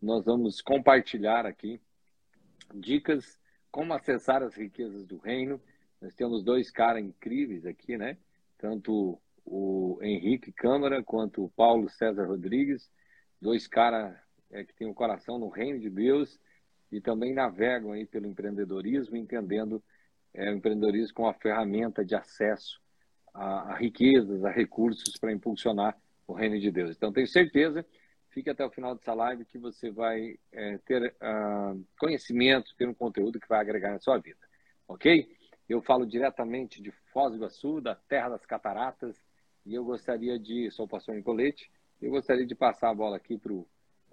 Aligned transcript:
nós 0.00 0.24
vamos 0.24 0.60
compartilhar 0.60 1.44
aqui 1.44 1.80
dicas 2.74 3.38
como 3.70 3.92
acessar 3.92 4.42
as 4.42 4.54
riquezas 4.54 5.06
do 5.06 5.18
reino. 5.18 5.60
Nós 6.00 6.14
temos 6.14 6.42
dois 6.42 6.70
caras 6.70 7.02
incríveis 7.02 7.66
aqui, 7.66 7.96
né? 7.96 8.16
Tanto 8.58 9.20
o 9.44 9.98
Henrique 10.02 10.52
Câmara 10.52 11.02
quanto 11.02 11.44
o 11.44 11.50
Paulo 11.50 11.88
César 11.88 12.26
Rodrigues, 12.26 12.90
dois 13.40 13.66
caras 13.66 14.16
é, 14.50 14.64
que 14.64 14.74
têm 14.74 14.86
o 14.86 14.90
um 14.90 14.94
coração 14.94 15.38
no 15.38 15.48
reino 15.48 15.78
de 15.78 15.90
Deus 15.90 16.38
e 16.90 17.00
também 17.00 17.32
navegam 17.32 17.92
aí 17.92 18.06
pelo 18.06 18.26
empreendedorismo, 18.26 19.16
entendendo 19.16 19.82
é, 20.34 20.50
o 20.50 20.56
empreendedorismo 20.56 21.14
como 21.14 21.28
uma 21.28 21.34
ferramenta 21.34 22.04
de 22.04 22.14
acesso 22.14 22.80
a, 23.32 23.72
a 23.72 23.76
riquezas, 23.76 24.44
a 24.44 24.50
recursos 24.50 25.16
para 25.18 25.32
impulsionar 25.32 25.96
o 26.26 26.32
reino 26.32 26.58
de 26.58 26.70
Deus. 26.70 26.96
Então, 26.96 27.12
tenho 27.12 27.26
certeza, 27.26 27.84
fique 28.30 28.50
até 28.50 28.64
o 28.64 28.70
final 28.70 28.94
dessa 28.94 29.12
live 29.14 29.44
que 29.44 29.58
você 29.58 29.90
vai 29.90 30.38
é, 30.52 30.78
ter 30.78 31.14
uh, 31.20 31.84
conhecimento, 31.98 32.74
ter 32.76 32.88
um 32.88 32.94
conteúdo 32.94 33.40
que 33.40 33.48
vai 33.48 33.60
agregar 33.60 33.90
na 33.90 34.00
sua 34.00 34.18
vida, 34.18 34.38
ok? 34.88 35.28
Eu 35.68 35.80
falo 35.80 36.06
diretamente 36.06 36.82
de 36.82 36.90
Foz 37.12 37.30
do 37.30 37.36
Iguaçu, 37.36 37.80
da 37.80 37.94
terra 37.94 38.30
das 38.30 38.44
cataratas, 38.46 39.16
e 39.64 39.74
eu 39.74 39.84
gostaria 39.84 40.38
de, 40.38 40.70
sou 40.70 40.86
o 40.86 40.88
pastor 40.88 41.14
Nicolete, 41.14 41.70
eu 42.00 42.10
gostaria 42.10 42.46
de 42.46 42.54
passar 42.54 42.90
a 42.90 42.94
bola 42.94 43.16
aqui 43.16 43.36
para 43.36 43.52
o 43.52 43.66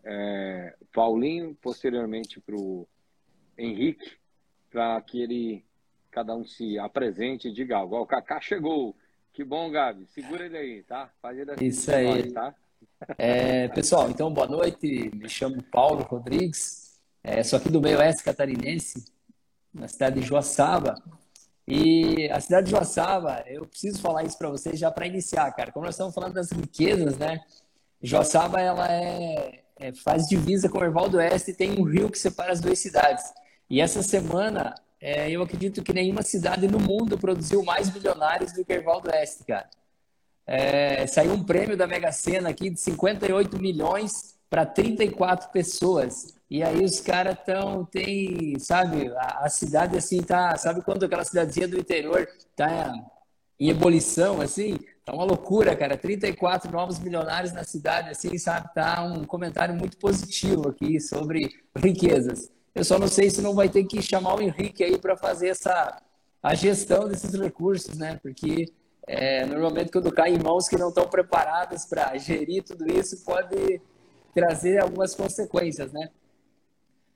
é, 0.04 0.76
Paulinho, 0.94 1.56
posteriormente 1.56 2.40
para 2.40 2.56
o 2.56 2.88
Henrique, 3.58 4.18
para 4.70 5.02
que 5.02 5.22
ele, 5.22 5.66
cada 6.12 6.36
um 6.36 6.46
se 6.46 6.78
apresente 6.78 7.48
e 7.48 7.54
diga 7.54 7.78
algo. 7.78 7.98
O 7.98 8.06
Kaká 8.06 8.40
chegou, 8.40 8.96
que 9.34 9.44
bom, 9.44 9.72
Gabi. 9.72 10.06
Segura 10.08 10.46
ele 10.46 10.58
aí, 10.58 10.84
tá? 10.84 11.12
Faz 11.22 11.38
ele 11.38 11.52
assim 11.52 11.66
Isso 11.66 11.92
aí. 11.92 12.06
Nós, 12.06 12.34
tá? 12.34 12.56
É, 13.18 13.68
pessoal, 13.70 14.10
então 14.10 14.34
boa 14.34 14.48
noite. 14.48 15.12
Me 15.14 15.30
chamo 15.30 15.62
Paulo 15.64 16.04
Rodrigues. 16.04 17.00
É, 17.24 17.44
sou 17.44 17.58
aqui 17.58 17.70
do 17.70 17.82
meio 17.82 18.00
oeste 18.00 18.24
catarinense, 18.24 19.06
na 19.74 19.88
cidade 19.88 20.20
de 20.20 20.26
Joaçaba. 20.26 20.96
E 21.68 22.30
a 22.32 22.40
cidade 22.40 22.66
de 22.66 22.72
Joaçaba, 22.72 23.44
eu 23.48 23.66
preciso 23.66 24.02
falar 24.02 24.24
isso 24.24 24.38
para 24.38 24.50
vocês 24.50 24.80
já 24.80 24.90
para 24.90 25.06
iniciar, 25.06 25.52
cara. 25.52 25.72
Como 25.72 25.86
nós 25.86 25.96
estamos 25.96 26.14
falando 26.14 26.34
das 26.34 26.52
riquezas, 26.52 27.18
né? 27.18 27.42
Joaçaba, 28.02 28.62
ela 28.62 28.88
é, 28.90 29.64
é, 29.78 29.94
faz 29.94 30.28
divisa 30.28 30.70
com 30.70 30.80
o 30.80 30.84
Erval 30.84 31.10
do 31.10 31.18
Oeste 31.18 31.52
e 31.52 31.54
tem 31.54 31.80
um 31.80 31.84
rio 31.84 32.10
que 32.10 32.18
separa 32.18 32.52
as 32.54 32.62
duas 32.62 32.80
cidades. 32.80 33.26
E 33.70 33.82
essa 33.82 34.02
semana 34.02 34.74
é, 35.00 35.30
eu 35.30 35.42
acredito 35.42 35.84
que 35.84 35.94
nenhuma 35.94 36.22
cidade 36.22 36.68
no 36.68 36.80
mundo 36.80 37.18
produziu 37.18 37.64
mais 37.64 37.94
milionários 37.94 38.54
do 38.54 38.64
que 38.64 38.74
Ervaldo 38.74 39.10
Oeste, 39.10 39.44
cara. 39.44 39.70
É, 40.48 41.06
saiu 41.06 41.34
um 41.34 41.44
prêmio 41.44 41.76
da 41.76 41.86
Mega 41.86 42.12
Sena 42.12 42.50
aqui 42.50 42.70
de 42.70 42.80
58 42.80 43.60
milhões 43.60 44.38
para 44.50 44.66
34 44.66 45.50
pessoas. 45.52 46.34
E 46.50 46.64
aí 46.64 46.84
os 46.84 47.02
caras 47.02 47.38
estão, 47.38 47.84
tem, 47.84 48.58
sabe, 48.58 49.12
a, 49.18 49.46
a, 49.46 49.50
cidade 49.50 49.98
assim 49.98 50.24
tá, 50.24 50.58
sabe 50.58 50.82
quando 50.82 51.04
aquela 51.04 51.26
cidadezinha 51.26 51.68
do 51.68 51.78
interior 51.78 52.26
tá 52.56 52.94
em 53.60 53.70
ebulição, 53.70 54.40
assim? 54.40 54.80
Tá 55.04 55.14
uma 55.14 55.26
loucura, 55.26 55.76
cara. 55.76 55.98
34 55.98 56.72
novos 56.72 57.00
milionários 57.00 57.52
na 57.52 57.66
cidade, 57.66 58.10
assim, 58.10 58.38
sabe? 58.38 58.74
Tá 58.74 59.04
um 59.04 59.26
comentário 59.26 59.76
muito 59.76 59.98
positivo 59.98 60.70
aqui 60.70 61.00
sobre 61.02 61.50
riquezas. 61.76 62.50
Eu 62.74 62.86
só 62.86 62.98
não 62.98 63.08
sei 63.08 63.30
se 63.30 63.42
não 63.42 63.54
vai 63.54 63.68
ter 63.68 63.84
que 63.84 64.02
chamar 64.02 64.36
o 64.36 64.42
Henrique 64.42 64.84
aí 64.84 64.98
para 64.98 65.18
fazer 65.18 65.50
essa 65.50 66.02
a 66.42 66.54
gestão 66.54 67.08
desses 67.10 67.34
recursos, 67.34 67.98
né? 67.98 68.20
Porque 68.22 68.72
é, 69.08 69.46
normalmente 69.46 69.90
quando 69.90 70.12
cai 70.12 70.34
em 70.34 70.38
mãos 70.40 70.68
que 70.68 70.78
não 70.78 70.90
estão 70.90 71.08
preparadas 71.08 71.86
para 71.86 72.16
gerir 72.18 72.62
tudo 72.64 72.86
isso, 72.92 73.24
pode 73.24 73.82
trazer 74.34 74.80
algumas 74.80 75.16
consequências, 75.16 75.94
né? 75.94 76.10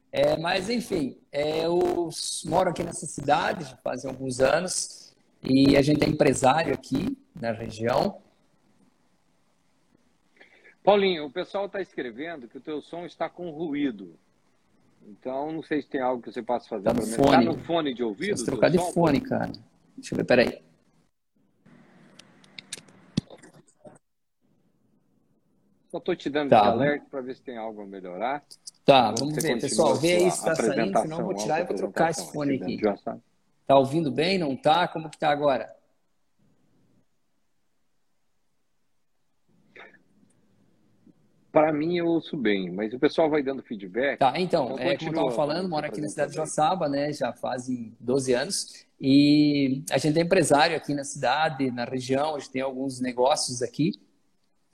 É, 0.10 0.38
mas 0.38 0.70
enfim, 0.70 1.18
é, 1.32 1.66
eu 1.66 2.10
moro 2.46 2.70
aqui 2.70 2.84
nessa 2.84 3.06
cidade 3.06 3.66
já 3.66 3.78
faz 3.78 4.06
alguns 4.06 4.40
anos 4.40 5.14
e 5.44 5.76
a 5.76 5.82
gente 5.82 6.04
é 6.04 6.08
empresário 6.08 6.74
aqui 6.74 7.18
na 7.36 7.52
região. 7.52 8.22
Paulinho, 10.84 11.26
o 11.26 11.32
pessoal 11.32 11.66
está 11.66 11.82
escrevendo 11.82 12.48
que 12.48 12.58
o 12.58 12.62
teu 12.62 12.82
som 12.82 13.06
está 13.06 13.30
com 13.30 13.50
ruído. 13.52 14.16
Então, 15.08 15.52
não 15.52 15.64
sei 15.64 15.82
se 15.82 15.88
tem 15.88 16.02
algo 16.02 16.22
que 16.22 16.32
você 16.32 16.42
possa 16.42 16.68
fazer. 16.68 16.86
Tá 16.86 16.94
no 16.94 17.02
fone. 17.06 17.32
Tá 17.32 17.42
no 17.42 17.58
fone 17.60 17.94
de 17.94 18.04
ouvido? 18.04 18.44
Trocar 18.44 18.70
de 18.70 18.78
som? 18.78 18.92
fone, 18.92 19.22
cara. 19.22 19.52
Deixa 19.98 20.14
eu 20.14 20.18
ver, 20.18 20.24
peraí. 20.24 20.71
Só 25.92 25.98
estou 25.98 26.16
te 26.16 26.30
dando 26.30 26.52
tá. 26.52 26.68
alerta 26.68 27.06
para 27.12 27.20
ver 27.20 27.36
se 27.36 27.44
tem 27.44 27.58
algo 27.58 27.82
a 27.82 27.86
melhorar. 27.86 28.42
Tá, 28.86 29.14
vamos 29.20 29.36
ver. 29.36 29.60
Pessoal, 29.60 29.94
vê 29.96 30.14
aí 30.14 30.32
se 30.32 30.38
está 30.38 30.56
saindo, 30.56 30.98
senão 30.98 31.20
eu 31.20 31.26
vou 31.26 31.36
tirar 31.36 31.60
e 31.60 31.66
vou 31.66 31.76
trocar 31.76 32.12
esse 32.12 32.32
fone 32.32 32.56
aqui. 32.56 32.80
Tá 33.68 33.78
ouvindo 33.78 34.10
bem? 34.10 34.38
Não 34.38 34.56
tá? 34.56 34.88
Como 34.88 35.10
que 35.10 35.20
tá 35.20 35.30
agora? 35.30 35.70
Para 41.52 41.74
mim, 41.74 41.98
eu 41.98 42.08
ouço 42.08 42.38
bem, 42.38 42.72
mas 42.72 42.94
o 42.94 43.00
pessoal 43.00 43.30
vai 43.30 43.44
dando 43.44 43.62
feedback. 43.62 44.20
Tá, 44.20 44.40
então, 44.40 44.76
então 44.76 44.80
é, 44.80 44.96
como 44.96 45.10
eu 45.10 45.14
estava 45.14 45.32
falando, 45.32 45.68
moro 45.68 45.86
aqui 45.86 46.00
na 46.00 46.08
cidade 46.08 46.32
de 46.32 46.38
Joaçaba, 46.38 46.88
né? 46.88 47.12
Já 47.12 47.34
fazem 47.34 47.94
12 48.00 48.32
anos. 48.32 48.86
E 48.98 49.84
a 49.92 49.98
gente 49.98 50.18
é 50.18 50.22
empresário 50.22 50.78
aqui 50.78 50.94
na 50.94 51.04
cidade, 51.04 51.70
na 51.70 51.84
região, 51.84 52.36
a 52.36 52.40
gente 52.40 52.52
tem 52.52 52.62
alguns 52.62 53.02
negócios 53.02 53.62
aqui. 53.62 54.00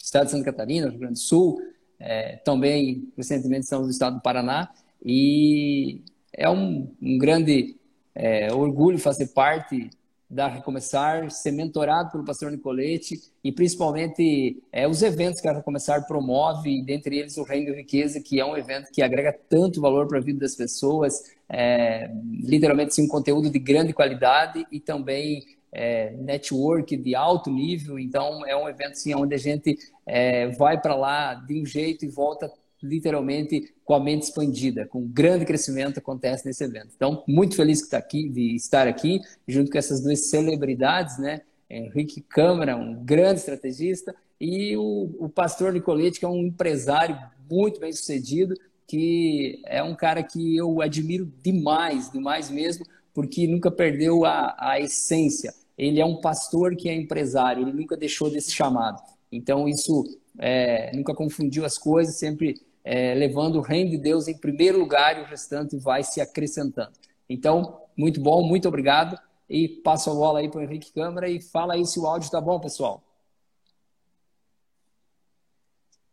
Estado 0.08 0.26
de 0.26 0.32
Santa 0.32 0.46
Catarina, 0.46 0.88
Rio 0.90 1.00
Grande 1.00 1.16
do 1.16 1.20
Sul, 1.20 1.62
é, 2.00 2.38
também 2.38 3.12
recentemente 3.18 3.64
estamos 3.64 3.88
no 3.88 3.92
estado 3.92 4.16
do 4.16 4.22
Paraná. 4.22 4.70
E 5.04 6.02
é 6.34 6.50
um, 6.50 6.90
um 7.02 7.18
grande 7.18 7.76
é, 8.16 8.52
orgulho 8.54 8.98
fazer 8.98 9.28
parte 9.28 9.90
da 10.30 10.48
Recomeçar, 10.48 11.30
ser 11.30 11.52
mentorado 11.52 12.12
pelo 12.12 12.24
pastor 12.24 12.52
Nicolete 12.52 13.20
e 13.44 13.52
principalmente 13.52 14.62
é, 14.72 14.88
os 14.88 15.02
eventos 15.02 15.42
que 15.42 15.48
a 15.48 15.54
Recomeçar 15.54 16.06
promove, 16.08 16.82
dentre 16.84 17.18
eles 17.18 17.38
o 17.38 17.44
Reino 17.44 17.68
de 17.68 17.78
Riqueza, 17.78 18.22
que 18.22 18.40
é 18.40 18.46
um 18.46 18.56
evento 18.56 18.92
que 18.92 19.02
agrega 19.02 19.38
tanto 19.50 19.82
valor 19.82 20.08
para 20.08 20.20
a 20.20 20.22
vida 20.22 20.40
das 20.40 20.56
pessoas, 20.56 21.22
é, 21.50 22.10
literalmente 22.42 22.96
sim, 22.96 23.04
um 23.04 23.08
conteúdo 23.10 23.50
de 23.50 23.60
grande 23.60 23.94
qualidade 23.94 24.66
e 24.72 24.80
também 24.80 25.57
é, 25.78 26.12
network 26.18 26.98
de 26.98 27.14
alto 27.16 27.52
nível. 27.52 28.00
Então, 28.00 28.46
é 28.46 28.56
um 28.58 28.68
evento 28.68 28.96
sim, 28.96 29.14
onde 29.14 29.36
a 29.36 29.38
gente 29.38 29.78
é, 30.06 30.48
vai 30.50 30.82
para 30.82 30.96
lá 30.96 31.36
de 31.36 31.62
um 31.62 31.66
jeito 31.66 32.04
e 32.04 32.10
volta 32.10 32.52
literalmente 32.82 33.74
com 33.84 33.94
a 33.94 34.00
mente 34.00 34.24
expandida, 34.24 34.86
com 34.86 35.00
um 35.00 35.08
grande 35.08 35.46
crescimento 35.46 36.00
acontece 36.00 36.46
nesse 36.46 36.64
evento. 36.64 36.90
Então, 36.96 37.24
muito 37.28 37.56
feliz 37.56 37.82
que 37.82 37.90
tá 37.90 37.98
aqui, 37.98 38.30
de 38.30 38.56
estar 38.56 38.88
aqui, 38.88 39.20
junto 39.48 39.72
com 39.72 39.78
essas 39.78 40.02
duas 40.02 40.30
celebridades, 40.30 41.18
né? 41.18 41.42
Henrique 41.70 42.22
Câmara, 42.22 42.76
um 42.76 43.04
grande 43.04 43.40
estrategista, 43.40 44.16
e 44.40 44.78
o, 44.78 45.16
o 45.20 45.30
pastor 45.30 45.74
Nicolete, 45.74 46.20
que 46.20 46.26
é 46.26 46.30
um 46.30 46.46
empresário 46.46 47.18
muito 47.50 47.80
bem 47.80 47.92
sucedido, 47.92 48.56
que 48.86 49.62
é 49.66 49.82
um 49.84 49.96
cara 49.96 50.24
que 50.24 50.56
eu 50.56 50.82
admiro 50.82 51.32
demais, 51.42 52.12
demais 52.12 52.50
mesmo, 52.50 52.86
porque 53.14 53.48
nunca 53.48 53.72
perdeu 53.72 54.24
a, 54.26 54.56
a 54.58 54.80
essência. 54.80 55.54
Ele 55.78 56.00
é 56.00 56.06
um 56.06 56.20
pastor 56.20 56.76
que 56.76 56.90
é 56.90 56.96
empresário, 56.96 57.64
ele 57.64 57.74
nunca 57.74 57.96
deixou 57.96 58.30
desse 58.30 58.52
chamado. 58.52 59.02
Então, 59.32 59.68
isso 59.68 60.04
é, 60.40 60.96
nunca 60.96 61.14
confundiu 61.14 61.66
as 61.66 61.78
coisas, 61.78 62.18
sempre 62.18 62.60
é, 62.84 63.14
levando 63.14 63.58
o 63.58 63.62
reino 63.62 63.92
de 63.92 63.98
Deus 63.98 64.28
em 64.28 64.38
primeiro 64.38 64.80
lugar 64.80 65.18
e 65.18 65.22
o 65.22 65.26
restante 65.26 65.78
vai 65.78 66.04
se 66.04 66.22
acrescentando. 66.22 66.94
Então, 67.30 67.82
muito 67.96 68.22
bom, 68.22 68.42
muito 68.42 68.68
obrigado. 68.68 69.20
E 69.50 69.68
passo 69.68 70.10
a 70.10 70.14
bola 70.14 70.40
aí 70.40 70.50
para 70.50 70.60
o 70.60 70.64
Henrique 70.64 70.92
Câmara 70.92 71.30
e 71.30 71.42
fala 71.42 71.76
aí 71.76 71.86
se 71.86 72.00
o 72.00 72.06
áudio 72.06 72.26
está 72.26 72.42
bom, 72.42 72.60
pessoal. 72.60 73.04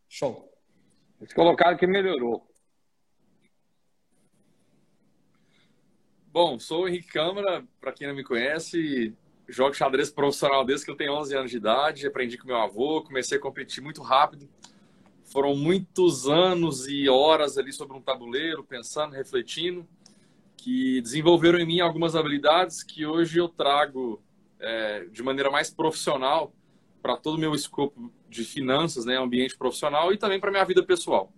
Show. 0.07 0.49
Eles 1.19 1.33
colocaram 1.33 1.77
que 1.77 1.87
melhorou. 1.87 2.47
Bom, 6.27 6.59
sou 6.59 6.83
o 6.83 6.87
Henrique 6.87 7.07
Câmara, 7.07 7.65
para 7.79 7.93
quem 7.93 8.07
não 8.07 8.15
me 8.15 8.23
conhece, 8.23 9.15
jogo 9.47 9.73
xadrez 9.73 10.09
profissional 10.09 10.65
desde 10.65 10.85
que 10.85 10.91
eu 10.91 10.95
tenho 10.95 11.13
11 11.13 11.35
anos 11.35 11.51
de 11.51 11.57
idade, 11.57 12.07
aprendi 12.07 12.37
com 12.37 12.47
meu 12.47 12.57
avô, 12.57 13.01
comecei 13.01 13.37
a 13.37 13.41
competir 13.41 13.81
muito 13.81 14.01
rápido 14.01 14.49
foram 15.25 15.55
muitos 15.55 16.27
anos 16.27 16.87
e 16.87 17.09
horas 17.09 17.57
ali 17.57 17.73
sobre 17.73 17.97
um 17.97 18.01
tabuleiro, 18.01 18.63
pensando, 18.63 19.13
refletindo, 19.13 19.85
que 20.55 21.01
desenvolveram 21.01 21.59
em 21.59 21.65
mim 21.65 21.79
algumas 21.79 22.15
habilidades 22.15 22.83
que 22.83 23.05
hoje 23.05 23.39
eu 23.39 23.49
trago 23.49 24.23
é, 24.59 25.05
de 25.11 25.21
maneira 25.21 25.51
mais 25.51 25.69
profissional 25.69 26.53
para 27.01 27.17
todo 27.17 27.35
o 27.35 27.39
meu 27.39 27.53
escopo 27.53 28.11
de 28.29 28.43
finanças, 28.43 29.05
né, 29.05 29.17
ambiente 29.17 29.57
profissional 29.57 30.13
e 30.13 30.17
também 30.17 30.39
para 30.39 30.51
minha 30.51 30.63
vida 30.63 30.81
pessoal. 30.81 31.31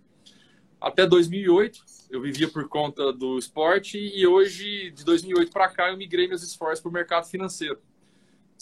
Até 0.80 1.06
2008, 1.06 1.80
eu 2.10 2.20
vivia 2.20 2.48
por 2.48 2.68
conta 2.68 3.12
do 3.12 3.36
esporte 3.36 3.98
e 3.98 4.26
hoje, 4.26 4.92
de 4.92 5.04
2008 5.04 5.50
para 5.50 5.68
cá, 5.68 5.90
eu 5.90 5.96
migrei 5.96 6.28
meus 6.28 6.42
esforços 6.42 6.80
para 6.80 6.88
o 6.88 6.92
mercado 6.92 7.26
financeiro. 7.26 7.80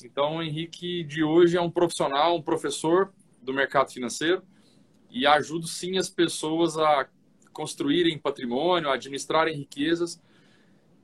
Então, 0.04 0.36
o 0.36 0.42
Henrique 0.42 1.02
de 1.04 1.22
hoje 1.22 1.56
é 1.56 1.60
um 1.60 1.70
profissional, 1.70 2.36
um 2.36 2.42
professor 2.42 3.12
do 3.40 3.52
mercado 3.52 3.90
financeiro 3.92 4.42
e 5.10 5.26
ajudo 5.26 5.66
sim 5.66 5.98
as 5.98 6.10
pessoas 6.10 6.76
a 6.76 7.08
construírem 7.52 8.18
patrimônio, 8.18 8.90
a 8.90 8.94
administrarem 8.94 9.56
riquezas 9.56 10.20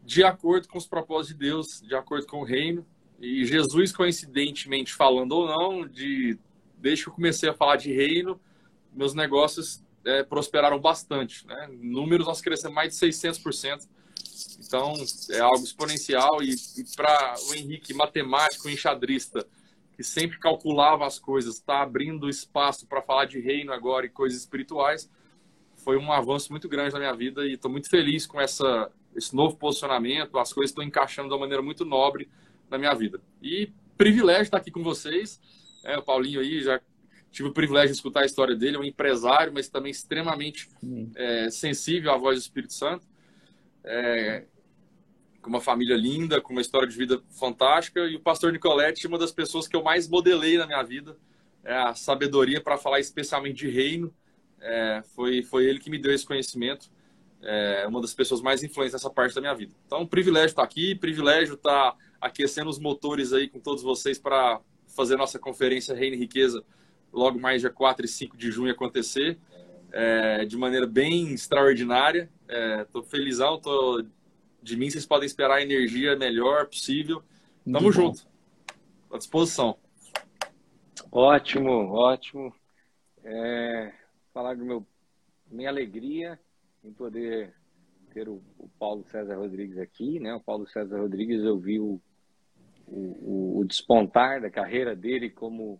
de 0.04 0.24
acordo 0.24 0.68
com 0.68 0.76
os 0.76 0.86
propósitos 0.86 1.38
de 1.38 1.46
Deus, 1.46 1.80
de 1.80 1.94
acordo 1.94 2.26
com 2.26 2.40
o 2.40 2.44
reino. 2.44 2.84
E 3.20 3.46
Jesus, 3.46 3.92
coincidentemente 3.92 4.92
falando 4.92 5.32
ou 5.32 5.46
não, 5.46 5.86
de 5.86 6.38
desde 6.76 7.04
que 7.04 7.10
eu 7.10 7.14
comecei 7.14 7.48
a 7.48 7.54
falar 7.54 7.76
de 7.76 7.92
reino, 7.92 8.40
meus 8.92 9.14
negócios 9.14 9.84
é, 10.04 10.24
prosperaram 10.24 10.80
bastante. 10.80 11.46
Né? 11.46 11.70
Números 11.72 12.26
nós 12.26 12.40
crescemos 12.40 12.74
mais 12.74 12.92
de 12.92 13.06
600%. 13.06 13.88
Então, 14.58 14.94
é 15.30 15.40
algo 15.40 15.62
exponencial. 15.64 16.42
E, 16.42 16.54
e 16.76 16.84
para 16.96 17.34
o 17.48 17.54
Henrique, 17.54 17.94
matemático, 17.94 18.68
enxadrista, 18.68 19.46
que 19.96 20.02
sempre 20.02 20.38
calculava 20.38 21.06
as 21.06 21.18
coisas, 21.18 21.56
está 21.56 21.82
abrindo 21.82 22.28
espaço 22.28 22.86
para 22.86 23.02
falar 23.02 23.26
de 23.26 23.40
reino 23.40 23.72
agora 23.72 24.06
e 24.06 24.08
coisas 24.08 24.40
espirituais, 24.40 25.10
foi 25.76 25.96
um 25.98 26.12
avanço 26.12 26.50
muito 26.50 26.68
grande 26.68 26.92
na 26.92 26.98
minha 26.98 27.14
vida 27.14 27.44
e 27.46 27.54
estou 27.54 27.70
muito 27.70 27.90
feliz 27.90 28.26
com 28.26 28.40
essa, 28.40 28.90
esse 29.14 29.34
novo 29.34 29.56
posicionamento. 29.56 30.38
As 30.38 30.52
coisas 30.52 30.70
estão 30.70 30.84
encaixando 30.84 31.28
de 31.28 31.34
uma 31.34 31.40
maneira 31.40 31.62
muito 31.62 31.84
nobre 31.84 32.28
na 32.70 32.78
minha 32.78 32.94
vida. 32.94 33.20
E 33.42 33.70
privilégio 33.96 34.42
estar 34.42 34.58
aqui 34.58 34.70
com 34.70 34.82
vocês. 34.82 35.40
É, 35.84 35.98
o 35.98 36.02
Paulinho 36.02 36.40
aí 36.40 36.62
já 36.62 36.80
tive 37.30 37.48
o 37.48 37.52
privilégio 37.52 37.88
de 37.88 37.96
escutar 37.96 38.20
a 38.20 38.26
história 38.26 38.54
dele, 38.54 38.76
é 38.76 38.78
um 38.78 38.84
empresário, 38.84 39.52
mas 39.52 39.68
também 39.68 39.90
extremamente 39.90 40.68
é, 41.14 41.50
sensível 41.50 42.12
à 42.12 42.16
voz 42.16 42.38
do 42.38 42.42
Espírito 42.42 42.74
Santo. 42.74 43.06
É, 43.84 44.44
com 45.40 45.48
uma 45.48 45.60
família 45.60 45.96
linda, 45.96 46.40
com 46.40 46.52
uma 46.52 46.60
história 46.60 46.86
de 46.86 46.96
vida 46.96 47.20
fantástica. 47.30 48.00
E 48.06 48.16
o 48.16 48.20
pastor 48.20 48.52
Nicolete, 48.52 49.06
uma 49.06 49.18
das 49.18 49.32
pessoas 49.32 49.66
que 49.66 49.74
eu 49.74 49.82
mais 49.82 50.08
modelei 50.08 50.56
na 50.56 50.66
minha 50.66 50.82
vida, 50.82 51.16
é 51.64 51.74
a 51.74 51.94
sabedoria 51.94 52.60
para 52.60 52.76
falar 52.76 53.00
especialmente 53.00 53.56
de 53.56 53.70
reino. 53.70 54.14
É, 54.60 55.02
foi, 55.14 55.42
foi 55.42 55.64
ele 55.66 55.80
que 55.80 55.90
me 55.90 55.98
deu 55.98 56.12
esse 56.12 56.24
conhecimento. 56.24 56.90
É 57.42 57.84
uma 57.88 58.00
das 58.00 58.14
pessoas 58.14 58.40
mais 58.40 58.62
influentes 58.62 58.92
nessa 58.92 59.10
parte 59.10 59.34
da 59.34 59.40
minha 59.40 59.54
vida. 59.54 59.74
Então, 59.84 60.02
um 60.02 60.06
privilégio 60.06 60.50
estar 60.50 60.62
aqui, 60.62 60.94
privilégio 60.94 61.54
estar 61.54 61.96
aquecendo 62.20 62.70
os 62.70 62.78
motores 62.78 63.32
aí 63.32 63.48
com 63.48 63.58
todos 63.58 63.82
vocês 63.82 64.16
para 64.16 64.60
fazer 64.86 65.16
nossa 65.16 65.40
conferência 65.40 65.94
Reino 65.94 66.14
e 66.14 66.20
Riqueza 66.20 66.64
logo 67.12 67.38
mais 67.38 67.60
dia 67.60 67.70
4 67.70 68.06
e 68.06 68.08
5 68.08 68.36
de 68.36 68.50
junho 68.50 68.72
acontecer, 68.72 69.38
é, 69.92 70.44
de 70.44 70.56
maneira 70.56 70.86
bem 70.86 71.32
extraordinária. 71.32 72.28
Estou 72.80 73.02
é, 73.02 73.06
felizão, 73.06 73.60
tô, 73.60 74.04
de 74.62 74.76
mim 74.76 74.90
vocês 74.90 75.06
podem 75.06 75.26
esperar 75.26 75.56
a 75.56 75.62
energia 75.62 76.16
melhor 76.16 76.66
possível. 76.66 77.22
Tamo 77.64 77.82
Muito 77.82 77.94
junto, 77.94 78.22
bom. 78.24 79.16
à 79.16 79.18
disposição. 79.18 79.78
Ótimo, 81.10 81.70
ótimo. 81.92 82.54
É, 83.22 83.92
falar 84.32 84.56
do 84.56 84.64
meu 84.64 84.86
minha 85.50 85.68
alegria 85.68 86.40
em 86.82 86.92
poder 86.92 87.54
ter 88.12 88.28
o, 88.28 88.42
o, 88.58 88.68
Paulo 88.78 89.04
César 89.10 89.36
Rodrigues 89.36 89.78
aqui, 89.78 90.18
né? 90.18 90.34
O 90.34 90.40
Paulo 90.40 90.66
César 90.66 90.98
Rodrigues 90.98 91.42
eu 91.42 91.58
vi 91.58 91.78
o, 91.78 92.00
o, 92.86 93.58
o 93.58 93.64
despontar 93.64 94.40
da 94.40 94.50
carreira 94.50 94.96
dele 94.96 95.28
como 95.28 95.78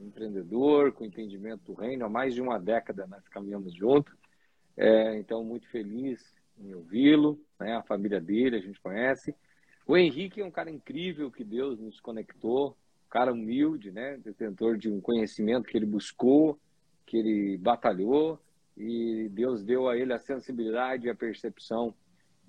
empreendedor, 0.00 0.92
com 0.92 1.04
entendimento 1.04 1.72
do 1.72 1.74
reino. 1.74 2.04
Há 2.04 2.08
mais 2.08 2.34
de 2.34 2.40
uma 2.40 2.58
década 2.58 3.06
nós 3.06 3.26
caminhamos 3.28 3.74
juntos. 3.74 4.14
É, 4.76 5.18
então, 5.18 5.44
muito 5.44 5.68
feliz 5.68 6.20
em 6.58 6.74
ouvi-lo. 6.74 7.40
Né? 7.58 7.74
A 7.76 7.82
família 7.82 8.20
dele 8.20 8.56
a 8.56 8.60
gente 8.60 8.80
conhece. 8.80 9.34
O 9.86 9.96
Henrique 9.96 10.40
é 10.40 10.44
um 10.44 10.50
cara 10.50 10.70
incrível 10.70 11.30
que 11.30 11.44
Deus 11.44 11.78
nos 11.78 12.00
conectou. 12.00 12.76
Um 13.06 13.10
cara 13.10 13.32
humilde, 13.32 13.90
né? 13.90 14.16
detentor 14.18 14.76
de 14.76 14.90
um 14.90 15.00
conhecimento 15.00 15.68
que 15.68 15.76
ele 15.76 15.86
buscou, 15.86 16.58
que 17.06 17.16
ele 17.16 17.58
batalhou. 17.58 18.40
E 18.76 19.28
Deus 19.30 19.62
deu 19.62 19.88
a 19.88 19.96
ele 19.96 20.12
a 20.12 20.18
sensibilidade 20.18 21.06
e 21.06 21.10
a 21.10 21.14
percepção 21.14 21.94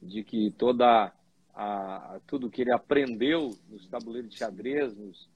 de 0.02 0.24
que 0.24 0.52
toda 0.52 1.14
a, 1.54 2.20
tudo 2.28 2.50
que 2.50 2.62
ele 2.62 2.72
aprendeu 2.72 3.56
nos 3.70 3.88
tabuleiros 3.88 4.30
de 4.30 4.38
xadrez, 4.38 4.96
nos, 4.96 5.30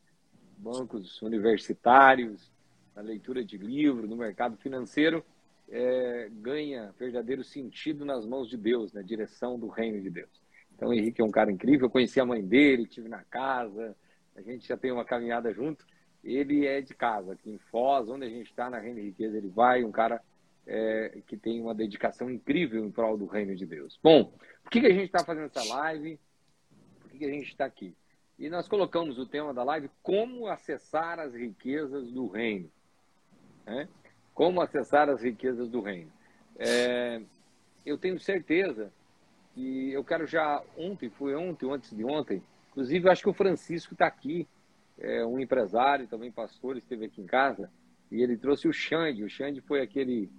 bancos 0.60 1.22
universitários, 1.22 2.52
na 2.96 3.02
leitura 3.02 3.44
de 3.44 3.58
livro, 3.58 4.08
no 4.08 4.16
mercado 4.16 4.58
financeiro, 4.58 5.24
é, 5.70 6.30
ganha 6.32 6.94
verdadeiro 7.00 7.44
sentido 7.44 8.04
nas 8.04 8.26
mãos 8.26 8.50
de 8.50 8.58
Deus, 8.58 8.92
na 8.92 9.02
direção 9.02 9.58
do 9.58 9.68
reino 9.68 10.02
de 10.02 10.10
Deus. 10.10 10.30
Então, 10.76 10.90
o 10.90 10.94
Henrique 10.94 11.22
é 11.22 11.24
um 11.24 11.32
cara 11.32 11.52
incrível. 11.52 11.88
Eu 11.88 11.92
conheci 11.92 12.20
a 12.20 12.26
mãe 12.26 12.44
dele, 12.44 12.86
tive 12.86 13.08
na 13.08 13.24
casa, 13.24 13.96
a 14.36 14.42
gente 14.42 14.68
já 14.68 14.78
tem 14.78 14.92
uma 14.92 15.06
caminhada 15.06 15.54
junto. 15.54 15.86
Ele 16.24 16.66
é 16.66 16.82
de 16.82 16.94
casa, 16.94 17.34
aqui 17.34 17.50
em 17.50 17.58
Foz, 17.58 18.10
onde 18.10 18.26
a 18.26 18.30
gente 18.30 18.50
está, 18.50 18.70
na 18.70 18.80
Reino 18.80 19.00
Riqueza, 19.00 19.38
ele 19.38 19.50
vai, 19.50 19.84
um 19.84 19.92
cara 19.92 20.22
é, 20.66 21.22
que 21.26 21.38
tem 21.38 21.62
uma 21.62 21.74
dedicação 21.74 22.30
incrível 22.30 22.86
em 22.86 22.92
prol 22.92 23.18
do 23.18 23.26
reino 23.26 23.56
de 23.56 23.66
Deus. 23.66 23.98
Bom, 24.04 24.34
por 24.64 24.72
que, 24.72 24.82
que 24.82 24.88
a 24.88 24.94
gente 24.94 25.06
está 25.06 25.24
fazendo 25.24 25.46
essa 25.46 25.64
live? 25.64 26.20
Por 27.00 27.12
que, 27.12 27.18
que 27.20 27.26
a 27.26 27.32
gente 27.32 27.48
está 27.48 27.66
aqui? 27.66 27.96
E 28.40 28.50
nós 28.50 28.70
colocamos 28.70 29.20
o 29.20 29.26
tema 29.26 29.54
da 29.54 29.64
live 29.64 29.90
como 30.02 30.48
acessar 30.48 31.20
as 31.20 31.34
riquezas 31.34 32.10
do 32.10 32.28
reino. 32.28 32.72
Né? 33.66 33.90
Como 34.34 34.62
acessar 34.62 35.10
as 35.10 35.22
riquezas 35.22 35.70
do 35.70 35.82
reino. 35.82 36.10
É, 36.58 37.22
eu 37.86 37.98
tenho 37.98 38.18
certeza 38.18 38.94
que 39.54 39.92
eu 39.92 40.06
quero 40.06 40.26
já 40.26 40.64
ontem, 40.78 41.10
foi 41.10 41.36
ontem, 41.36 41.70
antes 41.70 41.94
de 41.94 42.06
ontem, 42.06 42.42
inclusive 42.70 43.10
acho 43.10 43.24
que 43.24 43.30
o 43.30 43.34
Francisco 43.34 43.94
está 43.94 44.08
aqui, 44.08 44.48
é, 44.98 45.26
um 45.26 45.38
empresário, 45.38 46.08
também 46.08 46.32
pastor, 46.32 46.78
esteve 46.78 47.06
aqui 47.06 47.22
em 47.22 47.26
casa, 47.26 47.70
e 48.10 48.22
ele 48.22 48.38
trouxe 48.38 48.70
o 48.70 48.74
Xande. 48.74 49.24
O 49.24 49.30
Xande 49.30 49.60
foi 49.60 49.82
aquele 49.82 50.30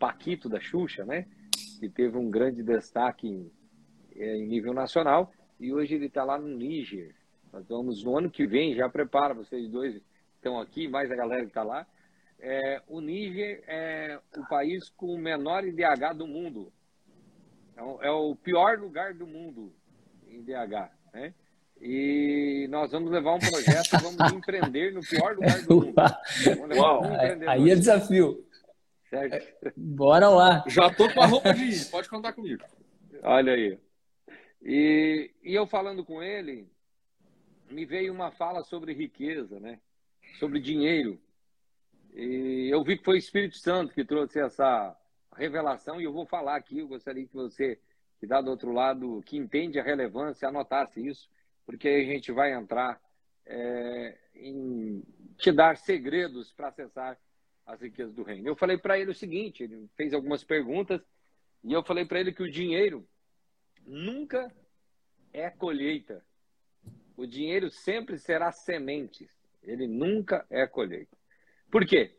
Paquito 0.00 0.48
da 0.48 0.60
Xuxa, 0.60 1.04
né? 1.04 1.26
Que 1.78 1.88
teve 1.88 2.16
um 2.18 2.28
grande 2.28 2.62
destaque 2.62 3.28
em, 3.28 3.50
é, 4.16 4.36
em 4.36 4.46
nível 4.46 4.74
nacional, 4.74 5.32
e 5.60 5.72
hoje 5.72 5.94
ele 5.94 6.06
está 6.06 6.24
lá 6.24 6.38
no 6.38 6.48
Níger, 6.48 7.14
nós 7.56 7.66
vamos 7.68 8.04
no 8.04 8.18
ano 8.18 8.30
que 8.30 8.46
vem, 8.46 8.74
já 8.74 8.86
prepara, 8.86 9.32
vocês 9.32 9.66
dois 9.70 9.98
estão 10.34 10.60
aqui, 10.60 10.86
mais 10.86 11.10
a 11.10 11.16
galera 11.16 11.40
que 11.40 11.48
está 11.48 11.62
lá. 11.62 11.86
É, 12.38 12.82
o 12.86 13.00
Níger 13.00 13.64
é 13.66 14.20
o 14.36 14.46
país 14.46 14.90
com 14.90 15.06
o 15.06 15.18
menor 15.18 15.64
IDH 15.64 16.12
do 16.14 16.26
mundo. 16.26 16.70
É, 17.74 18.08
é 18.08 18.10
o 18.10 18.36
pior 18.36 18.78
lugar 18.78 19.14
do 19.14 19.26
mundo 19.26 19.72
em 20.28 20.40
IDH. 20.40 20.90
Né? 21.14 21.32
E 21.80 22.66
nós 22.68 22.92
vamos 22.92 23.10
levar 23.10 23.34
um 23.34 23.38
projeto, 23.38 23.92
vamos 24.02 24.32
empreender 24.34 24.92
no 24.92 25.00
pior 25.00 25.32
lugar 25.36 25.62
do 25.62 25.76
mundo. 25.76 25.94
Uau. 26.76 27.02
Aí 27.48 27.70
é 27.70 27.74
desafio. 27.74 28.46
Certo? 29.08 29.72
Bora 29.74 30.28
lá. 30.28 30.62
Já 30.66 30.92
tô 30.92 31.10
com 31.10 31.22
a 31.22 31.26
roupa 31.26 31.54
de 31.54 31.64
ir, 31.64 31.84
pode 31.86 32.10
contar 32.10 32.34
comigo. 32.34 32.62
Olha 33.22 33.54
aí. 33.54 33.78
E, 34.62 35.30
e 35.42 35.54
eu 35.54 35.66
falando 35.66 36.04
com 36.04 36.22
ele, 36.22 36.68
me 37.70 37.84
veio 37.84 38.12
uma 38.12 38.30
fala 38.30 38.62
sobre 38.62 38.92
riqueza, 38.92 39.58
né? 39.60 39.80
Sobre 40.38 40.60
dinheiro. 40.60 41.20
E 42.14 42.68
eu 42.72 42.82
vi 42.82 42.96
que 42.96 43.04
foi 43.04 43.16
o 43.16 43.18
Espírito 43.18 43.56
Santo 43.56 43.92
que 43.92 44.04
trouxe 44.04 44.40
essa 44.40 44.96
revelação 45.34 46.00
e 46.00 46.04
eu 46.04 46.12
vou 46.12 46.26
falar 46.26 46.56
aqui. 46.56 46.78
Eu 46.78 46.88
gostaria 46.88 47.26
que 47.26 47.34
você, 47.34 47.76
que 48.18 48.24
está 48.24 48.40
do 48.40 48.50
outro 48.50 48.72
lado, 48.72 49.22
que 49.26 49.36
entende 49.36 49.78
a 49.78 49.84
relevância, 49.84 50.48
anotasse 50.48 51.06
isso, 51.06 51.28
porque 51.64 51.88
aí 51.88 52.02
a 52.02 52.12
gente 52.12 52.32
vai 52.32 52.54
entrar 52.54 53.00
é, 53.44 54.18
em 54.34 55.02
te 55.36 55.52
dar 55.52 55.76
segredos 55.76 56.52
para 56.52 56.68
acessar 56.68 57.18
as 57.66 57.80
riquezas 57.80 58.14
do 58.14 58.22
reino. 58.22 58.48
Eu 58.48 58.56
falei 58.56 58.78
para 58.78 58.98
ele 58.98 59.10
o 59.10 59.14
seguinte: 59.14 59.64
ele 59.64 59.88
fez 59.96 60.14
algumas 60.14 60.42
perguntas 60.42 61.00
e 61.62 61.72
eu 61.72 61.82
falei 61.82 62.04
para 62.04 62.20
ele 62.20 62.32
que 62.32 62.42
o 62.42 62.50
dinheiro 62.50 63.06
nunca 63.84 64.50
é 65.32 65.50
colheita 65.50 66.24
o 67.16 67.26
dinheiro 67.26 67.70
sempre 67.70 68.18
será 68.18 68.52
sementes, 68.52 69.30
ele 69.62 69.86
nunca 69.86 70.46
é 70.50 70.66
colheita. 70.66 71.16
Por 71.70 71.86
quê? 71.86 72.14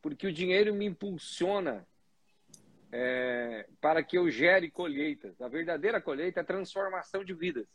Porque 0.00 0.26
o 0.26 0.32
dinheiro 0.32 0.74
me 0.74 0.86
impulsiona 0.86 1.86
é, 2.90 3.68
para 3.80 4.02
que 4.02 4.16
eu 4.18 4.30
gere 4.30 4.70
colheitas. 4.70 5.40
A 5.40 5.48
verdadeira 5.48 6.00
colheita 6.00 6.40
é 6.40 6.44
transformação 6.44 7.22
de 7.22 7.34
vidas. 7.34 7.68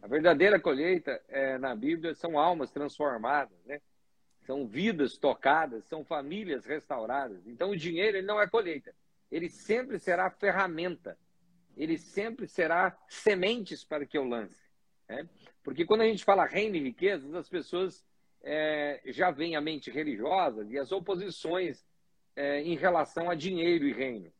A 0.00 0.06
verdadeira 0.06 0.60
colheita 0.60 1.20
é, 1.28 1.58
na 1.58 1.74
Bíblia 1.74 2.14
são 2.14 2.38
almas 2.38 2.70
transformadas, 2.70 3.58
né? 3.66 3.80
são 4.46 4.66
vidas 4.66 5.18
tocadas, 5.18 5.84
são 5.84 6.04
famílias 6.04 6.64
restauradas. 6.64 7.46
Então 7.46 7.70
o 7.70 7.76
dinheiro 7.76 8.16
ele 8.16 8.26
não 8.26 8.40
é 8.40 8.48
colheita, 8.48 8.94
ele 9.30 9.48
sempre 9.48 9.98
será 9.98 10.30
ferramenta, 10.30 11.18
ele 11.76 11.98
sempre 11.98 12.46
será 12.46 12.96
sementes 13.08 13.84
para 13.84 14.06
que 14.06 14.16
eu 14.16 14.24
lance. 14.24 14.67
Né? 15.08 15.28
Porque 15.62 15.84
quando 15.84 16.02
a 16.02 16.06
gente 16.06 16.24
fala 16.24 16.44
reino 16.44 16.76
e 16.76 16.82
riquezas, 16.82 17.34
as 17.34 17.48
pessoas 17.48 18.04
é, 18.42 19.00
já 19.06 19.30
veem 19.30 19.56
a 19.56 19.60
mente 19.60 19.90
religiosa 19.90 20.66
e 20.68 20.78
as 20.78 20.92
oposições 20.92 21.84
é, 22.36 22.62
em 22.62 22.76
relação 22.76 23.30
a 23.30 23.34
dinheiro 23.34 23.86
e 23.86 23.92
reino. 23.92 24.32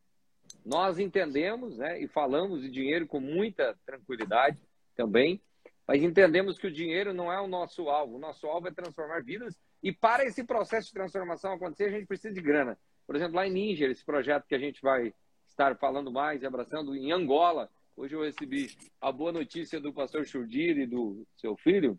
Nós 0.64 0.98
entendemos 0.98 1.78
né, 1.78 2.00
e 2.00 2.06
falamos 2.06 2.62
de 2.62 2.70
dinheiro 2.70 3.06
com 3.06 3.20
muita 3.20 3.78
tranquilidade 3.84 4.58
também, 4.94 5.40
mas 5.86 6.02
entendemos 6.02 6.58
que 6.58 6.66
o 6.66 6.72
dinheiro 6.72 7.14
não 7.14 7.32
é 7.32 7.40
o 7.40 7.46
nosso 7.46 7.88
alvo. 7.88 8.16
O 8.16 8.18
nosso 8.18 8.46
alvo 8.46 8.68
é 8.68 8.70
transformar 8.70 9.22
vidas 9.22 9.58
e 9.82 9.92
para 9.92 10.24
esse 10.24 10.44
processo 10.44 10.88
de 10.88 10.94
transformação 10.94 11.52
acontecer, 11.52 11.84
a 11.84 11.90
gente 11.90 12.06
precisa 12.06 12.34
de 12.34 12.40
grana. 12.40 12.78
Por 13.06 13.16
exemplo, 13.16 13.36
lá 13.36 13.46
em 13.46 13.52
Níger, 13.52 13.90
esse 13.90 14.04
projeto 14.04 14.46
que 14.46 14.54
a 14.54 14.58
gente 14.58 14.82
vai 14.82 15.14
estar 15.46 15.76
falando 15.76 16.12
mais 16.12 16.42
e 16.42 16.46
abraçando 16.46 16.94
em 16.94 17.10
Angola. 17.10 17.70
Hoje 17.98 18.14
eu 18.14 18.22
recebi 18.22 18.70
a 19.00 19.10
boa 19.10 19.32
notícia 19.32 19.80
do 19.80 19.92
pastor 19.92 20.24
Churdir 20.24 20.78
e 20.78 20.86
do 20.86 21.26
seu 21.36 21.56
filho, 21.56 21.98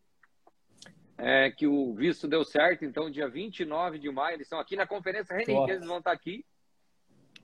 é, 1.18 1.52
que 1.52 1.68
o 1.68 1.94
visto 1.94 2.26
deu 2.26 2.46
certo. 2.46 2.86
Então, 2.86 3.12
dia 3.12 3.28
29 3.28 4.00
de 4.00 4.10
maio, 4.10 4.36
eles 4.36 4.46
estão 4.46 4.62
aqui 4.62 4.78
na 4.78 4.88
Conferência 4.88 5.36
Renin, 5.36 5.70
eles 5.70 5.86
vão 5.86 5.98
estar 5.98 6.14
aqui. 6.14 6.46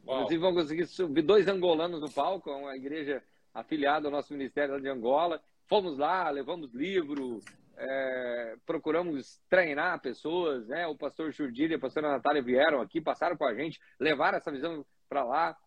Uau. 0.08 0.20
Inclusive, 0.20 0.42
vão 0.42 0.54
conseguir 0.54 0.86
subir 0.86 1.22
dois 1.22 1.50
angolanos 1.50 2.00
no 2.00 2.10
palco, 2.10 2.50
é 2.50 2.56
uma 2.56 2.78
igreja 2.78 3.22
afiliada 3.54 4.08
ao 4.08 4.12
nosso 4.12 4.32
Ministério 4.32 4.80
de 4.80 4.88
Angola. 4.88 5.44
Fomos 5.68 5.98
lá, 5.98 6.30
levamos 6.30 6.74
livro, 6.74 7.42
é, 7.76 8.56
procuramos 8.66 9.38
treinar 9.50 10.00
pessoas, 10.00 10.66
né? 10.70 10.88
O 10.88 10.96
pastor 10.96 11.34
Churdir 11.34 11.72
e 11.72 11.76
a 11.76 11.80
pastora 11.80 12.10
Natália 12.10 12.42
vieram 12.42 12.80
aqui, 12.80 13.02
passaram 13.02 13.36
com 13.36 13.44
a 13.44 13.54
gente, 13.54 13.82
levaram 14.00 14.38
essa 14.38 14.50
visão 14.50 14.86
para 15.10 15.26
lá. 15.26 15.58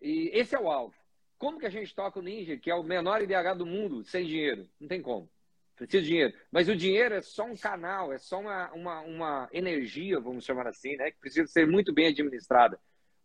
E 0.00 0.30
esse 0.32 0.56
é 0.56 0.58
o 0.58 0.70
alvo. 0.70 0.94
Como 1.38 1.58
que 1.58 1.66
a 1.66 1.70
gente 1.70 1.94
toca 1.94 2.18
o 2.18 2.22
Ninja, 2.22 2.56
que 2.56 2.70
é 2.70 2.74
o 2.74 2.82
menor 2.82 3.22
IDH 3.22 3.54
do 3.56 3.64
mundo, 3.64 4.04
sem 4.04 4.26
dinheiro? 4.26 4.68
Não 4.80 4.88
tem 4.88 5.00
como. 5.00 5.30
Precisa 5.76 6.02
de 6.02 6.08
dinheiro. 6.08 6.34
Mas 6.50 6.68
o 6.68 6.74
dinheiro 6.74 7.14
é 7.14 7.22
só 7.22 7.44
um 7.44 7.56
canal, 7.56 8.12
é 8.12 8.18
só 8.18 8.40
uma, 8.40 8.72
uma, 8.72 9.00
uma 9.02 9.48
energia, 9.52 10.18
vamos 10.18 10.44
chamar 10.44 10.66
assim, 10.66 10.96
né? 10.96 11.12
Que 11.12 11.18
precisa 11.18 11.46
ser 11.46 11.66
muito 11.66 11.92
bem 11.92 12.08
administrada. 12.08 12.78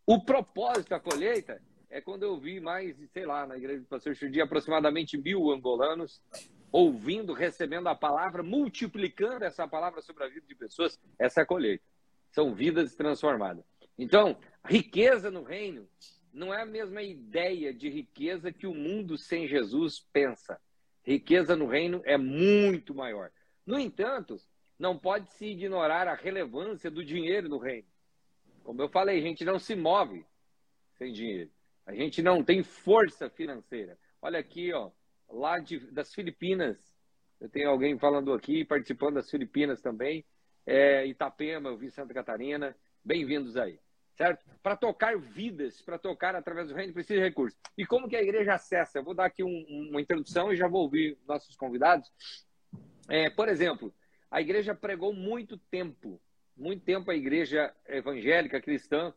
O 0.06 0.24
propósito 0.24 0.90
da 0.90 1.00
colheita 1.00 1.60
é 1.90 2.00
quando 2.00 2.22
eu 2.22 2.38
vi 2.38 2.60
mais, 2.60 2.96
sei 3.12 3.26
lá, 3.26 3.46
na 3.46 3.56
igreja 3.56 3.80
do 3.80 3.86
pastor 3.86 4.14
Churdir, 4.14 4.42
aproximadamente 4.42 5.18
mil 5.18 5.50
angolanos 5.50 6.22
ouvindo, 6.70 7.32
recebendo 7.32 7.88
a 7.88 7.94
palavra, 7.94 8.42
multiplicando 8.42 9.44
essa 9.44 9.66
palavra 9.66 10.02
sobre 10.02 10.24
a 10.24 10.28
vida 10.28 10.46
de 10.46 10.54
pessoas, 10.54 10.98
essa 11.18 11.40
é 11.40 11.42
a 11.42 11.46
colheita. 11.46 11.84
São 12.32 12.52
vidas 12.52 12.94
transformadas. 12.94 13.64
Então, 13.96 14.36
riqueza 14.64 15.30
no 15.30 15.44
reino 15.44 15.88
não 16.34 16.52
é 16.52 16.62
a 16.62 16.66
mesma 16.66 17.00
ideia 17.00 17.72
de 17.72 17.88
riqueza 17.88 18.52
que 18.52 18.66
o 18.66 18.74
mundo 18.74 19.16
sem 19.16 19.46
Jesus 19.46 20.00
pensa. 20.12 20.60
Riqueza 21.04 21.54
no 21.54 21.66
reino 21.66 22.02
é 22.04 22.18
muito 22.18 22.92
maior. 22.92 23.30
No 23.64 23.78
entanto, 23.78 24.36
não 24.76 24.98
pode 24.98 25.30
se 25.30 25.46
ignorar 25.46 26.08
a 26.08 26.14
relevância 26.14 26.90
do 26.90 27.04
dinheiro 27.04 27.48
no 27.48 27.58
reino. 27.58 27.86
Como 28.64 28.82
eu 28.82 28.88
falei, 28.88 29.18
a 29.18 29.22
gente 29.22 29.44
não 29.44 29.60
se 29.60 29.76
move 29.76 30.26
sem 30.98 31.12
dinheiro. 31.12 31.50
A 31.86 31.94
gente 31.94 32.20
não 32.20 32.42
tem 32.42 32.64
força 32.64 33.30
financeira. 33.30 33.96
Olha 34.20 34.40
aqui, 34.40 34.72
ó, 34.72 34.90
lá 35.28 35.60
de, 35.60 35.78
das 35.92 36.12
Filipinas. 36.12 36.92
Eu 37.40 37.48
tenho 37.48 37.70
alguém 37.70 37.96
falando 37.96 38.32
aqui, 38.32 38.64
participando 38.64 39.14
das 39.14 39.30
Filipinas 39.30 39.80
também. 39.80 40.24
É, 40.66 41.06
Itapema, 41.06 41.68
eu 41.68 41.76
vi 41.76 41.90
Santa 41.90 42.12
Catarina. 42.12 42.74
Bem-vindos 43.04 43.56
aí, 43.56 43.78
certo? 44.16 44.44
Para 44.62 44.76
tocar 44.76 45.18
vidas, 45.18 45.80
para 45.80 45.98
tocar 45.98 46.34
através 46.34 46.68
do 46.68 46.74
reino, 46.74 46.92
precisa 46.92 47.20
de 47.20 47.24
recursos. 47.24 47.58
E 47.76 47.84
como 47.84 48.08
que 48.08 48.16
a 48.16 48.22
igreja 48.22 48.54
acessa? 48.54 48.98
Eu 48.98 49.04
vou 49.04 49.14
dar 49.14 49.26
aqui 49.26 49.42
um, 49.42 49.88
uma 49.90 50.00
introdução 50.00 50.52
e 50.52 50.56
já 50.56 50.68
vou 50.68 50.82
ouvir 50.82 51.18
nossos 51.26 51.56
convidados. 51.56 52.10
É, 53.08 53.28
por 53.30 53.48
exemplo, 53.48 53.92
a 54.30 54.40
igreja 54.40 54.74
pregou 54.74 55.12
muito 55.12 55.56
tempo, 55.56 56.20
muito 56.56 56.82
tempo 56.84 57.10
a 57.10 57.14
igreja 57.14 57.74
evangélica 57.86 58.60
cristã 58.60 59.12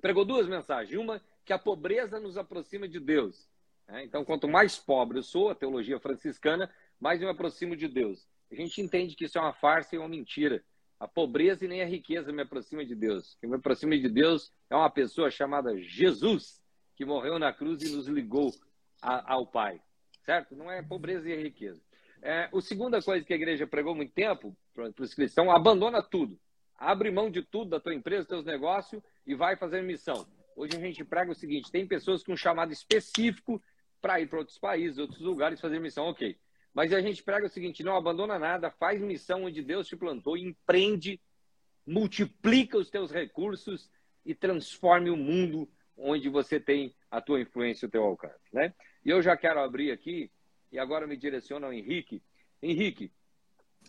pregou 0.00 0.24
duas 0.24 0.48
mensagens. 0.48 0.98
Uma, 0.98 1.22
que 1.44 1.52
a 1.52 1.58
pobreza 1.58 2.20
nos 2.20 2.36
aproxima 2.36 2.88
de 2.88 3.00
Deus. 3.00 3.48
Né? 3.88 4.04
Então, 4.04 4.24
quanto 4.24 4.48
mais 4.48 4.78
pobre 4.78 5.18
eu 5.18 5.22
sou, 5.22 5.50
a 5.50 5.54
teologia 5.54 5.98
franciscana, 5.98 6.70
mais 7.00 7.20
eu 7.20 7.26
me 7.26 7.32
aproximo 7.32 7.76
de 7.76 7.88
Deus. 7.88 8.26
A 8.50 8.54
gente 8.54 8.80
entende 8.80 9.14
que 9.14 9.24
isso 9.24 9.38
é 9.38 9.40
uma 9.40 9.52
farsa 9.52 9.94
e 9.94 9.98
uma 9.98 10.08
mentira. 10.08 10.62
A 11.02 11.08
pobreza 11.08 11.64
e 11.64 11.68
nem 11.68 11.82
a 11.82 11.84
riqueza 11.84 12.32
me 12.32 12.42
aproxima 12.42 12.84
de 12.84 12.94
Deus. 12.94 13.36
Quem 13.40 13.50
me 13.50 13.56
aproxima 13.56 13.98
de 13.98 14.08
Deus 14.08 14.52
é 14.70 14.76
uma 14.76 14.88
pessoa 14.88 15.32
chamada 15.32 15.76
Jesus, 15.76 16.62
que 16.94 17.04
morreu 17.04 17.40
na 17.40 17.52
cruz 17.52 17.82
e 17.82 17.90
nos 17.90 18.06
ligou 18.06 18.52
a, 19.02 19.32
ao 19.32 19.44
Pai. 19.44 19.82
Certo? 20.24 20.54
Não 20.54 20.70
é 20.70 20.80
pobreza 20.80 21.28
e 21.28 21.42
riqueza. 21.42 21.82
É, 22.22 22.48
a 22.56 22.60
segunda 22.60 23.02
coisa 23.02 23.26
que 23.26 23.32
a 23.32 23.36
igreja 23.36 23.66
pregou 23.66 23.96
muito 23.96 24.12
tempo 24.12 24.56
para 24.72 24.92
os 25.00 25.12
cristãos, 25.12 25.48
abandona 25.48 26.00
tudo. 26.00 26.38
Abre 26.78 27.10
mão 27.10 27.28
de 27.28 27.42
tudo 27.42 27.70
da 27.70 27.80
tua 27.80 27.92
empresa, 27.92 28.20
dos 28.20 28.28
teus 28.28 28.44
negócios 28.44 29.02
e 29.26 29.34
vai 29.34 29.56
fazer 29.56 29.82
missão. 29.82 30.24
Hoje 30.54 30.76
a 30.76 30.80
gente 30.80 31.02
prega 31.02 31.32
o 31.32 31.34
seguinte: 31.34 31.72
tem 31.72 31.84
pessoas 31.84 32.22
com 32.22 32.34
um 32.34 32.36
chamado 32.36 32.72
específico 32.72 33.60
para 34.00 34.20
ir 34.20 34.28
para 34.28 34.38
outros 34.38 34.56
países, 34.56 34.98
outros 34.98 35.20
lugares, 35.20 35.60
fazer 35.60 35.80
missão, 35.80 36.04
ok. 36.04 36.38
Mas 36.74 36.92
a 36.92 37.00
gente 37.00 37.22
prega 37.22 37.46
o 37.46 37.50
seguinte: 37.50 37.82
não 37.82 37.96
abandona 37.96 38.38
nada, 38.38 38.70
faz 38.70 39.00
missão 39.00 39.44
onde 39.44 39.62
Deus 39.62 39.86
te 39.86 39.96
plantou, 39.96 40.36
empreende, 40.36 41.20
multiplica 41.86 42.78
os 42.78 42.90
teus 42.90 43.10
recursos 43.10 43.90
e 44.24 44.34
transforme 44.34 45.10
o 45.10 45.16
mundo 45.16 45.68
onde 45.96 46.28
você 46.28 46.58
tem 46.58 46.94
a 47.10 47.20
tua 47.20 47.40
influência, 47.40 47.86
o 47.86 47.90
teu 47.90 48.02
alcance, 48.02 48.48
né? 48.52 48.74
E 49.04 49.10
eu 49.10 49.20
já 49.20 49.36
quero 49.36 49.60
abrir 49.60 49.90
aqui 49.90 50.30
e 50.70 50.78
agora 50.78 51.06
me 51.06 51.16
direciono 51.16 51.66
ao 51.66 51.72
Henrique. 51.72 52.22
Henrique, 52.62 53.12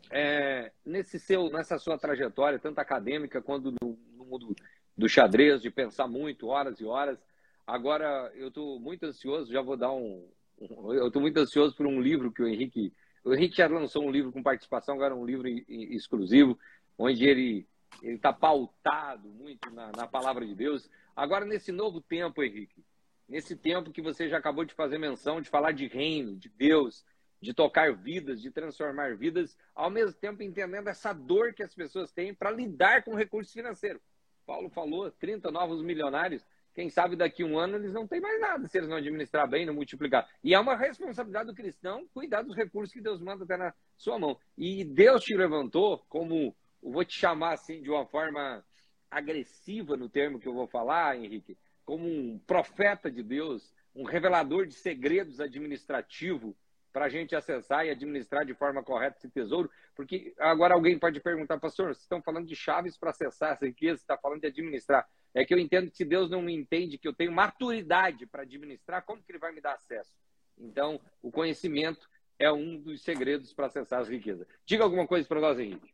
é, 0.09 0.71
nesse 0.83 1.19
seu, 1.19 1.49
nessa 1.49 1.77
sua 1.77 1.97
trajetória, 1.97 2.59
tanto 2.59 2.79
acadêmica 2.79 3.41
quanto 3.41 3.71
no, 3.71 3.97
no 4.17 4.25
mundo 4.25 4.55
do 4.97 5.07
xadrez, 5.07 5.61
de 5.61 5.69
pensar 5.69 6.07
muito, 6.07 6.47
horas 6.47 6.79
e 6.79 6.85
horas, 6.85 7.19
Agora, 7.65 8.31
eu 8.35 8.49
estou 8.49 8.79
muito 8.79 9.05
ansioso, 9.05 9.51
já 9.51 9.61
vou 9.61 9.77
dar 9.77 9.91
um. 9.91 10.29
Eu 10.69 11.07
estou 11.07 11.21
muito 11.21 11.37
ansioso 11.37 11.75
por 11.75 11.85
um 11.85 12.01
livro 12.01 12.31
que 12.31 12.41
o 12.41 12.47
Henrique. 12.47 12.93
O 13.23 13.33
Henrique 13.33 13.57
já 13.57 13.67
lançou 13.67 14.03
um 14.03 14.11
livro 14.11 14.31
com 14.31 14.43
participação, 14.43 14.95
agora 14.95 15.15
um 15.15 15.25
livro 15.25 15.47
exclusivo, 15.67 16.57
onde 16.97 17.25
ele 17.25 17.67
está 18.01 18.33
pautado 18.33 19.29
muito 19.29 19.69
na, 19.71 19.91
na 19.95 20.07
palavra 20.07 20.45
de 20.45 20.55
Deus. 20.55 20.89
Agora, 21.15 21.45
nesse 21.45 21.71
novo 21.71 22.01
tempo, 22.01 22.43
Henrique, 22.43 22.83
nesse 23.27 23.55
tempo 23.55 23.91
que 23.91 24.01
você 24.01 24.27
já 24.27 24.37
acabou 24.37 24.65
de 24.65 24.73
fazer 24.73 24.97
menção, 24.97 25.41
de 25.41 25.49
falar 25.49 25.71
de 25.71 25.87
reino, 25.87 26.35
de 26.35 26.49
Deus, 26.49 27.05
de 27.41 27.53
tocar 27.53 27.93
vidas, 27.93 28.41
de 28.41 28.49
transformar 28.49 29.15
vidas, 29.15 29.57
ao 29.75 29.89
mesmo 29.89 30.13
tempo 30.13 30.41
entendendo 30.41 30.87
essa 30.87 31.13
dor 31.13 31.53
que 31.53 31.63
as 31.63 31.75
pessoas 31.75 32.11
têm 32.11 32.33
para 32.33 32.51
lidar 32.51 33.03
com 33.03 33.15
recursos 33.15 33.53
financeiros. 33.53 34.01
Paulo 34.45 34.69
falou, 34.69 35.11
30 35.11 35.51
novos 35.51 35.81
milionários. 35.81 36.45
Quem 36.73 36.89
sabe 36.89 37.15
daqui 37.15 37.43
a 37.43 37.45
um 37.45 37.57
ano 37.57 37.77
eles 37.77 37.93
não 37.93 38.07
têm 38.07 38.19
mais 38.19 38.41
nada 38.41 38.67
se 38.67 38.77
eles 38.77 38.89
não 38.89 38.97
administrar 38.97 39.47
bem, 39.47 39.65
não 39.65 39.73
multiplicar. 39.73 40.27
E 40.43 40.53
é 40.53 40.59
uma 40.59 40.75
responsabilidade 40.75 41.47
do 41.47 41.55
cristão 41.55 42.07
cuidar 42.13 42.41
dos 42.41 42.55
recursos 42.55 42.93
que 42.93 43.01
Deus 43.01 43.21
manda 43.21 43.43
até 43.43 43.55
na 43.55 43.73
sua 43.95 44.17
mão. 44.17 44.37
E 44.57 44.83
Deus 44.83 45.23
te 45.23 45.35
levantou 45.35 45.99
como, 46.09 46.55
vou 46.81 47.05
te 47.05 47.17
chamar 47.17 47.53
assim 47.53 47.81
de 47.81 47.89
uma 47.89 48.05
forma 48.05 48.63
agressiva 49.09 49.95
no 49.95 50.09
termo 50.09 50.39
que 50.39 50.47
eu 50.47 50.53
vou 50.53 50.67
falar, 50.67 51.15
Henrique, 51.15 51.55
como 51.85 52.07
um 52.07 52.39
profeta 52.39 53.11
de 53.11 53.21
Deus, 53.21 53.71
um 53.95 54.03
revelador 54.03 54.65
de 54.65 54.73
segredos 54.73 55.39
administrativo 55.39 56.55
para 56.93 57.05
a 57.05 57.09
gente 57.09 57.35
acessar 57.35 57.85
e 57.85 57.89
administrar 57.89 58.45
de 58.45 58.53
forma 58.53 58.83
correta 58.83 59.17
esse 59.17 59.27
tesouro. 59.27 59.69
Porque 59.95 60.33
agora 60.37 60.75
alguém 60.75 60.97
pode 60.99 61.19
perguntar, 61.19 61.59
pastor, 61.59 61.87
vocês 61.87 62.03
estão 62.03 62.21
falando 62.21 62.45
de 62.45 62.55
chaves 62.55 62.95
para 62.95 63.09
acessar 63.09 63.53
essa 63.53 63.65
riqueza, 63.65 63.97
você 63.97 64.03
está 64.03 64.17
falando 64.17 64.41
de 64.41 64.47
administrar. 64.47 65.09
É 65.33 65.43
que 65.43 65.53
eu 65.53 65.57
entendo 65.57 65.89
que 65.89 65.97
se 65.97 66.05
Deus 66.05 66.29
não 66.29 66.43
me 66.43 66.53
entende 66.53 66.99
que 66.99 67.07
eu 67.07 67.13
tenho 67.13 67.31
maturidade 67.31 68.27
para 68.27 68.43
administrar, 68.43 69.03
como 69.03 69.23
que 69.23 69.31
ele 69.31 69.39
vai 69.39 69.51
me 69.51 69.59
dar 69.59 69.73
acesso? 69.73 70.13
Então, 70.55 71.01
o 71.23 71.31
conhecimento 71.31 72.07
é 72.37 72.51
um 72.51 72.79
dos 72.79 73.01
segredos 73.01 73.51
para 73.51 73.65
acessar 73.65 73.99
as 73.99 74.07
riquezas. 74.07 74.45
Diga 74.63 74.83
alguma 74.83 75.07
coisa 75.07 75.27
para 75.27 75.41
nós, 75.41 75.57
Henrique. 75.57 75.91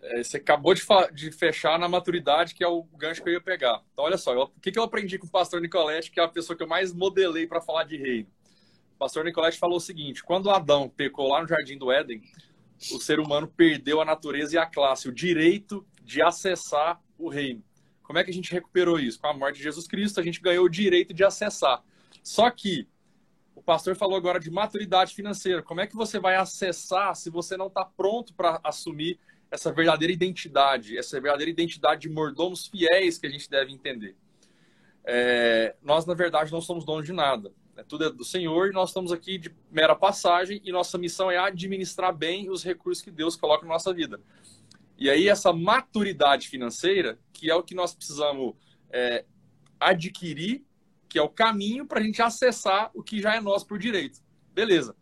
É, 0.00 0.22
você 0.22 0.38
acabou 0.38 0.74
de, 0.74 0.82
de, 1.12 1.30
fechar 1.30 1.78
na 1.78 1.88
maturidade, 1.88 2.54
que 2.54 2.64
é 2.64 2.68
o 2.68 2.82
gancho 2.82 3.22
que 3.22 3.28
eu 3.28 3.34
ia 3.34 3.40
pegar. 3.40 3.82
Então, 3.92 4.04
olha 4.04 4.18
só, 4.18 4.34
eu, 4.34 4.42
o 4.42 4.60
que, 4.60 4.72
que 4.72 4.78
eu 4.78 4.82
aprendi 4.82 5.18
com 5.18 5.26
o 5.26 5.30
pastor 5.30 5.60
Nicolete, 5.60 6.10
que 6.10 6.20
é 6.20 6.22
a 6.22 6.28
pessoa 6.28 6.56
que 6.56 6.62
eu 6.62 6.68
mais 6.68 6.92
modelei 6.92 7.46
para 7.46 7.60
falar 7.60 7.84
de 7.84 7.96
reino? 7.96 8.28
O 8.94 8.98
pastor 8.98 9.24
Nicolete 9.24 9.58
falou 9.58 9.76
o 9.76 9.80
seguinte: 9.80 10.22
quando 10.22 10.50
Adão 10.50 10.88
pecou 10.88 11.28
lá 11.28 11.42
no 11.42 11.48
jardim 11.48 11.76
do 11.76 11.90
Éden, 11.90 12.22
o 12.92 13.00
ser 13.00 13.18
humano 13.20 13.48
perdeu 13.48 14.00
a 14.00 14.04
natureza 14.04 14.54
e 14.54 14.58
a 14.58 14.66
classe, 14.66 15.08
o 15.08 15.12
direito 15.12 15.86
de 16.02 16.22
acessar 16.22 17.00
o 17.18 17.28
reino. 17.28 17.62
Como 18.02 18.18
é 18.18 18.24
que 18.24 18.30
a 18.30 18.34
gente 18.34 18.52
recuperou 18.52 18.98
isso? 18.98 19.18
Com 19.18 19.28
a 19.28 19.32
morte 19.32 19.56
de 19.56 19.62
Jesus 19.62 19.86
Cristo, 19.86 20.20
a 20.20 20.22
gente 20.22 20.40
ganhou 20.40 20.66
o 20.66 20.68
direito 20.68 21.14
de 21.14 21.24
acessar. 21.24 21.82
Só 22.22 22.50
que 22.50 22.86
o 23.54 23.62
pastor 23.62 23.96
falou 23.96 24.16
agora 24.16 24.38
de 24.38 24.50
maturidade 24.50 25.14
financeira. 25.14 25.62
Como 25.62 25.80
é 25.80 25.86
que 25.86 25.96
você 25.96 26.18
vai 26.18 26.36
acessar 26.36 27.14
se 27.16 27.30
você 27.30 27.56
não 27.56 27.68
está 27.68 27.84
pronto 27.84 28.34
para 28.34 28.60
assumir 28.62 29.18
essa 29.50 29.72
verdadeira 29.72 30.12
identidade, 30.12 30.98
essa 30.98 31.20
verdadeira 31.20 31.50
identidade 31.50 32.02
de 32.02 32.08
mordomos 32.10 32.66
fiéis 32.66 33.16
que 33.16 33.26
a 33.26 33.30
gente 33.30 33.48
deve 33.48 33.72
entender? 33.72 34.16
É, 35.04 35.74
nós, 35.82 36.04
na 36.04 36.14
verdade, 36.14 36.52
não 36.52 36.60
somos 36.60 36.84
donos 36.84 37.06
de 37.06 37.12
nada. 37.12 37.52
Né? 37.76 37.84
Tudo 37.86 38.04
é 38.04 38.10
do 38.10 38.24
Senhor 38.24 38.68
e 38.68 38.72
nós 38.72 38.90
estamos 38.90 39.12
aqui 39.12 39.38
de 39.38 39.54
mera 39.70 39.94
passagem 39.94 40.60
e 40.64 40.72
nossa 40.72 40.96
missão 40.98 41.30
é 41.30 41.38
administrar 41.38 42.14
bem 42.14 42.50
os 42.50 42.62
recursos 42.62 43.02
que 43.02 43.10
Deus 43.10 43.36
coloca 43.36 43.66
na 43.66 43.72
nossa 43.72 43.92
vida. 43.92 44.20
E 44.96 45.10
aí, 45.10 45.28
essa 45.28 45.52
maturidade 45.52 46.48
financeira, 46.48 47.18
que 47.32 47.50
é 47.50 47.54
o 47.54 47.62
que 47.62 47.74
nós 47.74 47.94
precisamos 47.94 48.54
é, 48.90 49.24
adquirir, 49.80 50.64
que 51.08 51.18
é 51.18 51.22
o 51.22 51.28
caminho 51.28 51.86
para 51.86 52.00
a 52.00 52.02
gente 52.02 52.22
acessar 52.22 52.90
o 52.94 53.02
que 53.02 53.20
já 53.20 53.34
é 53.34 53.40
nosso 53.40 53.66
por 53.66 53.78
direito. 53.78 54.20
Beleza. 54.52 54.94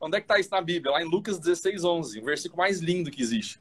Onde 0.00 0.16
é 0.16 0.20
que 0.20 0.24
está 0.24 0.38
isso 0.38 0.50
na 0.50 0.60
Bíblia? 0.60 0.92
Lá 0.92 1.02
em 1.02 1.08
Lucas 1.08 1.38
16, 1.38 1.84
11, 1.84 2.20
o 2.20 2.24
versículo 2.24 2.58
mais 2.58 2.80
lindo 2.80 3.10
que 3.10 3.22
existe. 3.22 3.60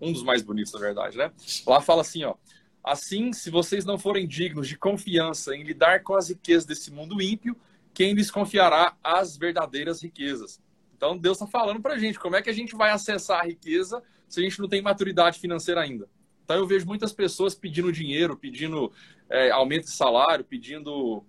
Um 0.00 0.12
dos 0.12 0.22
mais 0.22 0.42
bonitos, 0.42 0.72
na 0.72 0.80
verdade, 0.80 1.16
né? 1.16 1.32
Lá 1.66 1.80
fala 1.80 2.02
assim, 2.02 2.24
ó. 2.24 2.34
Assim, 2.82 3.32
se 3.32 3.48
vocês 3.48 3.84
não 3.84 3.96
forem 3.96 4.26
dignos 4.26 4.66
de 4.66 4.76
confiança 4.76 5.54
em 5.54 5.62
lidar 5.62 6.02
com 6.02 6.14
as 6.14 6.28
riquezas 6.28 6.64
desse 6.64 6.90
mundo 6.90 7.22
ímpio, 7.22 7.56
quem 7.94 8.14
lhes 8.14 8.30
confiará 8.30 8.96
as 9.02 9.36
verdadeiras 9.36 10.02
riquezas? 10.02 10.60
Então, 10.96 11.16
Deus 11.18 11.36
está 11.36 11.46
falando 11.46 11.80
para 11.80 11.94
a 11.94 11.98
gente 11.98 12.18
como 12.18 12.36
é 12.36 12.42
que 12.42 12.50
a 12.50 12.52
gente 12.52 12.74
vai 12.74 12.90
acessar 12.90 13.40
a 13.40 13.44
riqueza 13.44 14.02
se 14.28 14.40
a 14.40 14.42
gente 14.42 14.60
não 14.60 14.68
tem 14.68 14.80
maturidade 14.80 15.38
financeira 15.38 15.80
ainda. 15.80 16.08
Então, 16.44 16.56
eu 16.56 16.66
vejo 16.66 16.86
muitas 16.86 17.12
pessoas 17.12 17.54
pedindo 17.54 17.92
dinheiro, 17.92 18.36
pedindo 18.36 18.92
é, 19.28 19.50
aumento 19.50 19.84
de 19.84 19.92
salário, 19.92 20.44
pedindo 20.44 21.24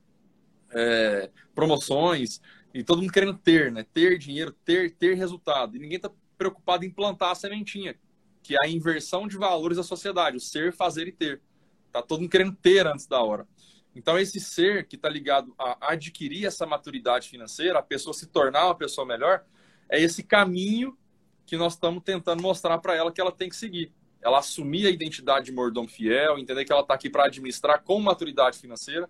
é, 0.71 1.29
promoções, 1.53 2.41
e 2.73 2.83
todo 2.83 3.01
mundo 3.01 3.13
querendo 3.13 3.37
ter, 3.37 3.71
né? 3.71 3.85
Ter 3.93 4.17
dinheiro, 4.17 4.51
ter, 4.65 4.91
ter 4.91 5.13
resultado. 5.13 5.75
E 5.75 5.79
ninguém 5.79 5.97
está 5.97 6.11
preocupado 6.37 6.83
em 6.83 6.89
plantar 6.89 7.31
a 7.31 7.35
sementinha, 7.35 7.95
que 8.41 8.55
é 8.55 8.57
a 8.65 8.67
inversão 8.67 9.27
de 9.27 9.37
valores 9.37 9.77
da 9.77 9.83
sociedade, 9.83 10.37
o 10.37 10.39
ser, 10.39 10.73
fazer 10.73 11.07
e 11.07 11.11
ter. 11.11 11.41
Tá 11.91 12.01
todo 12.01 12.21
mundo 12.21 12.31
querendo 12.31 12.55
ter 12.55 12.87
antes 12.87 13.05
da 13.05 13.21
hora. 13.21 13.47
Então, 13.95 14.17
esse 14.17 14.39
ser 14.39 14.87
que 14.87 14.95
está 14.95 15.07
ligado 15.07 15.53
a 15.57 15.91
adquirir 15.93 16.45
essa 16.45 16.65
maturidade 16.65 17.29
financeira, 17.29 17.79
a 17.79 17.83
pessoa 17.83 18.13
se 18.13 18.27
tornar 18.27 18.65
uma 18.65 18.75
pessoa 18.75 19.05
melhor, 19.05 19.45
é 19.87 20.01
esse 20.01 20.23
caminho 20.23 20.97
que 21.45 21.55
nós 21.55 21.73
estamos 21.73 22.03
tentando 22.03 22.41
mostrar 22.41 22.77
para 22.79 22.95
ela 22.95 23.11
que 23.11 23.21
ela 23.21 23.31
tem 23.31 23.49
que 23.49 23.55
seguir. 23.55 23.91
Ela 24.21 24.39
assumir 24.39 24.87
a 24.87 24.89
identidade 24.89 25.45
de 25.45 25.51
mordomo 25.51 25.87
fiel, 25.87 26.39
entender 26.39 26.65
que 26.65 26.71
ela 26.71 26.81
está 26.81 26.93
aqui 26.93 27.09
para 27.09 27.25
administrar 27.25 27.83
com 27.83 27.99
maturidade 27.99 28.57
financeira. 28.57 29.09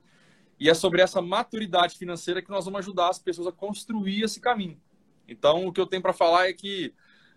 E 0.59 0.69
é 0.69 0.73
sobre 0.73 1.01
essa 1.01 1.21
maturidade 1.21 1.97
financeira 1.97 2.41
que 2.41 2.49
nós 2.49 2.65
vamos 2.65 2.79
ajudar 2.79 3.09
as 3.09 3.19
pessoas 3.19 3.47
a 3.47 3.51
construir 3.51 4.23
esse 4.23 4.39
caminho. 4.39 4.79
Então, 5.27 5.65
o 5.67 5.71
que 5.71 5.79
eu 5.79 5.85
tenho 5.85 6.01
para 6.01 6.13
falar 6.13 6.49
é 6.49 6.53
que 6.53 6.93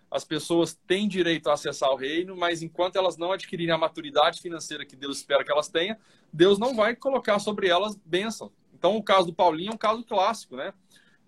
as 0.09 0.23
pessoas 0.23 0.73
têm 0.87 1.07
direito 1.07 1.49
a 1.49 1.53
acessar 1.53 1.89
o 1.91 1.95
reino, 1.95 2.35
mas 2.35 2.61
enquanto 2.61 2.95
elas 2.95 3.17
não 3.17 3.31
adquirirem 3.31 3.73
a 3.73 3.77
maturidade 3.77 4.41
financeira 4.41 4.85
que 4.85 4.95
Deus 4.95 5.17
espera 5.17 5.43
que 5.43 5.51
elas 5.51 5.67
tenham, 5.67 5.97
Deus 6.31 6.57
não 6.57 6.75
vai 6.75 6.95
colocar 6.95 7.39
sobre 7.39 7.67
elas 7.67 7.95
bênção. 8.05 8.51
Então, 8.73 8.95
o 8.95 9.03
caso 9.03 9.27
do 9.27 9.33
Paulinho 9.33 9.71
é 9.71 9.73
um 9.73 9.77
caso 9.77 10.03
clássico, 10.03 10.55
né? 10.55 10.73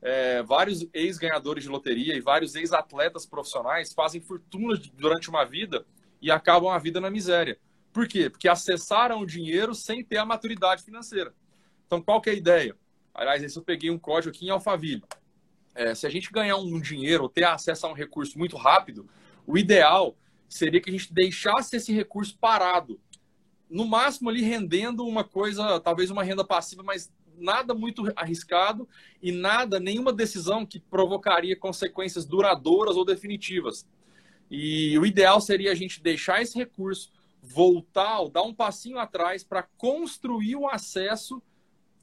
É, 0.02 0.42
vários 0.44 0.88
ex-ganhadores 0.94 1.64
de 1.64 1.70
loteria 1.70 2.16
e 2.16 2.22
vários 2.22 2.56
ex-atletas 2.56 3.26
profissionais 3.26 3.92
fazem 3.92 4.22
fortunas 4.22 4.80
durante 4.94 5.30
uma 5.30 5.44
vida 5.44 5.86
e 6.22 6.32
acabam 6.32 6.72
a 6.72 6.78
vida 6.78 7.02
na 7.02 7.10
miséria. 7.10 7.60
Por 7.92 8.08
quê? 8.08 8.30
Porque 8.30 8.48
acessaram 8.48 9.20
o 9.20 9.26
dinheiro 9.26 9.76
sem 9.76 10.04
ter 10.04 10.18
a 10.18 10.26
maturidade 10.26 10.84
financeira. 10.84 11.34
Então, 11.86 12.02
qual 12.02 12.22
que 12.22 12.30
é 12.30 12.34
a 12.34 12.36
ideia? 12.36 12.78
Aliás, 13.14 13.44
esse 13.44 13.58
eu 13.58 13.64
peguei 13.64 13.90
um 13.90 14.00
código 14.00 14.34
aqui 14.34 14.46
em 14.46 14.50
Alphaville. 14.50 15.04
É, 15.80 15.96
se 15.96 16.06
a 16.06 16.10
gente 16.10 16.30
ganhar 16.30 16.58
um 16.58 16.78
dinheiro 16.78 17.24
ou 17.24 17.30
ter 17.30 17.46
acesso 17.46 17.88
a 17.88 17.90
um 17.90 17.94
recurso 17.94 18.38
muito 18.38 18.58
rápido, 18.58 19.08
o 19.48 19.58
ideal 19.58 20.14
seria 20.50 20.82
que 20.82 20.90
a 20.90 20.92
gente 20.92 21.14
deixasse 21.14 21.78
esse 21.78 21.94
recurso 21.94 22.38
parado. 22.38 23.00
No 23.70 23.86
máximo 23.86 24.30
ali 24.30 24.42
rendendo 24.42 25.08
uma 25.08 25.24
coisa, 25.24 25.80
talvez 25.80 26.12
uma 26.12 26.22
renda 26.22 26.44
passiva, 26.44 26.84
mas 26.84 27.10
nada 27.38 27.74
muito 27.74 28.12
arriscado 28.14 28.90
e 29.22 29.32
nada, 29.32 29.80
nenhuma 29.80 30.12
decisão 30.12 30.66
que 30.66 30.82
provocaria 30.82 31.56
consequências 31.56 32.26
duradouras 32.26 32.98
ou 32.98 33.06
definitivas. 33.06 33.88
E 34.52 35.00
o 35.00 35.06
ideal 35.06 35.40
seria 35.40 35.72
a 35.72 35.76
gente 35.76 36.04
deixar 36.04 36.42
esse 36.42 36.58
recurso, 36.58 37.10
voltar, 37.42 38.20
ou 38.20 38.30
dar 38.30 38.44
um 38.44 38.54
passinho 38.54 39.00
atrás 39.00 39.46
para 39.46 39.64
construir 39.78 40.58
o 40.58 40.68
acesso 40.68 41.42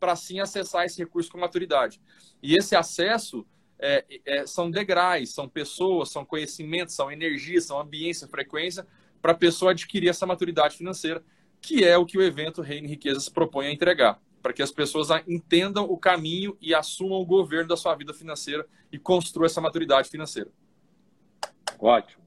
para 0.01 0.13
assim 0.13 0.41
acessar 0.41 0.87
esse 0.87 0.99
recurso 0.99 1.31
com 1.31 1.37
maturidade. 1.37 2.01
E 2.43 2.57
esse 2.57 2.75
acesso 2.75 3.47
é, 3.79 4.05
é, 4.25 4.47
são 4.47 4.71
degraus, 4.71 5.33
são 5.35 5.49
pessoas, 5.49 6.11
são 6.11 6.25
conhecimentos, 6.25 6.95
são 6.95 7.11
energia, 7.11 7.61
são 7.61 7.81
ambiência, 7.81 8.27
frequência, 8.29 8.87
para 9.21 9.33
a 9.33 9.37
pessoa 9.37 9.73
adquirir 9.73 10.09
essa 10.09 10.27
maturidade 10.27 10.77
financeira, 10.77 11.23
que 11.61 11.85
é 11.85 11.97
o 11.97 12.07
que 12.07 12.19
o 12.19 12.23
evento 12.23 12.63
Reino 12.63 12.87
e 12.87 12.91
Riqueza 12.91 13.21
se 13.21 13.31
propõe 13.31 13.67
a 13.67 13.73
entregar, 13.73 14.21
para 14.43 14.53
que 14.53 14.63
as 14.63 14.71
pessoas 14.71 15.09
entendam 15.27 15.85
o 15.85 15.99
caminho 15.99 16.57
e 16.61 16.75
assumam 16.75 17.21
o 17.21 17.27
governo 17.27 17.69
da 17.69 17.77
sua 17.77 17.95
vida 17.95 18.15
financeira 18.15 18.67
e 18.93 18.99
construam 18.99 19.47
essa 19.47 19.61
maturidade 19.61 20.09
financeira. 20.09 20.51
Ótimo. 21.79 22.25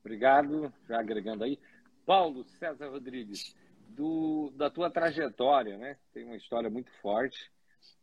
Obrigado. 0.00 0.72
Já 0.88 0.98
agregando 0.98 1.44
aí. 1.44 1.58
Paulo 2.04 2.44
César 2.58 2.88
Rodrigues, 2.88 3.54
do, 3.88 4.52
da 4.56 4.68
tua 4.68 4.90
trajetória, 4.90 5.78
né? 5.78 5.96
Tem 6.12 6.24
uma 6.24 6.36
história 6.36 6.68
muito 6.68 6.90
forte. 7.00 7.50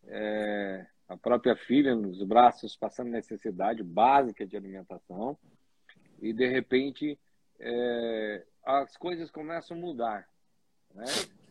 É, 0.05 0.85
a 1.09 1.17
própria 1.17 1.55
filha 1.55 1.95
nos 1.95 2.23
braços 2.23 2.75
passando 2.77 3.09
necessidade 3.09 3.83
básica 3.83 4.45
de 4.45 4.55
alimentação 4.55 5.35
e 6.21 6.31
de 6.31 6.47
repente 6.47 7.19
é, 7.59 8.45
as 8.63 8.95
coisas 8.95 9.31
começam 9.31 9.75
a 9.75 9.79
mudar, 9.79 10.29
né? 10.93 11.05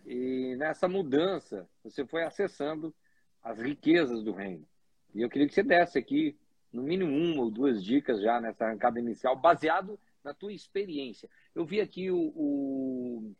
E 0.07 0.55
nessa 0.57 0.88
mudança 0.88 1.68
você 1.83 2.07
foi 2.07 2.23
acessando 2.23 2.94
as 3.42 3.59
riquezas 3.59 4.23
do 4.23 4.33
reino. 4.33 4.66
E 5.14 5.21
eu 5.21 5.29
queria 5.29 5.49
que 5.49 5.55
você 5.55 5.62
desse 5.62 5.99
aqui 5.99 6.38
no 6.73 6.83
mínimo 6.83 7.12
uma 7.12 7.42
ou 7.42 7.51
duas 7.51 7.83
dicas 7.83 8.21
já 8.23 8.40
nessa 8.40 8.64
arrancada 8.64 9.01
inicial, 9.01 9.35
baseado 9.37 9.99
na 10.23 10.33
tua 10.33 10.53
experiência. 10.53 11.29
Eu 11.55 11.64
vi 11.64 11.81
aqui 11.81 12.11
o, 12.11 12.33
o 12.35 13.35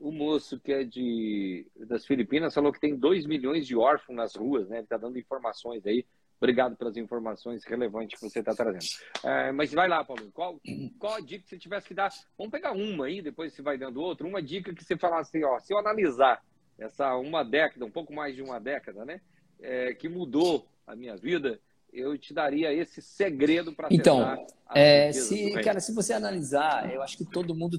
o 0.00 0.10
moço 0.10 0.58
que 0.58 0.72
é 0.72 0.82
de 0.82 1.66
das 1.86 2.06
Filipinas 2.06 2.54
falou 2.54 2.72
que 2.72 2.80
tem 2.80 2.96
2 2.96 3.26
milhões 3.26 3.66
de 3.66 3.76
órfãos 3.76 4.16
nas 4.16 4.34
ruas, 4.34 4.68
né? 4.68 4.76
Ele 4.76 4.84
está 4.84 4.96
dando 4.96 5.18
informações 5.18 5.86
aí. 5.86 6.04
Obrigado 6.40 6.74
pelas 6.74 6.96
informações 6.96 7.62
relevantes 7.64 8.18
que 8.18 8.26
você 8.26 8.38
está 8.38 8.54
trazendo. 8.54 8.86
É, 9.22 9.52
mas 9.52 9.72
vai 9.74 9.86
lá, 9.86 10.02
Paulo. 10.02 10.30
Qual, 10.32 10.58
qual 10.98 11.14
a 11.16 11.20
dica 11.20 11.44
que 11.44 11.50
você 11.50 11.58
tivesse 11.58 11.88
que 11.88 11.94
dar? 11.94 12.08
Vamos 12.38 12.50
pegar 12.50 12.72
uma 12.72 13.04
aí, 13.04 13.20
depois 13.20 13.52
você 13.52 13.60
vai 13.60 13.76
dando 13.76 14.00
outra. 14.00 14.26
Uma 14.26 14.42
dica 14.42 14.74
que 14.74 14.82
você 14.82 14.96
falasse 14.96 15.36
assim, 15.36 15.44
ó, 15.44 15.58
se 15.58 15.74
eu 15.74 15.78
analisar 15.78 16.42
essa 16.78 17.14
uma 17.16 17.44
década, 17.44 17.84
um 17.84 17.90
pouco 17.90 18.14
mais 18.14 18.34
de 18.34 18.40
uma 18.40 18.58
década, 18.58 19.04
né? 19.04 19.20
É, 19.60 19.92
que 19.92 20.08
mudou 20.08 20.66
a 20.86 20.96
minha 20.96 21.14
vida, 21.14 21.60
eu 21.92 22.16
te 22.16 22.32
daria 22.32 22.72
esse 22.72 23.02
segredo 23.02 23.74
para 23.74 23.88
Então, 23.90 24.46
é, 24.74 25.12
se, 25.12 25.52
cara, 25.62 25.78
se 25.78 25.94
você 25.94 26.14
analisar, 26.14 26.90
eu 26.90 27.02
acho 27.02 27.18
que 27.18 27.24
todo 27.26 27.54
mundo 27.54 27.78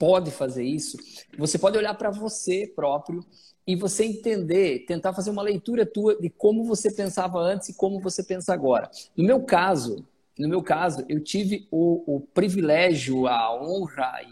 pode 0.00 0.30
fazer 0.30 0.64
isso, 0.64 0.96
você 1.36 1.58
pode 1.58 1.76
olhar 1.76 1.92
para 1.92 2.10
você 2.10 2.66
próprio 2.74 3.22
e 3.66 3.76
você 3.76 4.02
entender, 4.06 4.86
tentar 4.86 5.12
fazer 5.12 5.28
uma 5.28 5.42
leitura 5.42 5.84
tua 5.84 6.18
de 6.18 6.30
como 6.30 6.64
você 6.64 6.90
pensava 6.90 7.38
antes 7.38 7.68
e 7.68 7.74
como 7.74 8.00
você 8.00 8.22
pensa 8.22 8.54
agora. 8.54 8.90
No 9.14 9.22
meu 9.22 9.42
caso, 9.42 10.02
no 10.38 10.48
meu 10.48 10.62
caso, 10.62 11.04
eu 11.06 11.22
tive 11.22 11.68
o, 11.70 12.16
o 12.16 12.20
privilégio, 12.20 13.26
a 13.26 13.62
honra 13.62 14.22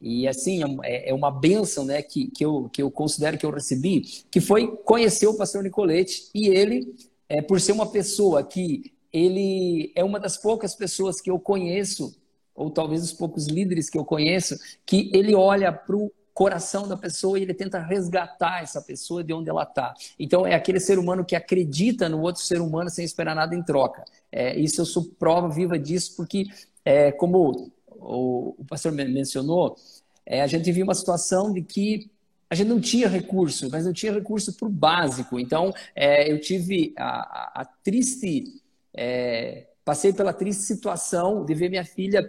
e, 0.00 0.22
e 0.22 0.26
assim 0.26 0.62
é, 0.82 1.10
é 1.10 1.14
uma 1.14 1.30
benção, 1.30 1.84
né, 1.84 2.00
que, 2.00 2.30
que, 2.30 2.42
eu, 2.42 2.70
que 2.72 2.80
eu 2.80 2.90
considero 2.90 3.36
que 3.36 3.44
eu 3.44 3.50
recebi, 3.50 4.00
que 4.30 4.40
foi 4.40 4.66
conhecer 4.78 5.26
o 5.26 5.36
pastor 5.36 5.62
Nicolete 5.62 6.30
e 6.34 6.48
ele, 6.48 6.94
é, 7.28 7.42
por 7.42 7.60
ser 7.60 7.72
uma 7.72 7.92
pessoa 7.92 8.42
que 8.42 8.94
ele 9.12 9.92
é 9.94 10.02
uma 10.02 10.18
das 10.18 10.38
poucas 10.38 10.74
pessoas 10.74 11.20
que 11.20 11.30
eu 11.30 11.38
conheço 11.38 12.18
ou 12.54 12.70
talvez 12.70 13.02
os 13.02 13.12
poucos 13.12 13.46
líderes 13.46 13.88
que 13.88 13.98
eu 13.98 14.04
conheço, 14.04 14.56
que 14.84 15.10
ele 15.12 15.34
olha 15.34 15.72
para 15.72 15.96
o 15.96 16.12
coração 16.32 16.88
da 16.88 16.96
pessoa 16.96 17.38
e 17.38 17.42
ele 17.42 17.52
tenta 17.52 17.78
resgatar 17.78 18.62
essa 18.62 18.80
pessoa 18.80 19.22
de 19.22 19.32
onde 19.32 19.50
ela 19.50 19.64
está. 19.64 19.92
Então, 20.18 20.46
é 20.46 20.54
aquele 20.54 20.80
ser 20.80 20.98
humano 20.98 21.24
que 21.24 21.36
acredita 21.36 22.08
no 22.08 22.20
outro 22.22 22.42
ser 22.42 22.60
humano 22.60 22.88
sem 22.88 23.04
esperar 23.04 23.34
nada 23.34 23.54
em 23.54 23.62
troca. 23.62 24.04
É, 24.32 24.58
isso 24.58 24.80
eu 24.80 24.86
sou 24.86 25.04
prova 25.18 25.48
viva 25.48 25.78
disso, 25.78 26.14
porque, 26.16 26.44
é, 26.84 27.12
como 27.12 27.70
o, 27.88 28.54
o 28.58 28.64
pastor 28.64 28.92
mencionou, 28.92 29.76
é, 30.24 30.40
a 30.40 30.46
gente 30.46 30.70
viu 30.72 30.84
uma 30.84 30.94
situação 30.94 31.52
de 31.52 31.60
que 31.60 32.10
a 32.48 32.54
gente 32.54 32.68
não 32.68 32.80
tinha 32.80 33.08
recurso, 33.08 33.68
mas 33.70 33.84
não 33.84 33.92
tinha 33.92 34.12
recurso 34.12 34.52
para 34.54 34.66
o 34.66 34.70
básico. 34.70 35.38
Então, 35.38 35.72
é, 35.94 36.32
eu 36.32 36.40
tive 36.40 36.92
a, 36.96 37.04
a, 37.04 37.60
a 37.60 37.64
triste. 37.64 38.60
É, 38.94 39.66
passei 39.84 40.12
pela 40.12 40.32
triste 40.32 40.62
situação 40.62 41.44
de 41.44 41.54
ver 41.54 41.68
minha 41.68 41.84
filha 41.84 42.28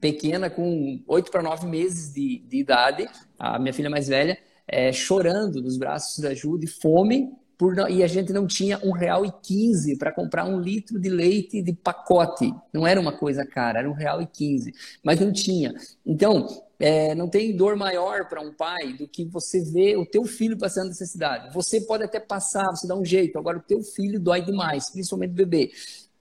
pequena, 0.00 0.48
com 0.48 1.02
oito 1.06 1.30
para 1.30 1.42
nove 1.42 1.66
meses 1.66 2.12
de, 2.12 2.38
de, 2.48 2.58
idade, 2.58 3.08
a 3.38 3.58
minha 3.58 3.72
filha 3.72 3.90
mais 3.90 4.08
velha, 4.08 4.38
é, 4.66 4.92
chorando 4.92 5.60
nos 5.60 5.76
braços 5.76 6.18
da 6.18 6.34
Ju 6.34 6.58
de 6.58 6.66
fome, 6.66 7.30
por, 7.58 7.76
e 7.90 8.02
a 8.02 8.06
gente 8.08 8.32
não 8.32 8.46
tinha 8.46 8.80
um 8.82 8.90
real 8.90 9.24
e 9.24 9.32
quinze 9.42 9.96
para 9.96 10.10
comprar 10.10 10.44
um 10.44 10.58
litro 10.58 10.98
de 10.98 11.08
leite 11.08 11.62
de 11.62 11.72
pacote. 11.72 12.52
Não 12.72 12.84
era 12.84 13.00
uma 13.00 13.12
coisa 13.12 13.46
cara, 13.46 13.78
era 13.78 13.88
um 13.88 13.92
real 13.92 14.20
e 14.20 14.26
quinze, 14.26 14.72
mas 15.04 15.20
não 15.20 15.32
tinha. 15.32 15.72
Então, 16.04 16.48
é, 16.80 17.14
não 17.14 17.28
tem 17.28 17.56
dor 17.56 17.76
maior 17.76 18.28
para 18.28 18.40
um 18.40 18.52
pai 18.52 18.94
do 18.94 19.06
que 19.06 19.24
você 19.24 19.62
ver 19.62 19.96
o 19.96 20.04
teu 20.04 20.24
filho 20.24 20.58
passando 20.58 20.88
necessidade. 20.88 21.54
Você 21.54 21.80
pode 21.82 22.02
até 22.02 22.18
passar, 22.18 22.68
você 22.70 22.88
dá 22.88 22.96
um 22.96 23.04
jeito, 23.04 23.38
agora 23.38 23.58
o 23.58 23.62
teu 23.62 23.80
filho 23.82 24.18
dói 24.18 24.42
demais, 24.42 24.90
principalmente 24.90 25.30
o 25.30 25.34
bebê. 25.34 25.70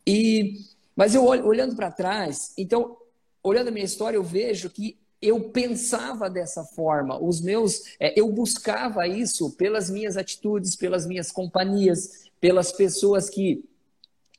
E, 0.06 0.60
mas 0.96 1.16
eu 1.16 1.26
olhando 1.26 1.76
para 1.76 1.90
trás, 1.90 2.54
então 2.56 2.96
olhando 3.44 3.70
a 3.70 3.72
minha 3.72 3.86
história, 3.86 4.18
eu 4.18 4.24
vejo 4.24 4.70
que 4.70 4.98
eu 5.22 5.52
pensava 5.52 6.30
dessa 6.30 6.64
forma, 6.64 7.22
os 7.22 7.42
meus, 7.42 7.96
é, 8.00 8.20
eu 8.20 8.32
buscava 8.32 9.08
isso 9.08 9.52
pelas 9.52 9.90
minhas 9.90 10.18
atitudes, 10.18 10.76
pelas 10.76 11.06
minhas 11.06 11.32
companhias, 11.32 12.32
pelas 12.40 12.72
pessoas 12.72 13.30
que 13.30 13.64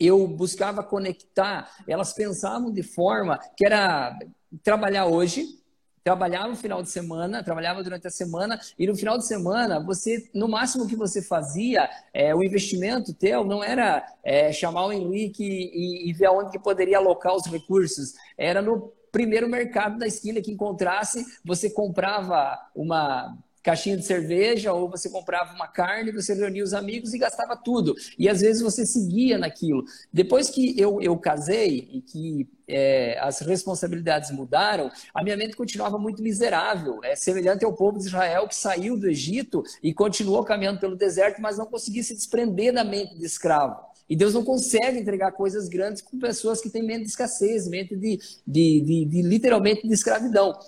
eu 0.00 0.26
buscava 0.26 0.82
conectar, 0.82 1.70
elas 1.86 2.12
pensavam 2.12 2.72
de 2.72 2.82
forma 2.82 3.38
que 3.56 3.64
era 3.64 4.18
trabalhar 4.64 5.06
hoje, 5.06 5.61
trabalhava 6.04 6.48
no 6.48 6.56
final 6.56 6.82
de 6.82 6.90
semana, 6.90 7.42
trabalhava 7.42 7.82
durante 7.82 8.06
a 8.06 8.10
semana, 8.10 8.60
e 8.78 8.86
no 8.86 8.96
final 8.96 9.16
de 9.16 9.26
semana, 9.26 9.80
você, 9.80 10.28
no 10.34 10.48
máximo 10.48 10.86
que 10.86 10.96
você 10.96 11.22
fazia, 11.22 11.88
é, 12.12 12.34
o 12.34 12.42
investimento 12.42 13.14
teu 13.14 13.44
não 13.44 13.62
era 13.62 14.04
é, 14.24 14.52
chamar 14.52 14.86
o 14.86 14.92
Henrique 14.92 15.44
e, 15.44 16.10
e 16.10 16.12
ver 16.12 16.26
aonde 16.26 16.50
que 16.50 16.58
poderia 16.58 16.98
alocar 16.98 17.34
os 17.34 17.46
recursos, 17.46 18.14
era 18.36 18.60
no 18.60 18.92
primeiro 19.12 19.48
mercado 19.48 19.98
da 19.98 20.06
esquina 20.06 20.40
que 20.40 20.50
encontrasse, 20.50 21.24
você 21.44 21.68
comprava 21.70 22.58
uma 22.74 23.36
caixinha 23.62 23.96
de 23.96 24.04
cerveja, 24.04 24.72
ou 24.72 24.90
você 24.90 25.08
comprava 25.08 25.54
uma 25.54 25.68
carne, 25.68 26.12
você 26.12 26.34
reunia 26.34 26.64
os 26.64 26.74
amigos 26.74 27.14
e 27.14 27.18
gastava 27.18 27.56
tudo. 27.56 27.94
E 28.18 28.28
às 28.28 28.40
vezes 28.40 28.60
você 28.60 28.84
seguia 28.84 29.38
naquilo. 29.38 29.84
Depois 30.12 30.50
que 30.50 30.78
eu, 30.78 31.00
eu 31.00 31.16
casei 31.16 31.88
e 31.92 32.00
que 32.00 32.48
é, 32.66 33.18
as 33.20 33.40
responsabilidades 33.40 34.30
mudaram, 34.30 34.90
a 35.14 35.22
minha 35.22 35.36
mente 35.36 35.56
continuava 35.56 35.98
muito 35.98 36.22
miserável. 36.22 37.00
É 37.04 37.14
semelhante 37.14 37.64
ao 37.64 37.72
povo 37.72 37.98
de 37.98 38.06
Israel 38.06 38.48
que 38.48 38.56
saiu 38.56 38.96
do 38.96 39.08
Egito 39.08 39.62
e 39.82 39.94
continuou 39.94 40.42
caminhando 40.44 40.80
pelo 40.80 40.96
deserto, 40.96 41.40
mas 41.40 41.58
não 41.58 41.66
conseguia 41.66 42.02
se 42.02 42.14
desprender 42.14 42.72
da 42.72 42.82
mente 42.82 43.16
de 43.16 43.24
escravo. 43.24 43.92
E 44.08 44.16
Deus 44.16 44.34
não 44.34 44.44
consegue 44.44 44.98
entregar 44.98 45.32
coisas 45.32 45.68
grandes 45.68 46.02
com 46.02 46.18
pessoas 46.18 46.60
que 46.60 46.68
têm 46.68 46.82
mente 46.82 47.04
de 47.04 47.10
escassez, 47.10 47.66
mente 47.66 47.96
de, 47.96 48.18
de, 48.46 48.80
de, 48.80 49.04
de 49.06 49.22
literalmente 49.22 49.86
de 49.86 49.94
escravidão. 49.94 50.58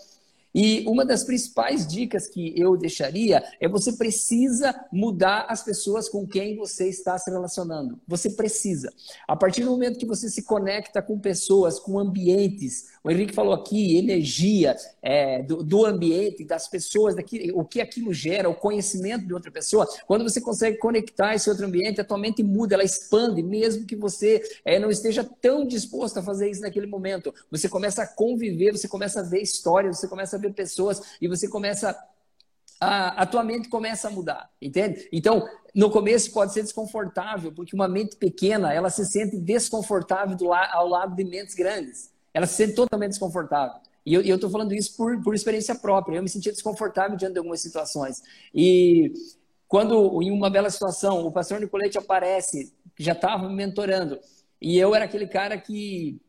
E 0.54 0.84
uma 0.86 1.04
das 1.04 1.24
principais 1.24 1.86
dicas 1.86 2.28
que 2.28 2.54
eu 2.56 2.76
deixaria 2.76 3.42
é 3.60 3.68
você 3.68 3.92
precisa 3.92 4.74
mudar 4.92 5.46
as 5.48 5.64
pessoas 5.64 6.08
com 6.08 6.24
quem 6.26 6.56
você 6.56 6.88
está 6.88 7.18
se 7.18 7.30
relacionando. 7.30 7.98
Você 8.06 8.30
precisa. 8.30 8.92
A 9.26 9.34
partir 9.34 9.64
do 9.64 9.70
momento 9.70 9.98
que 9.98 10.06
você 10.06 10.28
se 10.28 10.42
conecta 10.42 11.02
com 11.02 11.18
pessoas, 11.18 11.80
com 11.80 11.98
ambientes, 11.98 12.94
o 13.02 13.10
Henrique 13.10 13.34
falou 13.34 13.52
aqui, 13.52 13.98
energia 13.98 14.76
é, 15.02 15.42
do, 15.42 15.62
do, 15.62 15.84
ambiente, 15.84 16.44
das 16.44 16.68
pessoas, 16.68 17.14
o 17.52 17.64
que 17.64 17.80
aquilo 17.80 18.14
gera, 18.14 18.48
o 18.48 18.54
conhecimento 18.54 19.26
de 19.26 19.34
outra 19.34 19.50
pessoa. 19.50 19.86
Quando 20.06 20.22
você 20.22 20.40
consegue 20.40 20.78
conectar 20.78 21.34
esse 21.34 21.50
outro 21.50 21.66
ambiente, 21.66 22.00
a 22.00 22.04
tua 22.04 22.16
mente 22.16 22.42
muda, 22.42 22.74
ela 22.74 22.84
expande, 22.84 23.42
mesmo 23.42 23.84
que 23.84 23.96
você 23.96 24.40
é, 24.64 24.78
não 24.78 24.90
esteja 24.90 25.22
tão 25.42 25.66
disposto 25.66 26.18
a 26.18 26.22
fazer 26.22 26.48
isso 26.48 26.62
naquele 26.62 26.86
momento. 26.86 27.34
Você 27.50 27.68
começa 27.68 28.02
a 28.02 28.06
conviver, 28.06 28.72
você 28.72 28.88
começa 28.88 29.20
a 29.20 29.22
ver 29.22 29.42
histórias, 29.42 29.98
você 29.98 30.08
começa 30.08 30.36
a 30.36 30.43
pessoas 30.52 31.16
e 31.20 31.28
você 31.28 31.48
começa 31.48 31.96
a, 32.80 33.22
a, 33.22 33.26
tua 33.26 33.42
mente 33.42 33.68
começa 33.68 34.08
a 34.08 34.10
mudar, 34.10 34.50
entende? 34.60 35.08
Então, 35.12 35.48
no 35.74 35.90
começo 35.90 36.32
pode 36.32 36.52
ser 36.52 36.62
desconfortável, 36.62 37.52
porque 37.52 37.74
uma 37.74 37.88
mente 37.88 38.16
pequena, 38.16 38.72
ela 38.72 38.90
se 38.90 39.04
sente 39.06 39.36
desconfortável 39.38 40.36
la 40.46 40.70
ao 40.72 40.88
lado 40.88 41.14
de 41.14 41.24
mentes 41.24 41.54
grandes. 41.54 42.12
Ela 42.32 42.46
se 42.46 42.54
sente 42.54 42.74
totalmente 42.74 43.10
desconfortável. 43.10 43.80
E 44.04 44.14
eu 44.14 44.34
estou 44.34 44.50
falando 44.50 44.74
isso 44.74 44.96
por, 44.96 45.22
por 45.22 45.34
experiência 45.34 45.74
própria. 45.74 46.16
Eu 46.16 46.22
me 46.22 46.28
sentia 46.28 46.52
desconfortável 46.52 47.16
diante 47.16 47.32
de 47.32 47.38
algumas 47.38 47.62
situações. 47.62 48.22
E 48.54 49.12
quando, 49.66 50.20
em 50.22 50.30
uma 50.30 50.50
bela 50.50 50.68
situação, 50.68 51.24
o 51.26 51.32
pastor 51.32 51.60
Nicolete 51.60 51.96
aparece, 51.96 52.72
já 52.98 53.12
estava 53.12 53.48
me 53.48 53.54
mentorando, 53.54 54.20
e 54.60 54.78
eu 54.78 54.94
era 54.94 55.04
aquele 55.04 55.26
cara 55.26 55.58
que 55.58 56.20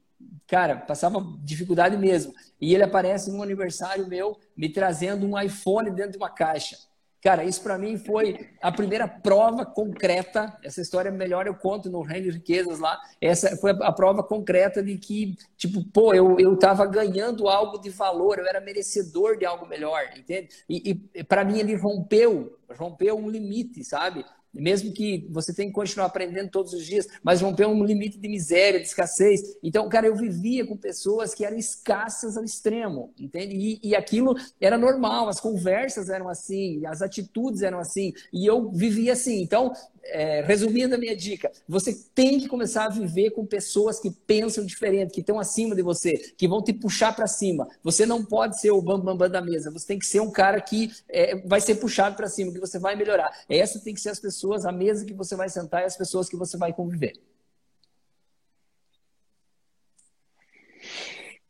cara, 0.47 0.77
passava 0.77 1.23
dificuldade 1.43 1.97
mesmo. 1.97 2.33
E 2.59 2.73
ele 2.73 2.83
aparece 2.83 3.31
num 3.31 3.43
aniversário 3.43 4.07
meu, 4.07 4.37
me 4.55 4.69
trazendo 4.69 5.25
um 5.25 5.39
iPhone 5.39 5.91
dentro 5.91 6.13
de 6.13 6.17
uma 6.17 6.29
caixa. 6.29 6.77
Cara, 7.25 7.43
isso 7.43 7.63
para 7.63 7.75
mim 7.75 7.97
foi 7.97 8.51
a 8.61 8.71
primeira 8.71 9.07
prova 9.07 9.65
concreta. 9.65 10.55
Essa 10.63 10.79
história 10.79 11.09
melhor 11.09 11.47
eu 11.47 11.55
conto 11.55 11.89
no 11.89 12.03
Reino 12.03 12.25
de 12.25 12.37
Riquezas 12.37 12.77
lá. 12.77 13.01
Essa 13.19 13.57
foi 13.57 13.71
a 13.71 13.91
prova 13.91 14.21
concreta 14.21 14.83
de 14.83 14.95
que, 14.95 15.35
tipo, 15.57 15.83
pô, 15.85 16.13
eu, 16.13 16.39
eu 16.39 16.55
tava 16.55 16.85
ganhando 16.85 17.49
algo 17.49 17.79
de 17.79 17.89
valor, 17.89 18.37
eu 18.37 18.45
era 18.45 18.61
merecedor 18.61 19.39
de 19.39 19.43
algo 19.43 19.65
melhor, 19.65 20.03
entende? 20.15 20.49
E, 20.69 21.01
e 21.15 21.23
para 21.23 21.43
mim 21.43 21.57
ele 21.57 21.75
rompeu, 21.75 22.59
rompeu 22.77 23.17
um 23.17 23.27
limite, 23.27 23.83
sabe? 23.83 24.23
Mesmo 24.55 24.93
que 24.93 25.27
você 25.29 25.53
tenha 25.53 25.67
que 25.67 25.75
continuar 25.75 26.07
aprendendo 26.07 26.49
todos 26.49 26.73
os 26.73 26.85
dias, 26.85 27.07
mas 27.23 27.41
romper 27.41 27.67
um 27.67 27.83
limite 27.83 28.17
de 28.17 28.27
miséria, 28.27 28.79
de 28.79 28.87
escassez. 28.87 29.57
Então, 29.61 29.87
cara, 29.89 30.07
eu 30.07 30.15
vivia 30.15 30.65
com 30.65 30.77
pessoas 30.77 31.33
que 31.33 31.45
eram 31.45 31.57
escassas 31.57 32.37
ao 32.37 32.43
extremo, 32.43 33.13
entende? 33.19 33.55
E, 33.55 33.79
e 33.89 33.95
aquilo 33.95 34.35
era 34.59 34.77
normal, 34.77 35.27
as 35.27 35.39
conversas 35.39 36.09
eram 36.09 36.29
assim, 36.29 36.85
as 36.85 37.01
atitudes 37.01 37.61
eram 37.61 37.79
assim, 37.79 38.13
e 38.33 38.45
eu 38.45 38.71
vivia 38.71 39.13
assim. 39.13 39.41
Então, 39.41 39.73
é, 40.07 40.41
resumindo 40.41 40.95
a 40.95 40.97
minha 40.97 41.15
dica, 41.15 41.51
você 41.67 41.93
tem 42.13 42.39
que 42.39 42.47
começar 42.47 42.85
a 42.85 42.89
viver 42.89 43.31
com 43.31 43.45
pessoas 43.45 43.99
que 43.99 44.11
pensam 44.11 44.65
diferente, 44.65 45.13
que 45.13 45.21
estão 45.21 45.39
acima 45.39 45.75
de 45.75 45.81
você, 45.81 46.13
que 46.37 46.47
vão 46.47 46.63
te 46.63 46.73
puxar 46.73 47.15
para 47.15 47.27
cima. 47.27 47.67
Você 47.83 48.05
não 48.05 48.23
pode 48.23 48.59
ser 48.59 48.71
o 48.71 48.81
bambambam 48.81 49.17
bam, 49.17 49.17
bam 49.17 49.29
da 49.29 49.41
mesa, 49.41 49.71
você 49.71 49.87
tem 49.87 49.99
que 49.99 50.05
ser 50.05 50.19
um 50.19 50.31
cara 50.31 50.61
que 50.61 50.91
é, 51.09 51.35
vai 51.47 51.59
ser 51.59 51.75
puxado 51.75 52.15
para 52.15 52.27
cima, 52.27 52.53
que 52.53 52.59
você 52.59 52.79
vai 52.79 52.95
melhorar. 52.95 53.31
Essa 53.49 53.79
tem 53.79 53.93
que 53.93 54.01
ser 54.01 54.09
as 54.09 54.19
pessoas, 54.19 54.65
a 54.65 54.71
mesa 54.71 55.05
que 55.05 55.13
você 55.13 55.35
vai 55.35 55.49
sentar 55.49 55.81
e 55.81 55.85
as 55.85 55.97
pessoas 55.97 56.29
que 56.29 56.35
você 56.35 56.57
vai 56.57 56.73
conviver. 56.73 57.13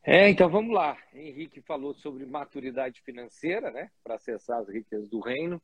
É, 0.04 0.30
então 0.30 0.48
vamos 0.50 0.74
lá. 0.74 0.98
Henrique 1.14 1.62
falou 1.62 1.94
sobre 1.96 2.26
maturidade 2.28 3.02
financeira, 3.02 3.72
né, 3.72 3.90
para 4.04 4.16
acessar 4.16 4.60
as 4.60 4.70
riquezas 4.70 5.10
do 5.10 5.20
reino 5.20 5.62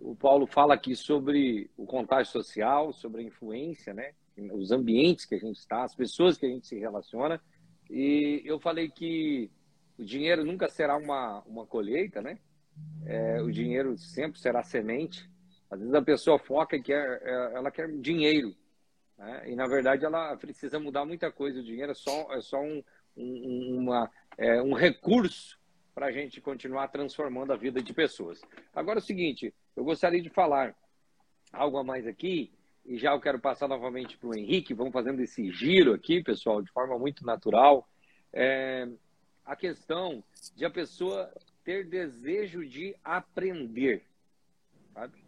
o 0.00 0.16
Paulo 0.16 0.46
fala 0.46 0.74
aqui 0.74 0.96
sobre 0.96 1.70
o 1.76 1.84
contágio 1.84 2.32
social, 2.32 2.92
sobre 2.92 3.20
a 3.20 3.24
influência, 3.24 3.92
né? 3.92 4.12
Os 4.52 4.72
ambientes 4.72 5.26
que 5.26 5.34
a 5.34 5.38
gente 5.38 5.58
está, 5.58 5.84
as 5.84 5.94
pessoas 5.94 6.38
que 6.38 6.46
a 6.46 6.48
gente 6.48 6.66
se 6.66 6.78
relaciona. 6.78 7.40
E 7.90 8.42
eu 8.44 8.58
falei 8.58 8.88
que 8.88 9.50
o 9.98 10.04
dinheiro 10.04 10.42
nunca 10.44 10.68
será 10.70 10.96
uma, 10.96 11.42
uma 11.42 11.66
colheita, 11.66 12.22
né? 12.22 12.38
É, 13.04 13.42
o 13.42 13.50
dinheiro 13.50 13.98
sempre 13.98 14.40
será 14.40 14.62
semente. 14.62 15.28
Às 15.70 15.78
vezes 15.78 15.94
a 15.94 16.02
pessoa 16.02 16.38
foca 16.38 16.76
e 16.76 16.82
quer, 16.82 17.20
é, 17.22 17.52
ela 17.54 17.70
quer 17.70 17.86
dinheiro. 18.00 18.56
Né? 19.18 19.50
E 19.50 19.54
na 19.54 19.66
verdade 19.66 20.06
ela 20.06 20.34
precisa 20.36 20.80
mudar 20.80 21.04
muita 21.04 21.30
coisa. 21.30 21.60
O 21.60 21.64
dinheiro 21.64 21.92
é 21.92 21.94
só, 21.94 22.32
é 22.32 22.40
só 22.40 22.58
um, 22.62 22.82
um, 23.14 23.78
uma, 23.78 24.10
é, 24.38 24.62
um 24.62 24.72
recurso 24.72 25.59
para 26.00 26.08
a 26.08 26.12
gente 26.12 26.40
continuar 26.40 26.88
transformando 26.88 27.52
a 27.52 27.56
vida 27.56 27.82
de 27.82 27.92
pessoas. 27.92 28.40
Agora 28.74 29.00
é 29.00 29.02
o 29.02 29.04
seguinte, 29.04 29.52
eu 29.76 29.84
gostaria 29.84 30.22
de 30.22 30.30
falar 30.30 30.74
algo 31.52 31.76
a 31.76 31.84
mais 31.84 32.06
aqui, 32.06 32.50
e 32.86 32.96
já 32.96 33.12
eu 33.12 33.20
quero 33.20 33.38
passar 33.38 33.68
novamente 33.68 34.16
para 34.16 34.30
o 34.30 34.34
Henrique, 34.34 34.72
vamos 34.72 34.94
fazendo 34.94 35.20
esse 35.20 35.52
giro 35.52 35.92
aqui, 35.92 36.22
pessoal, 36.22 36.62
de 36.62 36.72
forma 36.72 36.98
muito 36.98 37.22
natural. 37.26 37.86
É, 38.32 38.88
a 39.44 39.54
questão 39.54 40.24
de 40.56 40.64
a 40.64 40.70
pessoa 40.70 41.30
ter 41.62 41.86
desejo 41.86 42.64
de 42.64 42.96
aprender, 43.04 44.02
sabe? 44.94 45.22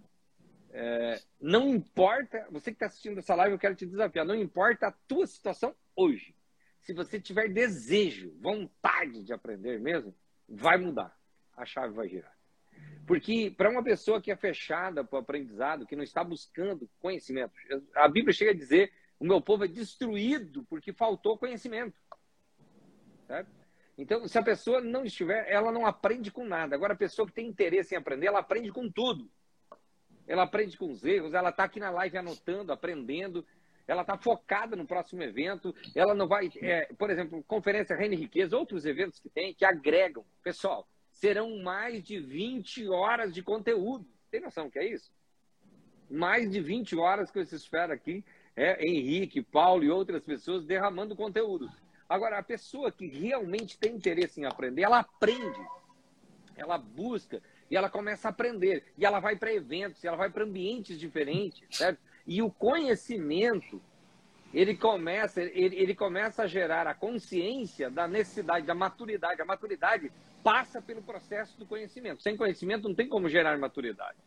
É, 0.70 1.20
não 1.38 1.68
importa, 1.68 2.46
você 2.50 2.70
que 2.70 2.76
está 2.76 2.86
assistindo 2.86 3.18
essa 3.18 3.34
live, 3.34 3.56
eu 3.56 3.58
quero 3.58 3.74
te 3.74 3.84
desafiar, 3.84 4.24
não 4.24 4.34
importa 4.34 4.86
a 4.86 4.92
tua 5.06 5.26
situação 5.26 5.74
hoje. 5.94 6.34
Se 6.80 6.94
você 6.94 7.20
tiver 7.20 7.50
desejo, 7.50 8.32
vontade 8.40 9.22
de 9.22 9.34
aprender 9.34 9.78
mesmo, 9.78 10.14
vai 10.52 10.76
mudar. 10.76 11.16
A 11.56 11.64
chave 11.64 11.94
vai 11.94 12.08
girar. 12.08 12.32
Porque 13.06 13.50
para 13.50 13.70
uma 13.70 13.82
pessoa 13.82 14.20
que 14.20 14.30
é 14.30 14.36
fechada 14.36 15.02
para 15.02 15.16
o 15.16 15.20
aprendizado, 15.20 15.86
que 15.86 15.96
não 15.96 16.04
está 16.04 16.22
buscando 16.22 16.88
conhecimento, 17.00 17.52
a 17.94 18.08
Bíblia 18.08 18.32
chega 18.32 18.52
a 18.52 18.54
dizer: 18.54 18.92
o 19.18 19.24
meu 19.24 19.40
povo 19.40 19.64
é 19.64 19.68
destruído 19.68 20.64
porque 20.64 20.92
faltou 20.92 21.38
conhecimento. 21.38 21.98
Certo? 23.26 23.50
Então, 23.98 24.26
se 24.26 24.38
a 24.38 24.42
pessoa 24.42 24.80
não 24.80 25.04
estiver, 25.04 25.50
ela 25.50 25.70
não 25.70 25.86
aprende 25.86 26.30
com 26.30 26.44
nada. 26.44 26.74
Agora, 26.74 26.94
a 26.94 26.96
pessoa 26.96 27.26
que 27.26 27.34
tem 27.34 27.46
interesse 27.46 27.94
em 27.94 27.98
aprender, 27.98 28.26
ela 28.26 28.40
aprende 28.40 28.70
com 28.70 28.90
tudo. 28.90 29.30
Ela 30.26 30.44
aprende 30.44 30.76
com 30.78 30.90
os 30.90 31.04
erros, 31.04 31.34
ela 31.34 31.50
está 31.50 31.64
aqui 31.64 31.80
na 31.80 31.90
live 31.90 32.16
anotando, 32.16 32.72
aprendendo, 32.72 33.44
ela 33.86 34.02
está 34.02 34.16
focada 34.16 34.76
no 34.76 34.86
próximo 34.86 35.22
evento, 35.22 35.74
ela 35.94 36.14
não 36.14 36.26
vai, 36.26 36.50
é, 36.60 36.86
por 36.98 37.10
exemplo, 37.10 37.42
conferência 37.46 37.96
Reino 37.96 38.14
e 38.14 38.18
Riqueza, 38.18 38.56
outros 38.56 38.84
eventos 38.84 39.18
que 39.18 39.28
tem, 39.28 39.54
que 39.54 39.64
agregam. 39.64 40.24
Pessoal, 40.42 40.88
serão 41.10 41.58
mais 41.62 42.02
de 42.02 42.18
20 42.18 42.88
horas 42.88 43.32
de 43.32 43.42
conteúdo. 43.42 44.06
Tem 44.30 44.40
noção 44.40 44.70
que 44.70 44.78
é 44.78 44.86
isso? 44.86 45.12
Mais 46.10 46.50
de 46.50 46.60
20 46.60 46.96
horas 46.96 47.30
que 47.30 47.44
você 47.44 47.56
espera 47.56 47.94
aqui, 47.94 48.24
é, 48.56 48.84
Henrique, 48.84 49.42
Paulo 49.42 49.84
e 49.84 49.90
outras 49.90 50.22
pessoas 50.22 50.64
derramando 50.64 51.16
conteúdo. 51.16 51.70
Agora, 52.08 52.38
a 52.38 52.42
pessoa 52.42 52.92
que 52.92 53.06
realmente 53.06 53.78
tem 53.78 53.94
interesse 53.94 54.40
em 54.40 54.44
aprender, 54.44 54.82
ela 54.82 54.98
aprende, 54.98 55.60
ela 56.56 56.76
busca 56.76 57.42
e 57.70 57.76
ela 57.76 57.88
começa 57.88 58.28
a 58.28 58.30
aprender. 58.30 58.92
E 58.98 59.06
ela 59.06 59.18
vai 59.18 59.34
para 59.36 59.52
eventos, 59.52 60.04
ela 60.04 60.16
vai 60.16 60.28
para 60.28 60.44
ambientes 60.44 61.00
diferentes, 61.00 61.66
certo? 61.70 61.98
E 62.26 62.42
o 62.42 62.50
conhecimento, 62.50 63.80
ele 64.52 64.76
começa, 64.76 65.42
ele, 65.42 65.76
ele 65.76 65.94
começa 65.94 66.44
a 66.44 66.46
gerar 66.46 66.86
a 66.86 66.94
consciência 66.94 67.90
da 67.90 68.06
necessidade, 68.06 68.66
da 68.66 68.74
maturidade. 68.74 69.40
A 69.40 69.44
maturidade 69.44 70.12
passa 70.42 70.80
pelo 70.80 71.02
processo 71.02 71.58
do 71.58 71.66
conhecimento. 71.66 72.22
Sem 72.22 72.36
conhecimento 72.36 72.88
não 72.88 72.94
tem 72.94 73.08
como 73.08 73.28
gerar 73.28 73.58
maturidade. 73.58 74.18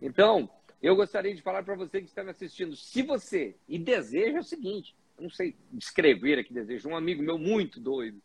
Então, 0.00 0.50
eu 0.82 0.96
gostaria 0.96 1.34
de 1.34 1.40
falar 1.40 1.62
para 1.62 1.76
você 1.76 2.00
que 2.00 2.08
está 2.08 2.24
me 2.24 2.30
assistindo, 2.30 2.74
se 2.74 3.02
você, 3.02 3.54
e 3.68 3.78
deseja 3.78 4.38
é 4.38 4.40
o 4.40 4.44
seguinte, 4.44 4.96
não 5.18 5.30
sei 5.30 5.54
descrever 5.70 6.40
aqui 6.40 6.52
desejo, 6.52 6.88
um 6.88 6.96
amigo 6.96 7.22
meu 7.22 7.38
muito 7.38 7.78
doido, 7.78 8.20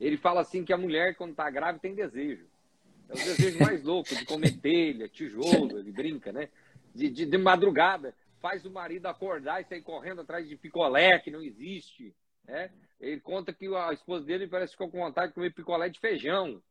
Ele 0.00 0.16
fala 0.16 0.40
assim 0.40 0.64
que 0.64 0.72
a 0.72 0.78
mulher, 0.78 1.16
quando 1.16 1.32
está 1.32 1.50
grávida, 1.50 1.80
tem 1.80 1.94
desejo. 1.94 2.46
É 3.08 3.12
o 3.12 3.16
desejo 3.16 3.58
mais 3.58 3.82
louco, 3.82 4.14
de 4.14 4.24
comer 4.24 4.56
telha, 4.58 5.08
tijolo, 5.08 5.78
ele 5.78 5.92
brinca, 5.92 6.32
né? 6.32 6.48
De, 6.94 7.10
de, 7.10 7.26
de, 7.26 7.38
madrugada, 7.38 8.14
faz 8.40 8.64
o 8.64 8.70
marido 8.70 9.06
acordar 9.06 9.60
e 9.60 9.64
sair 9.64 9.82
correndo 9.82 10.20
atrás 10.20 10.48
de 10.48 10.56
picolé, 10.56 11.18
que 11.18 11.30
não 11.30 11.42
existe. 11.42 12.14
Né? 12.44 12.70
Ele 13.00 13.20
conta 13.20 13.52
que 13.52 13.66
a 13.74 13.92
esposa 13.92 14.24
dele 14.24 14.48
parece 14.48 14.72
que 14.72 14.76
ficou 14.76 14.90
com 14.90 15.04
vontade 15.04 15.28
de 15.28 15.34
comer 15.34 15.52
picolé 15.52 15.88
de 15.88 16.00
feijão. 16.00 16.62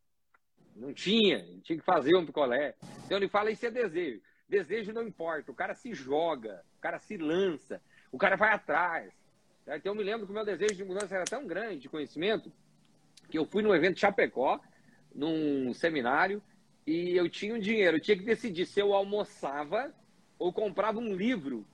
Não 0.75 0.93
tinha, 0.93 1.45
tinha 1.63 1.77
que 1.77 1.86
fazer 1.86 2.15
um 2.15 2.25
picolé. 2.25 2.75
Então 3.06 3.17
ele 3.17 3.27
fala, 3.27 3.51
isso 3.51 3.65
é 3.65 3.71
desejo. 3.71 4.21
Desejo 4.47 4.93
não 4.93 5.06
importa, 5.06 5.51
o 5.51 5.56
cara 5.56 5.73
se 5.73 5.93
joga, 5.93 6.63
o 6.77 6.82
cara 6.82 6.99
se 6.99 7.17
lança, 7.17 7.82
o 8.12 8.17
cara 8.17 8.38
vai 8.38 8.53
atrás. 8.53 9.13
Então 9.67 9.91
eu 9.91 9.95
me 9.95 10.03
lembro 10.03 10.25
que 10.25 10.32
o 10.32 10.36
meu 10.36 10.45
desejo 10.45 10.75
de 10.75 10.86
mudança 10.86 11.15
era 11.15 11.25
tão 11.25 11.45
grande 11.45 11.82
de 11.82 11.89
conhecimento 11.89 12.51
que 13.30 13.38
eu 13.38 13.45
fui 13.45 13.62
num 13.62 13.75
evento 13.75 13.99
Chapecó, 13.99 14.60
num 15.13 15.73
seminário, 15.73 16.41
e 16.86 17.17
eu 17.17 17.30
tinha 17.30 17.53
um 17.53 17.60
dinheiro, 17.60 17.97
eu 17.97 18.01
tinha 18.01 18.17
que 18.17 18.23
decidir 18.23 18.65
se 18.65 18.80
eu 18.80 18.93
almoçava 18.93 19.93
ou 20.38 20.54
comprava 20.54 21.00
um 21.00 21.13
livro 21.13 21.65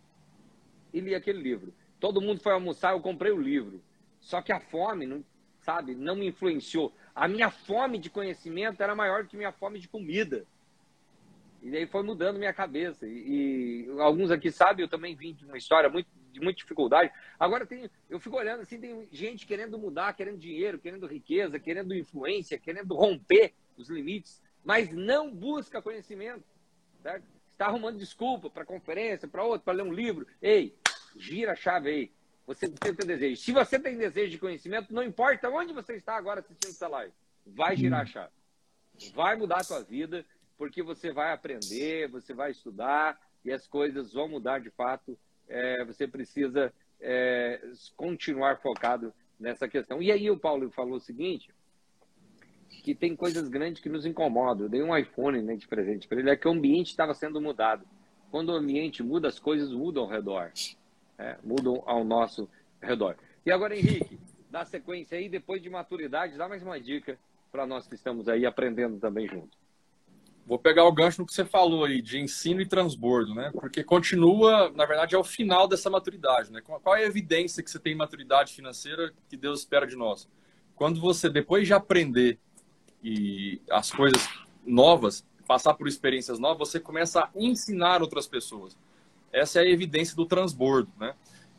e 0.94 1.00
lia 1.00 1.18
aquele 1.18 1.42
livro. 1.42 1.74
Todo 2.00 2.22
mundo 2.22 2.42
foi 2.42 2.54
almoçar, 2.54 2.94
eu 2.94 3.02
comprei 3.02 3.32
o 3.32 3.42
livro. 3.42 3.82
Só 4.20 4.42
que 4.42 4.52
a 4.52 4.60
fome, 4.60 5.06
não, 5.06 5.24
sabe, 5.62 5.96
não 5.96 6.16
me 6.16 6.28
influenciou. 6.28 6.94
A 7.16 7.28
minha 7.28 7.50
fome 7.50 7.98
de 7.98 8.10
conhecimento 8.10 8.82
era 8.82 8.96
maior 8.96 9.26
que 9.26 9.38
minha 9.38 9.52
fome 9.52 9.80
de 9.80 9.88
comida. 9.88 10.46
E 11.62 11.76
aí 11.78 11.88
foi 11.88 12.04
mudando 12.04 12.38
minha 12.38 12.54
cabeça. 12.54 13.08
E, 13.08 13.88
e, 13.88 14.02
alguns 14.02 14.32
aqui 14.32 14.52
sabem, 14.52 14.84
eu 14.84 14.90
também 14.90 15.16
vim 15.16 15.34
de 15.34 15.46
uma 15.46 15.58
história 15.58 15.90
muito, 15.90 16.08
de 16.32 16.42
muita 16.42 16.58
dificuldade. 16.58 17.12
Agora 17.40 17.66
tem, 17.66 17.90
eu 18.10 18.20
fico 18.20 18.36
olhando 18.36 18.62
assim, 18.62 18.80
tem 18.80 19.08
gente 19.12 19.48
querendo 19.48 19.78
mudar, 19.78 20.14
querendo 20.14 20.38
dinheiro, 20.38 20.78
querendo 20.78 21.08
riqueza, 21.08 21.58
querendo 21.58 21.96
influência, 21.96 22.60
querendo 22.60 22.94
romper 22.94 23.54
os 23.78 23.90
limites, 23.90 24.42
mas 24.64 24.92
não 24.92 25.34
busca 25.34 25.82
conhecimento. 25.82 26.44
Certo? 27.02 27.26
Está 27.64 27.72
arrumando 27.72 27.98
desculpa 27.98 28.50
para 28.50 28.66
conferência, 28.66 29.26
para 29.26 29.42
outro, 29.42 29.62
para 29.62 29.72
ler 29.72 29.84
um 29.84 29.94
livro. 29.94 30.28
Ei, 30.42 30.76
gira 31.16 31.54
a 31.54 31.56
chave 31.56 31.90
aí. 31.90 32.12
Você 32.46 32.68
tem 32.68 32.94
desejo. 32.94 33.42
Se 33.42 33.54
você 33.54 33.80
tem 33.80 33.98
desejo 33.98 34.32
de 34.32 34.38
conhecimento, 34.38 34.94
não 34.94 35.02
importa 35.02 35.50
onde 35.50 35.72
você 35.72 35.94
está 35.94 36.18
agora 36.18 36.42
assistindo 36.42 36.72
essa 36.72 36.90
live, 36.90 37.14
vai 37.46 37.78
girar 37.78 38.02
a 38.02 38.06
chave. 38.06 38.34
Vai 39.16 39.38
mudar 39.38 39.62
a 39.62 39.64
sua 39.64 39.82
vida 39.82 40.26
porque 40.58 40.84
você 40.84 41.14
vai 41.14 41.32
aprender, 41.32 42.10
você 42.10 42.34
vai 42.34 42.52
estudar 42.52 43.18
e 43.46 43.52
as 43.54 43.66
coisas 43.66 44.12
vão 44.12 44.28
mudar 44.28 44.60
de 44.60 44.70
fato. 44.70 45.18
É, 45.48 45.86
você 45.86 46.06
precisa 46.06 46.74
é, 47.00 47.62
continuar 47.96 48.60
focado 48.60 49.14
nessa 49.40 49.70
questão. 49.70 50.02
E 50.02 50.12
aí 50.12 50.30
o 50.30 50.38
Paulo 50.38 50.70
falou 50.70 50.96
o 50.96 51.00
seguinte, 51.00 51.50
que 52.82 52.96
tem 52.96 53.16
coisas 53.16 53.48
grandes 53.48 53.82
que 53.82 53.90
nos 53.90 54.06
incomodam. 54.06 54.66
Eu 54.66 54.70
dei 54.70 54.82
um 54.82 54.96
iPhone 54.96 55.42
né, 55.42 55.56
de 55.56 55.68
presente 55.68 56.08
para 56.08 56.20
ele, 56.20 56.30
é 56.30 56.36
que 56.36 56.48
o 56.48 56.52
ambiente 56.52 56.88
estava 56.88 57.14
sendo 57.14 57.40
mudado. 57.40 57.86
Quando 58.32 58.50
o 58.50 58.56
ambiente 58.56 59.04
muda, 59.04 59.28
as 59.28 59.40
coisas 59.40 59.72
mudam 59.72 60.04
ao 60.04 60.10
redor. 60.10 60.52
É, 61.18 61.38
mudam 61.44 61.84
ao 61.86 62.04
nosso 62.04 62.50
redor. 62.82 63.16
E 63.46 63.52
agora, 63.52 63.78
Henrique, 63.78 64.20
dá 64.50 64.66
sequência 64.66 65.18
aí, 65.18 65.30
depois 65.30 65.62
de 65.62 65.70
maturidade, 65.70 66.38
dá 66.38 66.48
mais 66.48 66.64
uma 66.64 66.80
dica 66.80 67.18
para 67.52 67.68
nós 67.68 67.88
que 67.88 67.96
estamos 67.96 68.28
aí 68.28 68.46
aprendendo 68.46 69.00
também 69.00 69.28
juntos. 69.28 69.58
Vou 70.46 70.60
pegar 70.60 70.84
o 70.84 70.92
gancho 70.92 71.22
no 71.22 71.26
que 71.26 71.34
você 71.34 71.46
falou 71.46 71.86
aí, 71.86 72.02
de 72.02 72.20
ensino 72.20 72.60
e 72.60 72.66
transbordo, 72.66 73.34
né? 73.34 73.50
Porque 73.54 73.84
continua, 73.84 74.70
na 74.72 74.86
verdade, 74.86 75.16
é 75.16 75.18
o 75.18 75.24
final 75.24 75.68
dessa 75.68 75.90
maturidade, 75.90 76.52
né? 76.52 76.62
Qual 76.62 76.96
é 76.96 77.04
a 77.04 77.08
evidência 77.08 77.64
que 77.64 77.72
você 77.72 77.80
tem 77.80 77.96
maturidade 77.96 78.54
financeira 78.54 79.14
que 79.30 79.38
Deus 79.38 79.60
espera 79.60 79.88
de 79.88 79.96
nós? 79.96 80.28
Quando 80.76 81.00
você, 81.00 81.30
depois 81.30 81.66
de 81.66 81.74
aprender 81.74 82.40
e 83.04 83.62
as 83.70 83.92
coisas 83.92 84.28
novas, 84.66 85.26
passar 85.46 85.74
por 85.74 85.88
experiências 85.88 86.40
novas, 86.40 86.70
você 86.70 86.80
começa 86.80 87.22
a 87.22 87.30
ensinar 87.36 88.02
outras 88.02 88.26
pessoas. 88.26 88.78
Essa 89.32 89.60
é 89.60 89.64
a 89.64 89.70
evidência 89.70 90.16
do 90.16 90.26
transbordo, 90.26 90.92
né? 91.00 91.14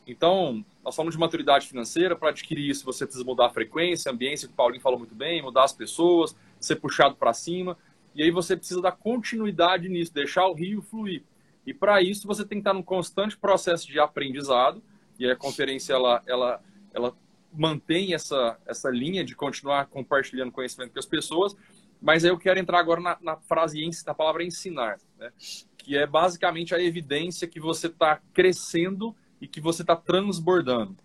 Então, 0.07 0.65
nós 0.85 0.95
falamos 0.95 1.15
de 1.15 1.21
maturidade 1.21 1.67
financeira, 1.67 2.15
para 2.15 2.29
adquirir 2.29 2.69
isso 2.69 2.85
você 2.85 3.07
precisa 3.07 3.25
mudar 3.25 3.47
a 3.47 3.51
frequência, 3.51 4.11
a 4.11 4.15
ambiência, 4.15 4.47
que 4.47 4.53
o 4.53 4.57
Paulinho 4.57 4.83
falou 4.83 4.99
muito 4.99 5.15
bem, 5.15 5.43
mudar 5.43 5.65
as 5.65 5.73
pessoas, 5.73 6.37
ser 6.61 6.77
puxado 6.77 7.17
para 7.17 7.33
cima. 7.33 7.77
E 8.15 8.23
aí 8.23 8.31
você 8.31 8.57
precisa 8.57 8.81
dar 8.81 8.93
continuidade 8.93 9.89
nisso, 9.89 10.13
deixar 10.13 10.47
o 10.47 10.55
rio 10.55 10.83
fluir. 10.83 11.23
E 11.67 11.73
para 11.73 12.03
isso 12.03 12.27
você 12.27 12.45
tem 12.45 12.59
que 12.59 12.61
estar 12.61 12.75
num 12.75 12.83
constante 12.83 13.37
processo 13.37 13.87
de 13.87 13.99
aprendizado. 13.99 14.83
E 15.19 15.29
a 15.29 15.35
conferência 15.35 15.95
ela, 15.95 16.23
ela, 16.27 16.63
ela 16.93 17.17
mantém 17.55 18.15
essa, 18.15 18.59
essa 18.67 18.91
linha 18.91 19.25
de 19.25 19.35
continuar 19.35 19.87
compartilhando 19.87 20.53
conhecimento 20.53 20.93
com 20.93 20.99
as 20.99 21.07
pessoas. 21.07 21.57
Mas 22.01 22.25
aí 22.25 22.31
eu 22.31 22.39
quero 22.39 22.59
entrar 22.59 22.79
agora 22.79 23.01
na, 23.01 23.17
na 23.21 23.37
frase, 23.37 23.81
na 24.07 24.15
palavra 24.15 24.45
ensinar, 24.45 24.99
né? 25.19 25.33
que 25.79 25.97
é 25.97 26.07
basicamente 26.07 26.75
a 26.75 26.83
evidência 26.83 27.49
que 27.49 27.61
você 27.61 27.87
está 27.87 28.21
crescendo 28.33 29.15
e 29.41 29.47
que 29.47 29.61
você 29.61 29.83
está 29.83 29.97
transbordando. 29.97 30.97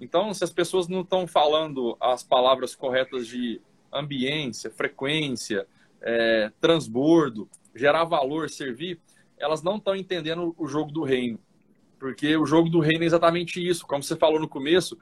Então, 0.00 0.32
se 0.32 0.44
as 0.44 0.52
pessoas 0.52 0.86
não 0.86 1.00
estão 1.00 1.26
falando 1.26 1.96
as 2.00 2.22
palavras 2.22 2.74
corretas 2.74 3.26
de 3.26 3.60
ambiência, 3.92 4.70
frequência, 4.70 5.66
é, 6.00 6.52
transbordo, 6.60 7.48
gerar 7.74 8.04
valor, 8.04 8.48
servir, 8.48 9.00
elas 9.38 9.62
não 9.62 9.76
estão 9.76 9.96
entendendo 9.96 10.54
o 10.56 10.66
jogo 10.66 10.92
do 10.92 11.02
reino. 11.02 11.38
Porque 11.98 12.36
o 12.36 12.46
jogo 12.46 12.68
do 12.68 12.80
reino 12.80 13.02
é 13.02 13.06
exatamente 13.06 13.66
isso. 13.66 13.86
Como 13.86 14.02
você 14.02 14.14
falou 14.14 14.38
no 14.38 14.48
começo, 14.48 14.96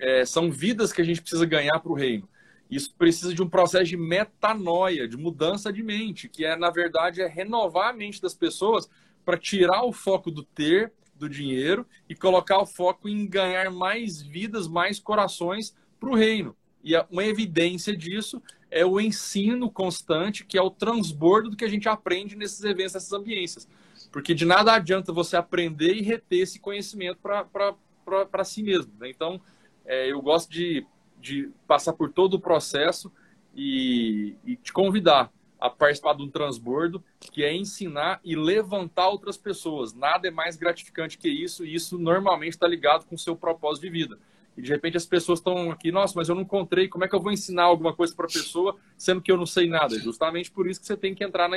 é, 0.00 0.24
são 0.24 0.50
vidas 0.50 0.92
que 0.92 1.00
a 1.00 1.04
gente 1.04 1.20
precisa 1.20 1.44
ganhar 1.44 1.78
para 1.78 1.92
o 1.92 1.94
reino. 1.94 2.28
Isso 2.70 2.94
precisa 2.96 3.34
de 3.34 3.42
um 3.42 3.48
processo 3.48 3.84
de 3.84 3.96
metanoia, 3.96 5.06
de 5.06 5.16
mudança 5.16 5.72
de 5.72 5.82
mente, 5.82 6.28
que 6.28 6.44
é, 6.44 6.56
na 6.56 6.70
verdade, 6.70 7.20
é 7.20 7.26
renovar 7.26 7.90
a 7.90 7.92
mente 7.92 8.22
das 8.22 8.34
pessoas 8.34 8.88
para 9.24 9.36
tirar 9.36 9.84
o 9.84 9.92
foco 9.92 10.30
do 10.30 10.42
ter, 10.42 10.92
do 11.14 11.28
dinheiro, 11.28 11.86
e 12.08 12.14
colocar 12.14 12.58
o 12.58 12.66
foco 12.66 13.08
em 13.08 13.26
ganhar 13.26 13.70
mais 13.70 14.22
vidas, 14.22 14.66
mais 14.66 14.98
corações 14.98 15.74
para 15.98 16.08
o 16.08 16.14
reino. 16.14 16.56
E 16.82 16.94
uma 17.10 17.24
evidência 17.24 17.94
disso 17.94 18.40
é 18.70 18.86
o 18.86 19.00
ensino 19.00 19.70
constante, 19.70 20.46
que 20.46 20.56
é 20.56 20.62
o 20.62 20.70
transbordo 20.70 21.50
do 21.50 21.56
que 21.56 21.64
a 21.64 21.68
gente 21.68 21.88
aprende 21.88 22.36
nesses 22.36 22.62
eventos, 22.62 22.94
nessas 22.94 23.12
ambiências. 23.12 23.68
Porque 24.10 24.32
de 24.32 24.44
nada 24.44 24.72
adianta 24.72 25.12
você 25.12 25.36
aprender 25.36 25.92
e 25.94 26.02
reter 26.02 26.40
esse 26.40 26.58
conhecimento 26.58 27.18
para 27.20 28.44
si 28.44 28.62
mesmo. 28.62 28.92
Né? 28.98 29.10
Então, 29.10 29.40
é, 29.90 30.12
eu 30.12 30.22
gosto 30.22 30.48
de, 30.48 30.86
de 31.20 31.50
passar 31.66 31.92
por 31.94 32.12
todo 32.12 32.34
o 32.34 32.40
processo 32.40 33.10
e, 33.52 34.36
e 34.44 34.54
te 34.54 34.72
convidar 34.72 35.32
a 35.58 35.68
participar 35.68 36.14
de 36.14 36.22
um 36.22 36.30
transbordo, 36.30 37.04
que 37.18 37.42
é 37.42 37.52
ensinar 37.52 38.20
e 38.24 38.36
levantar 38.36 39.08
outras 39.08 39.36
pessoas. 39.36 39.92
Nada 39.92 40.28
é 40.28 40.30
mais 40.30 40.56
gratificante 40.56 41.18
que 41.18 41.28
isso, 41.28 41.66
e 41.66 41.74
isso 41.74 41.98
normalmente 41.98 42.52
está 42.52 42.68
ligado 42.68 43.04
com 43.04 43.16
o 43.16 43.18
seu 43.18 43.34
propósito 43.34 43.82
de 43.82 43.90
vida. 43.90 44.18
E 44.56 44.62
de 44.62 44.70
repente 44.70 44.96
as 44.96 45.06
pessoas 45.06 45.40
estão 45.40 45.72
aqui, 45.72 45.90
nossa, 45.90 46.14
mas 46.16 46.28
eu 46.28 46.36
não 46.36 46.42
encontrei, 46.42 46.86
como 46.86 47.04
é 47.04 47.08
que 47.08 47.14
eu 47.14 47.20
vou 47.20 47.32
ensinar 47.32 47.64
alguma 47.64 47.92
coisa 47.92 48.14
para 48.14 48.26
a 48.26 48.28
pessoa, 48.28 48.76
sendo 48.96 49.20
que 49.20 49.30
eu 49.30 49.36
não 49.36 49.44
sei 49.44 49.68
nada? 49.68 49.98
Justamente 49.98 50.52
por 50.52 50.68
isso 50.68 50.80
que 50.80 50.86
você 50.86 50.96
tem 50.96 51.16
que 51.16 51.24
entrar 51.24 51.50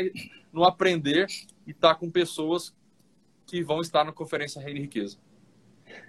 no 0.51 0.63
aprender 0.63 1.27
e 1.67 1.71
estar 1.71 1.93
tá 1.93 1.95
com 1.95 2.09
pessoas 2.09 2.75
que 3.45 3.63
vão 3.63 3.79
estar 3.79 4.03
na 4.03 4.11
conferência 4.11 4.59
Reino 4.59 4.79
e 4.79 4.81
Riqueza. 4.81 5.17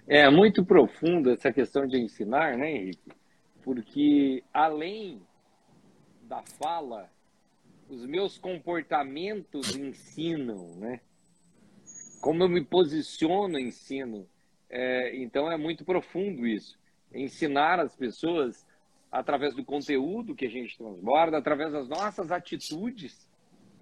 É 0.07 0.29
muito 0.31 0.65
profunda 0.65 1.33
essa 1.33 1.53
questão 1.53 1.87
de 1.87 1.99
ensinar, 1.99 2.57
né, 2.57 2.71
Henrique? 2.71 3.13
Porque 3.63 4.43
além 4.53 5.23
da 6.23 6.43
fala, 6.43 7.11
os 7.89 8.05
meus 8.05 8.39
comportamentos 8.39 9.75
ensinam, 9.75 10.75
né? 10.77 11.01
Como 12.21 12.43
eu 12.43 12.49
me 12.49 12.65
posiciono, 12.65 13.59
ensino. 13.59 14.27
É, 14.69 15.15
então 15.17 15.51
é 15.51 15.57
muito 15.57 15.85
profundo 15.85 16.47
isso. 16.47 16.79
Ensinar 17.13 17.79
as 17.79 17.95
pessoas 17.95 18.67
através 19.11 19.55
do 19.55 19.65
conteúdo 19.65 20.35
que 20.35 20.47
a 20.47 20.51
gente 20.51 20.77
transborda, 20.77 21.39
através 21.39 21.73
das 21.73 21.89
nossas 21.89 22.33
atitudes 22.33 23.29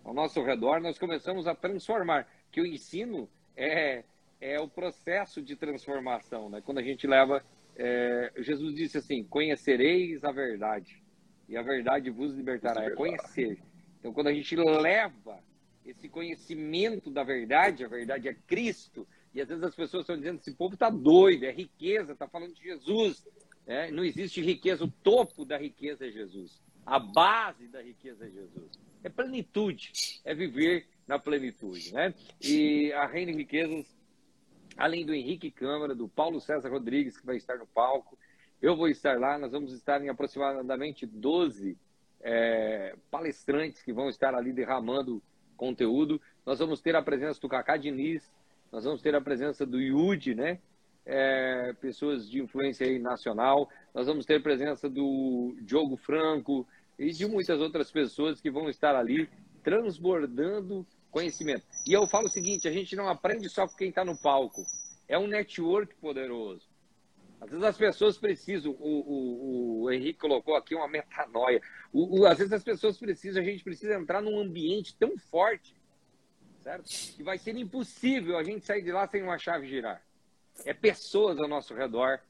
ao 0.05 0.13
nosso 0.13 0.43
redor, 0.43 0.81
nós 0.81 0.99
começamos 0.99 1.47
a 1.47 1.55
transformar. 1.55 2.29
Que 2.51 2.61
o 2.61 2.67
ensino 2.67 3.29
é, 3.57 4.05
é 4.43 4.61
o 4.61 4.67
processo 4.67 5.41
de 5.41 5.55
transformação, 5.55 6.51
né? 6.51 6.61
Quando 6.61 6.79
a 6.79 6.83
gente 6.83 7.07
leva, 7.07 7.45
é, 7.77 8.33
Jesus 8.39 8.75
disse 8.75 8.99
assim: 8.99 9.23
conhecereis 9.23 10.25
a 10.25 10.33
verdade 10.33 11.01
e 11.49 11.57
a 11.57 11.63
verdade 11.63 12.11
vos 12.11 12.35
libertará. 12.35 12.85
É 12.85 12.91
conhecer. 12.91 13.63
Então, 14.01 14.13
quando 14.13 14.27
a 14.27 14.35
gente 14.35 14.57
leva 14.57 15.39
esse 15.87 16.09
conhecimento 16.09 17.09
da 17.09 17.23
verdade, 17.23 17.85
a 17.85 17.89
verdade 17.89 18.29
é 18.29 18.35
Cristo, 18.35 19.07
e 19.33 19.41
às 19.41 19.49
vezes 19.49 19.63
as 19.63 19.77
pessoas 19.77 20.03
estão 20.03 20.17
dizendo: 20.17 20.41
esse 20.41 20.53
povo 20.55 20.75
está 20.75 20.91
doido, 20.91 21.45
é 21.45 21.53
riqueza, 21.53 22.13
está 22.13 22.27
falando 22.27 22.53
de 22.53 22.63
Jesus. 22.65 23.25
É, 23.65 23.93
não 23.93 24.05
existe 24.05 24.43
riqueza, 24.43 24.85
o 24.85 24.91
topo 24.91 25.45
da 25.45 25.57
riqueza 25.57 26.05
é 26.05 26.11
Jesus. 26.11 26.61
A 26.85 26.99
base 26.99 27.69
da 27.69 27.81
riqueza 27.81 28.27
é 28.27 28.29
Jesus. 28.29 28.73
É 29.05 29.09
plenitude, 29.09 29.93
é 30.25 30.35
viver 30.35 30.89
na 31.07 31.17
plenitude. 31.17 31.93
Né? 31.93 32.13
E 32.41 32.93
a 32.93 33.07
Reina 33.07 33.31
Riquezas, 33.31 33.87
além 34.77 35.05
do 35.05 35.15
Henrique 35.15 35.51
Câmara, 35.51 35.95
do 35.95 36.09
Paulo 36.09 36.41
César 36.41 36.69
Rodrigues, 36.69 37.19
que 37.19 37.27
vai 37.27 37.37
estar 37.37 37.57
no 37.57 37.67
palco, 37.67 38.19
Eu 38.61 38.77
vou 38.77 38.89
estar 38.89 39.19
lá, 39.19 39.39
nós 39.39 39.51
vamos 39.51 39.73
estar 39.73 40.01
em 40.01 40.09
aproximadamente 40.09 41.05
12 41.05 41.77
é, 42.21 42.95
palestrantes 43.11 43.83
que 43.83 43.93
vão 43.93 44.09
estar 44.09 44.35
ali 44.35 44.53
derramando 44.53 45.21
conteúdo. 45.57 46.21
Nós 46.47 46.61
vamos 46.61 46.81
ter 46.81 46.95
a 46.95 47.03
presença 47.03 47.41
do 47.41 47.49
Cacá 47.49 47.77
Diniz, 47.77 48.33
nós 48.71 48.85
vamos 48.85 49.03
ter 49.03 49.15
a 49.15 49.21
presença 49.21 49.67
do 49.67 49.81
Yudi, 49.81 50.35
né? 50.35 50.59
É, 51.05 51.75
pessoas 51.81 52.31
de 52.31 52.41
influência 52.41 52.87
nacional. 53.01 53.69
Nós 53.93 54.07
vamos 54.07 54.25
ter 54.25 54.37
a 54.37 54.41
presença 54.41 54.89
do 54.89 55.57
Diogo 55.63 55.97
Franco 55.97 56.67
e 56.99 57.11
de 57.11 57.27
muitas 57.27 57.61
outras 57.61 57.91
pessoas 57.91 58.41
que 58.41 58.51
vão 58.51 58.69
estar 58.69 58.95
ali 58.95 59.29
transbordando 59.63 60.87
conhecimento. 61.13 61.65
E 61.87 61.93
eu 61.93 62.07
falo 62.09 62.27
o 62.27 62.31
seguinte: 62.31 62.67
a 62.67 62.73
gente 62.73 62.97
não 62.97 63.09
aprende 63.09 63.49
só 63.49 63.69
com 63.69 63.77
quem 63.77 63.91
está 63.91 64.05
no 64.05 64.17
palco. 64.17 64.65
É 65.07 65.17
um 65.17 65.29
network 65.29 65.95
poderoso. 65.97 66.67
Às 67.41 67.51
vezes 67.51 67.65
as 67.65 67.77
pessoas 67.77 68.17
precisam, 68.17 68.73
o, 68.73 68.77
o, 68.79 69.83
o 69.83 69.91
Henrique 69.91 70.19
colocou 70.19 70.55
aqui 70.55 70.75
uma 70.75 70.89
metanoia. 70.89 71.61
O, 71.93 72.21
o, 72.21 72.27
às 72.27 72.39
vezes 72.39 72.53
as 72.53 72.63
pessoas 72.63 72.97
precisam, 72.97 73.43
a 73.43 73.45
gente 73.45 73.65
precisa 73.65 73.95
entrar 73.95 74.23
num 74.23 74.39
ambiente 74.39 74.95
tão 74.97 75.19
forte, 75.19 75.75
certo? 76.63 76.85
Que 77.17 77.23
vai 77.23 77.39
ser 77.39 77.57
impossível 77.57 78.39
a 78.39 78.45
gente 78.45 78.65
sair 78.65 78.83
de 78.83 78.93
lá 78.93 79.09
sem 79.09 79.23
uma 79.23 79.39
chave 79.39 79.67
girar. 79.67 80.01
É 80.65 80.73
pessoas 80.73 81.39
ao 81.39 81.49
nosso 81.49 81.75
redor 81.75 82.21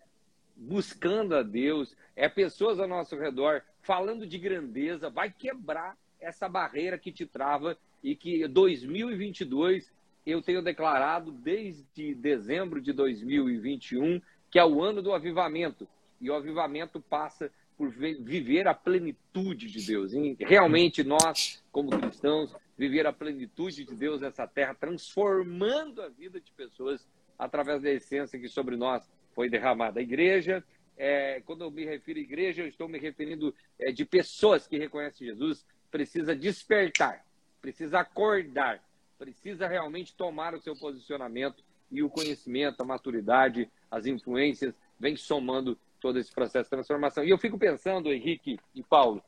buscando 0.57 1.35
a 1.35 1.42
Deus, 1.42 1.95
é 2.16 2.29
pessoas 2.29 2.81
ao 2.81 2.88
nosso 2.88 3.14
redor 3.16 3.62
falando 3.83 4.27
de 4.27 4.38
grandeza, 4.38 5.11
vai 5.11 5.31
quebrar 5.31 5.97
essa 6.18 6.49
barreira 6.49 6.99
que 6.99 7.12
te 7.12 7.27
trava 7.27 7.77
e 8.03 8.15
que 8.17 8.47
2022 8.49 9.93
eu 10.25 10.41
tenho 10.41 10.62
declarado 10.62 11.33
desde 11.33 12.15
dezembro 12.15 12.81
de 12.81 12.93
2021 12.93 14.21
que 14.51 14.59
é 14.59 14.65
o 14.65 14.83
ano 14.83 15.01
do 15.01 15.15
avivamento. 15.15 15.88
E 16.21 16.31
o 16.31 16.35
avivamento 16.35 17.01
passa 17.01 17.51
por 17.77 17.91
viver 17.91 18.69
a 18.69 18.75
plenitude 18.75 19.69
de 19.69 19.85
Deus. 19.85 20.12
E 20.12 20.37
realmente 20.38 21.03
nós, 21.03 21.65
como 21.73 21.91
cristãos, 21.91 22.55
viver 22.77 23.07
a 23.07 23.12
plenitude 23.12 23.85
de 23.85 23.95
Deus 23.95 24.21
nessa 24.21 24.47
terra, 24.47 24.75
transformando 24.75 26.03
a 26.03 26.09
vida 26.09 26.38
de 26.38 26.53
pessoas 26.53 27.09
através 27.38 27.83
da 27.83 27.91
essência 27.91 28.38
que 28.38 28.47
sobre 28.47 28.77
nós 28.77 29.11
foi 29.35 29.49
derramada. 29.49 30.01
A 30.01 30.03
igreja, 30.03 30.62
é, 30.97 31.41
quando 31.47 31.65
eu 31.65 31.71
me 31.71 31.85
refiro 31.85 32.19
à 32.19 32.23
igreja, 32.23 32.62
eu 32.62 32.69
estou 32.69 32.87
me 32.87 32.99
referindo 32.99 33.55
é, 33.79 33.91
de 33.91 34.05
pessoas 34.05 34.67
que 34.67 34.79
reconhecem 34.79 35.27
Jesus, 35.27 35.67
precisa 35.91 36.37
despertar, 36.37 37.25
precisa 37.62 38.01
acordar, 38.01 38.83
precisa 39.16 39.68
realmente 39.68 40.14
tomar 40.14 40.53
o 40.53 40.61
seu 40.61 40.77
posicionamento 40.77 41.62
e 41.90 42.03
o 42.03 42.11
conhecimento, 42.11 42.83
a 42.83 42.85
maturidade, 42.85 43.70
as 43.88 44.05
influências, 44.05 44.75
vem 44.98 45.16
somando 45.16 45.79
todo 46.01 46.18
esse 46.18 46.33
processo 46.33 46.64
de 46.64 46.70
transformação. 46.70 47.25
E 47.25 47.31
eu 47.31 47.38
fico 47.38 47.57
pensando, 47.57 48.12
Henrique 48.12 48.59
e 48.75 48.83
Paulo, 48.83 49.22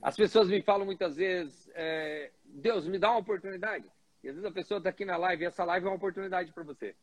as 0.00 0.16
pessoas 0.16 0.48
me 0.48 0.62
falam 0.62 0.86
muitas 0.86 1.16
vezes, 1.16 1.70
é, 1.74 2.30
Deus, 2.44 2.88
me 2.88 2.98
dá 2.98 3.10
uma 3.10 3.20
oportunidade. 3.20 3.84
E 4.24 4.28
às 4.28 4.34
vezes 4.34 4.50
a 4.50 4.52
pessoa 4.52 4.78
está 4.78 4.90
aqui 4.90 5.04
na 5.04 5.16
live 5.16 5.44
e 5.44 5.46
essa 5.46 5.64
live 5.64 5.86
é 5.86 5.88
uma 5.90 5.96
oportunidade 5.96 6.50
para 6.52 6.62
você, 6.62 6.94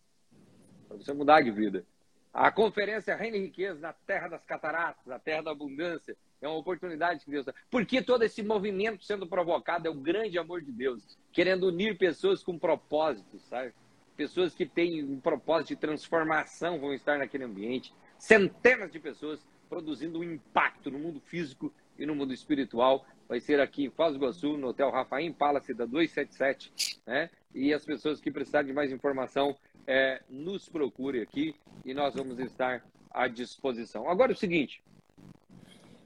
para 0.87 0.97
você 0.97 1.13
mudar 1.13 1.41
de 1.41 1.51
vida. 1.51 1.85
A 2.33 2.51
conferência 2.51 3.15
Reino 3.15 3.37
e 3.37 3.41
Riqueza 3.41 3.79
na 3.79 3.93
Terra 3.93 4.29
das 4.29 4.43
Cataratas, 4.43 5.05
na 5.05 5.19
Terra 5.19 5.43
da 5.43 5.51
Abundância, 5.51 6.15
é 6.41 6.47
uma 6.47 6.57
oportunidade 6.57 7.25
que 7.25 7.31
Deus 7.31 7.45
dá. 7.45 7.53
Por 7.69 7.85
que 7.85 8.01
todo 8.01 8.23
esse 8.23 8.41
movimento 8.41 9.03
sendo 9.03 9.27
provocado 9.27 9.87
é 9.87 9.91
o 9.91 9.95
grande 9.95 10.37
amor 10.37 10.61
de 10.61 10.71
Deus, 10.71 11.17
querendo 11.31 11.67
unir 11.67 11.97
pessoas 11.97 12.43
com 12.43 12.57
propósitos, 12.57 13.41
sabe? 13.43 13.73
pessoas 14.19 14.53
que 14.53 14.65
têm 14.65 15.01
um 15.01 15.17
propósito 15.17 15.69
de 15.69 15.75
transformação 15.77 16.77
vão 16.77 16.93
estar 16.93 17.17
naquele 17.17 17.45
ambiente, 17.45 17.93
centenas 18.17 18.91
de 18.91 18.99
pessoas 18.99 19.39
produzindo 19.69 20.19
um 20.19 20.23
impacto 20.23 20.91
no 20.91 20.99
mundo 20.99 21.21
físico 21.21 21.73
e 21.97 22.05
no 22.05 22.13
mundo 22.13 22.33
espiritual. 22.33 23.05
Vai 23.29 23.39
ser 23.39 23.61
aqui 23.61 23.85
em 23.85 23.89
Foz 23.89 24.11
do 24.11 24.17
Iguaçu, 24.17 24.57
no 24.57 24.67
Hotel 24.67 24.91
Rafaim 24.91 25.31
Palace 25.31 25.73
da 25.73 25.85
277, 25.85 26.99
né? 27.07 27.29
E 27.55 27.73
as 27.73 27.85
pessoas 27.85 28.19
que 28.19 28.29
precisarem 28.29 28.67
de 28.67 28.73
mais 28.73 28.91
informação, 28.91 29.55
é, 29.87 30.21
nos 30.29 30.67
procure 30.67 31.21
aqui 31.21 31.55
e 31.85 31.93
nós 31.93 32.13
vamos 32.13 32.39
estar 32.39 32.83
à 33.09 33.25
disposição. 33.29 34.09
Agora 34.09 34.33
é 34.33 34.35
o 34.35 34.37
seguinte, 34.37 34.83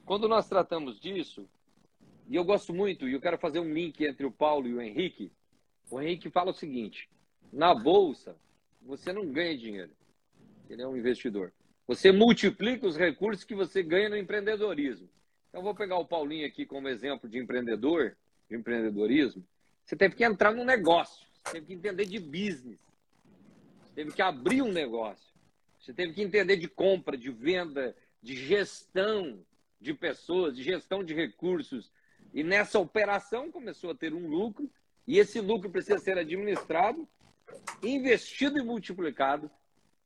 quando 0.05 0.27
nós 0.27 0.47
tratamos 0.47 0.99
disso, 0.99 1.47
e 2.27 2.35
eu 2.35 2.43
gosto 2.43 2.73
muito, 2.73 3.07
e 3.07 3.13
eu 3.13 3.21
quero 3.21 3.37
fazer 3.37 3.59
um 3.59 3.73
link 3.73 4.03
entre 4.03 4.25
o 4.25 4.31
Paulo 4.31 4.67
e 4.67 4.73
o 4.73 4.81
Henrique, 4.81 5.31
o 5.89 6.01
Henrique 6.01 6.29
fala 6.29 6.51
o 6.51 6.53
seguinte, 6.53 7.09
na 7.51 7.73
bolsa, 7.73 8.35
você 8.81 9.13
não 9.13 9.31
ganha 9.31 9.57
dinheiro. 9.57 9.91
Ele 10.69 10.81
é 10.81 10.87
um 10.87 10.97
investidor. 10.97 11.53
Você 11.87 12.11
multiplica 12.11 12.87
os 12.87 12.97
recursos 12.97 13.43
que 13.43 13.55
você 13.55 13.83
ganha 13.83 14.09
no 14.09 14.17
empreendedorismo. 14.17 15.09
Então, 15.49 15.61
vou 15.61 15.75
pegar 15.75 15.97
o 15.97 16.05
Paulinho 16.05 16.47
aqui 16.47 16.65
como 16.65 16.87
exemplo 16.87 17.29
de 17.29 17.37
empreendedor, 17.37 18.17
de 18.49 18.55
empreendedorismo. 18.55 19.45
Você 19.85 19.95
teve 19.95 20.15
que 20.15 20.23
entrar 20.23 20.53
num 20.53 20.65
negócio, 20.65 21.27
você 21.43 21.53
teve 21.53 21.67
que 21.67 21.73
entender 21.73 22.05
de 22.05 22.19
business, 22.19 22.79
você 23.83 23.93
teve 23.95 24.11
que 24.11 24.21
abrir 24.21 24.61
um 24.61 24.71
negócio, 24.71 25.31
você 25.79 25.93
teve 25.93 26.13
que 26.13 26.21
entender 26.21 26.55
de 26.57 26.67
compra, 26.67 27.17
de 27.17 27.29
venda, 27.29 27.95
de 28.21 28.35
gestão 28.35 29.45
de 29.83 29.93
pessoas, 29.93 30.55
de 30.55 30.63
gestão 30.63 31.03
de 31.03 31.13
recursos. 31.13 31.91
E 32.33 32.41
nessa 32.41 32.79
operação 32.79 33.51
começou 33.51 33.91
a 33.91 33.95
ter 33.95 34.13
um 34.13 34.27
lucro, 34.27 34.71
e 35.05 35.19
esse 35.19 35.41
lucro 35.41 35.69
precisa 35.69 35.99
ser 35.99 36.17
administrado 36.17 37.07
investido 37.83 38.57
e 38.57 38.63
multiplicado, 38.63 39.51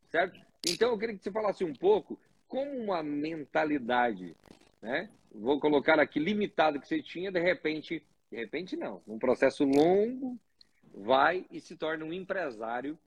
certo? 0.10 0.40
Então 0.68 0.90
eu 0.90 0.98
queria 0.98 1.16
que 1.16 1.24
você 1.24 1.32
falasse 1.32 1.64
um 1.64 1.74
pouco 1.74 2.20
como 2.48 2.72
uma 2.72 3.04
mentalidade, 3.04 4.36
né? 4.82 5.10
Vou 5.32 5.60
colocar 5.60 6.00
aqui 6.00 6.20
limitado 6.20 6.80
que 6.80 6.88
você 6.88 7.02
tinha, 7.02 7.32
de 7.32 7.40
repente, 7.40 8.04
de 8.32 8.38
repente 8.38 8.76
não, 8.76 9.02
um 9.08 9.20
processo 9.20 9.64
longo, 9.64 10.38
vai 10.92 11.46
e 11.52 11.62
se 11.62 11.78
torna 11.78 12.04
um 12.04 12.12
empresário 12.12 12.98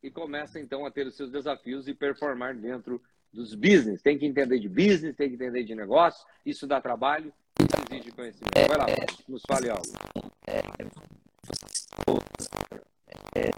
e 0.00 0.10
começa 0.10 0.60
então 0.60 0.86
a 0.86 0.90
ter 0.90 1.06
os 1.06 1.16
seus 1.16 1.30
desafios 1.30 1.88
e 1.88 1.94
performar 1.94 2.56
dentro 2.56 3.02
dos 3.32 3.54
business. 3.54 4.02
Tem 4.02 4.18
que 4.18 4.26
entender 4.26 4.58
de 4.58 4.68
business, 4.68 5.16
tem 5.16 5.28
que 5.28 5.34
entender 5.34 5.64
de 5.64 5.74
negócio, 5.74 6.24
isso 6.44 6.66
dá 6.66 6.80
trabalho, 6.80 7.32
isso 7.58 7.94
exige 7.94 8.10
conhecimento. 8.12 8.68
Vai 8.68 8.78
lá, 8.78 8.86
nos 9.28 9.42
fale 9.46 9.70
algo. 9.70 9.82
É, 10.46 10.58
é, 13.34 13.50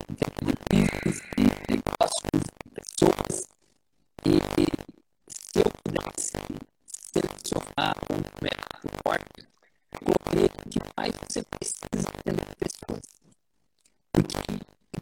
de 1.36 1.44
negócios, 1.70 2.42
pessoas. 2.72 3.46
E 4.26 4.38
se 5.28 5.58
eu 5.58 5.70
pudesse 5.84 6.32
selecionar 7.12 7.94
um 8.10 8.22
forte, 9.02 9.48
que 10.70 10.78
mais 10.96 11.12
você 11.28 11.42
precisa 11.42 12.08
entender 12.18 12.56
pessoas. 12.56 13.00
Porque, 14.12 14.36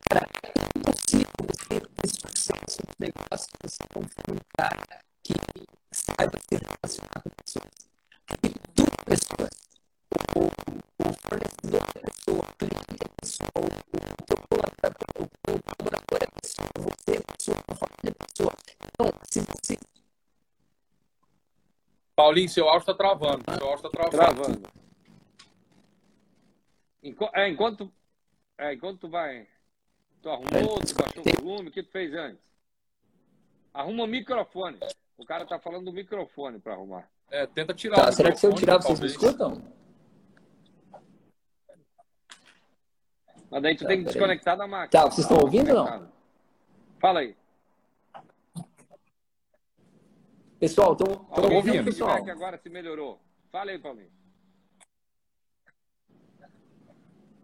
cara, 0.08 0.26
é 0.42 0.78
impossível 0.78 1.26
você 1.48 1.80
ter 1.80 2.08
sucesso 2.08 2.78
no 2.86 2.94
negócio 2.98 3.46
se 3.46 3.56
você 3.62 3.82
não 3.94 4.02
for 4.02 4.34
um 4.34 4.40
cara 4.56 4.98
que 5.22 5.34
saiba 5.92 6.38
se 6.38 6.56
relacionar 6.56 7.22
com 7.22 7.30
pessoas. 7.44 7.90
Porque 8.26 8.48
tudo 8.74 8.92
pessoas. 9.04 9.50
O, 10.36 10.44
o 10.44 11.12
fornecedor 11.22 11.82
é 11.94 12.00
pessoa, 12.00 12.40
o 12.40 12.56
cliente 12.56 13.04
é 13.04 13.08
pessoa, 13.20 13.50
o 13.56 13.82
o 15.22 15.28
colaborador 15.46 16.18
é 16.20 16.40
pessoa, 16.40 16.68
você 16.76 17.16
é 17.16 17.20
pessoa, 17.20 17.58
a 17.68 17.74
família 17.74 18.10
é 18.10 18.26
pessoa. 18.26 18.52
Então, 18.84 19.06
se 19.30 19.40
você. 19.40 19.78
Paulinho, 22.14 22.48
seu 22.48 22.68
áudio 22.68 22.80
está 22.80 22.94
travando. 22.94 23.44
Seu 23.44 23.66
áudio 23.68 23.86
está 23.86 23.88
travando. 23.90 24.42
travando. 24.42 24.82
Enquanto, 27.02 27.34
é, 27.34 27.48
enquanto, 27.48 27.92
é, 28.58 28.74
enquanto 28.74 29.00
tu 29.00 29.08
vai. 29.08 29.48
Tu 30.22 30.30
arrumou, 30.30 30.78
tu 30.78 30.94
baixou 30.94 31.24
o 31.26 31.42
volume, 31.42 31.68
o 31.68 31.72
que 31.72 31.82
tu 31.82 31.90
fez 31.90 32.14
antes? 32.14 32.40
Arruma 33.74 34.04
o 34.04 34.06
microfone. 34.06 34.78
O 35.18 35.26
cara 35.26 35.44
tá 35.44 35.58
falando 35.58 35.86
do 35.86 35.92
microfone 35.92 36.60
para 36.60 36.74
arrumar. 36.74 37.08
É, 37.28 37.44
tenta 37.46 37.74
tirar 37.74 37.96
tá, 37.96 38.12
Será 38.12 38.30
que 38.30 38.38
se 38.38 38.46
eu 38.46 38.54
tirar, 38.54 38.80
vocês 38.80 39.00
me 39.00 39.06
escutam? 39.06 39.60
Mas 43.50 43.62
daí 43.62 43.76
tu 43.76 43.82
tá, 43.82 43.88
tem 43.88 43.98
que 43.98 44.04
desconectar 44.04 44.56
da 44.56 44.66
máquina. 44.66 45.02
Tá, 45.02 45.10
vocês 45.10 45.26
estão 45.26 45.38
ouvindo 45.38 45.70
ou 45.70 45.84
não? 45.84 46.12
Fala 47.00 47.20
aí. 47.20 47.36
Pessoal, 50.60 50.92
estão 50.92 51.52
ouvindo? 51.52 51.84
Pessoal. 51.84 52.30
agora 52.30 52.56
se 52.58 52.70
melhorou. 52.70 53.18
Fala 53.50 53.72
aí, 53.72 53.78
Paulinho. 53.78 54.21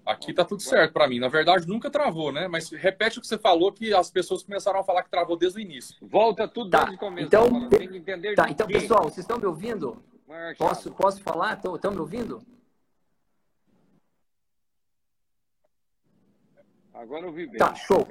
Aqui 0.08 0.32
tá 0.32 0.42
tudo 0.42 0.62
certo 0.62 0.94
para 0.94 1.06
mim. 1.06 1.18
Na 1.18 1.28
verdade, 1.28 1.68
nunca 1.68 1.90
travou, 1.90 2.32
né? 2.32 2.48
Mas 2.48 2.70
repete 2.70 3.18
o 3.18 3.20
que 3.20 3.26
você 3.26 3.36
falou, 3.36 3.70
que 3.70 3.92
as 3.92 4.10
pessoas 4.10 4.42
começaram 4.42 4.80
a 4.80 4.82
falar 4.82 5.02
que 5.02 5.10
travou 5.10 5.36
desde 5.36 5.58
o 5.58 5.60
início. 5.60 5.94
Volta 6.00 6.48
tudo 6.48 6.70
tá. 6.70 6.78
desde 6.78 6.96
o 6.96 6.98
começo. 6.98 7.26
Então, 7.26 7.68
tem 7.68 7.86
que 7.86 7.98
entender 7.98 8.34
tá. 8.34 8.48
Então, 8.48 8.66
pessoal, 8.66 9.04
vocês 9.04 9.18
estão 9.18 9.38
me 9.38 9.44
ouvindo? 9.44 10.02
Posso, 10.56 10.90
posso 10.92 11.22
falar? 11.22 11.60
Estão 11.74 11.90
me 11.90 11.98
ouvindo? 11.98 12.40
Agora 16.98 17.26
eu 17.26 17.32
vi 17.32 17.46
bem. 17.46 17.58
Tá, 17.58 17.76
show. 17.76 18.04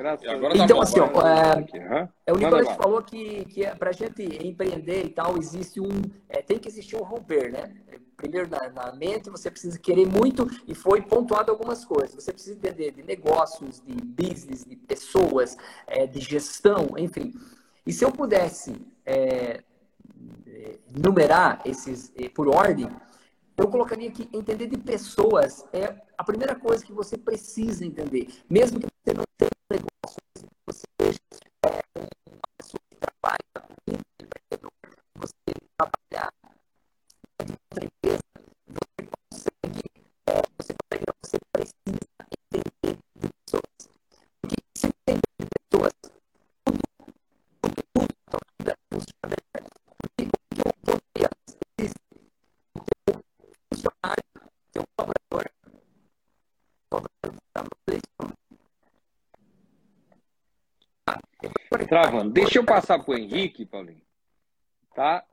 então, 0.56 0.82
assim, 0.82 1.02
ó, 1.02 1.08
é, 1.28 2.10
é, 2.26 2.32
o 2.32 2.38
Nicolas 2.38 2.74
falou 2.78 3.04
que, 3.04 3.44
que 3.46 3.66
é, 3.66 3.76
para 3.76 3.90
a 3.90 3.94
gente 3.94 4.24
empreender 4.48 5.04
e 5.04 5.10
tal, 5.10 5.38
existe 5.38 5.82
um. 5.82 5.90
É, 6.30 6.42
tem 6.42 6.58
que 6.58 6.70
existir 6.70 6.96
um 6.96 7.04
romper, 7.04 7.52
né? 7.52 7.76
Primeiro, 8.16 8.50
na, 8.50 8.70
na, 8.70 8.96
mente, 8.96 9.30
você 9.30 9.52
precisa 9.52 9.78
querer 9.78 10.08
muito, 10.08 10.48
e 10.66 10.74
foi 10.74 11.02
pontuado 11.02 11.52
algumas 11.52 11.84
coisas. 11.84 12.16
Você 12.24 12.32
precisa 12.32 12.56
entender 12.56 12.92
de 12.92 13.04
negócios, 13.04 13.82
de 13.86 13.94
business, 13.94 14.64
de 14.64 14.78
pessoas, 14.78 15.58
é, 15.86 16.08
de 16.08 16.22
gestão, 16.22 16.88
enfim. 16.98 17.34
E 17.86 17.92
se 17.92 18.06
eu 18.06 18.12
pudesse 18.12 18.74
é, 19.06 19.64
numerar 20.96 21.62
esses 21.66 22.14
por 22.34 22.48
ordem, 22.48 22.88
eu 23.58 23.68
colocaria 23.68 24.10
aqui 24.10 24.30
entender 24.32 24.68
de 24.68 24.78
pessoas 24.78 25.66
é 25.74 25.96
a 26.18 26.24
primeira 26.24 26.56
coisa 26.56 26.86
que 26.86 26.94
você 26.94 27.18
precisa 27.18 27.84
entender. 27.84 28.28
Mesmo 28.50 28.80
que 28.80 28.86
você 28.86 29.14
não 29.14 29.24
tenha 29.36 29.50
Travando. 61.88 62.32
Deixa 62.32 62.60
eu 62.60 62.66
passar 62.66 63.00
para 63.00 63.14
o 63.14 63.18
Henrique, 63.18 63.66
Paulinho. 63.66 64.02
Tá? 64.94 65.24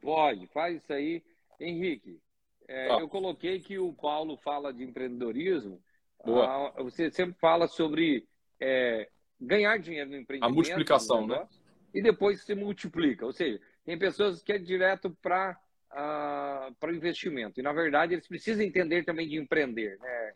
Pode, 0.00 0.46
faz 0.48 0.76
isso 0.76 0.92
aí. 0.92 1.22
Henrique, 1.58 2.20
é, 2.68 3.00
eu 3.00 3.08
coloquei 3.08 3.60
que 3.60 3.78
o 3.78 3.92
Paulo 3.92 4.36
fala 4.36 4.72
de 4.72 4.84
empreendedorismo. 4.84 5.82
Ah, 6.26 6.72
você 6.82 7.10
sempre 7.10 7.38
fala 7.38 7.68
sobre 7.68 8.26
é, 8.60 9.08
ganhar 9.40 9.78
dinheiro 9.78 10.10
no 10.10 10.16
empreendimento. 10.16 10.50
A 10.50 10.54
multiplicação, 10.54 11.26
né? 11.26 11.46
E 11.92 12.02
depois 12.02 12.42
se 12.42 12.54
multiplica. 12.54 13.24
Ou 13.24 13.32
seja, 13.32 13.60
tem 13.84 13.98
pessoas 13.98 14.42
que 14.42 14.52
é 14.52 14.58
direto 14.58 15.10
para 15.22 15.58
uh, 15.94 16.74
para 16.74 16.92
investimento. 16.92 17.60
E, 17.60 17.62
na 17.62 17.72
verdade, 17.72 18.14
eles 18.14 18.26
precisam 18.26 18.64
entender 18.64 19.04
também 19.04 19.28
de 19.28 19.36
empreender, 19.36 19.98
né? 19.98 20.32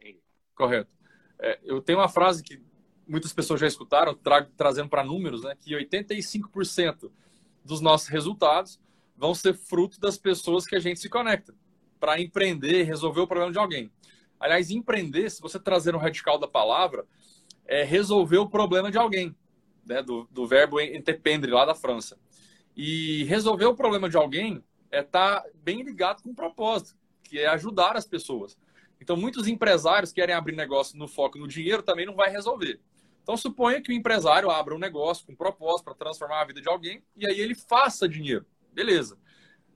Correto. 0.54 0.90
É, 1.40 1.58
eu 1.62 1.80
tenho 1.80 1.98
uma 1.98 2.08
frase 2.08 2.42
que 2.42 2.60
muitas 3.06 3.32
pessoas 3.32 3.60
já 3.60 3.66
escutaram, 3.66 4.14
tra 4.14 4.44
trazendo 4.56 4.88
para 4.88 5.04
números, 5.04 5.42
né, 5.42 5.54
que 5.58 5.74
85% 5.74 7.10
dos 7.64 7.80
nossos 7.80 8.08
resultados 8.08 8.80
vão 9.16 9.34
ser 9.34 9.54
fruto 9.54 10.00
das 10.00 10.18
pessoas 10.18 10.66
que 10.66 10.76
a 10.76 10.80
gente 10.80 11.00
se 11.00 11.08
conecta 11.08 11.54
para 11.98 12.20
empreender, 12.20 12.82
resolver 12.82 13.20
o 13.20 13.26
problema 13.26 13.52
de 13.52 13.58
alguém. 13.58 13.90
Aliás, 14.38 14.70
empreender, 14.70 15.30
se 15.30 15.40
você 15.40 15.58
trazer 15.58 15.92
no 15.92 15.98
radical 15.98 16.38
da 16.38 16.46
palavra, 16.46 17.04
é 17.66 17.82
resolver 17.82 18.38
o 18.38 18.48
problema 18.48 18.90
de 18.90 18.98
alguém, 18.98 19.34
né, 19.84 20.02
do, 20.02 20.28
do 20.30 20.46
verbo 20.46 20.80
entreprendre 20.80 21.50
lá 21.50 21.64
da 21.64 21.74
França. 21.74 22.18
E 22.76 23.24
resolver 23.24 23.66
o 23.66 23.74
problema 23.74 24.08
de 24.08 24.16
alguém 24.16 24.62
é 24.90 25.02
tá 25.02 25.44
bem 25.54 25.82
ligado 25.82 26.22
com 26.22 26.30
o 26.30 26.34
propósito, 26.34 26.96
que 27.22 27.38
é 27.38 27.46
ajudar 27.46 27.96
as 27.96 28.06
pessoas. 28.06 28.56
Então, 29.00 29.16
muitos 29.16 29.46
empresários 29.46 30.12
querem 30.12 30.34
abrir 30.34 30.56
negócio 30.56 30.98
no 30.98 31.06
foco 31.06 31.38
no 31.38 31.46
dinheiro, 31.46 31.82
também 31.82 32.06
não 32.06 32.14
vai 32.14 32.30
resolver. 32.30 32.80
Então, 33.22 33.36
suponha 33.36 33.80
que 33.80 33.90
o 33.90 33.94
empresário 33.94 34.50
abra 34.50 34.74
um 34.74 34.78
negócio 34.78 35.26
com 35.26 35.34
propósito 35.34 35.84
para 35.84 35.94
transformar 35.94 36.40
a 36.40 36.44
vida 36.46 36.60
de 36.60 36.68
alguém 36.68 37.02
e 37.16 37.28
aí 37.28 37.38
ele 37.38 37.54
faça 37.54 38.08
dinheiro. 38.08 38.46
Beleza. 38.72 39.18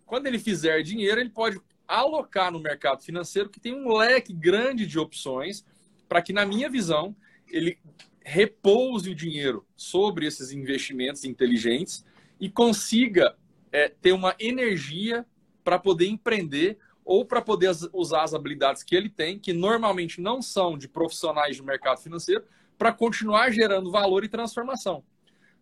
Quando 0.07 0.27
ele 0.27 0.39
fizer 0.39 0.83
dinheiro, 0.83 1.21
ele 1.21 1.31
pode 1.31 1.61
alocar 1.87 2.51
no 2.51 2.59
mercado 2.59 3.03
financeiro 3.03 3.51
que 3.51 3.61
tem 3.61 3.75
um 3.75 3.95
leque 3.95 4.33
grande 4.33 4.87
de 4.87 4.99
opções 4.99 5.65
para 6.09 6.23
que, 6.23 6.33
na 6.33 6.47
minha 6.47 6.71
visão, 6.71 7.15
ele 7.47 7.79
repouse 8.25 9.11
o 9.11 9.15
dinheiro 9.15 9.67
sobre 9.77 10.27
esses 10.27 10.53
investimentos 10.53 11.25
inteligentes 11.25 12.05
e 12.41 12.49
consiga 12.49 13.37
é, 13.73 13.89
ter 13.89 14.13
uma 14.13 14.37
energia 14.39 15.27
para 15.65 15.79
poder 15.79 16.07
empreender 16.07 16.79
ou 17.05 17.25
para 17.25 17.43
poder 17.43 17.73
usar 17.93 18.23
as 18.23 18.35
habilidades 18.35 18.83
que 18.83 18.95
ele 18.95 19.09
tem, 19.09 19.39
que 19.39 19.53
normalmente 19.53 20.21
não 20.21 20.41
são 20.41 20.79
de 20.79 20.87
profissionais 20.87 21.57
do 21.57 21.65
mercado 21.65 22.01
financeiro, 22.01 22.45
para 22.79 22.93
continuar 22.93 23.51
gerando 23.51 23.91
valor 23.91 24.25
e 24.25 24.29
transformação. 24.29 25.03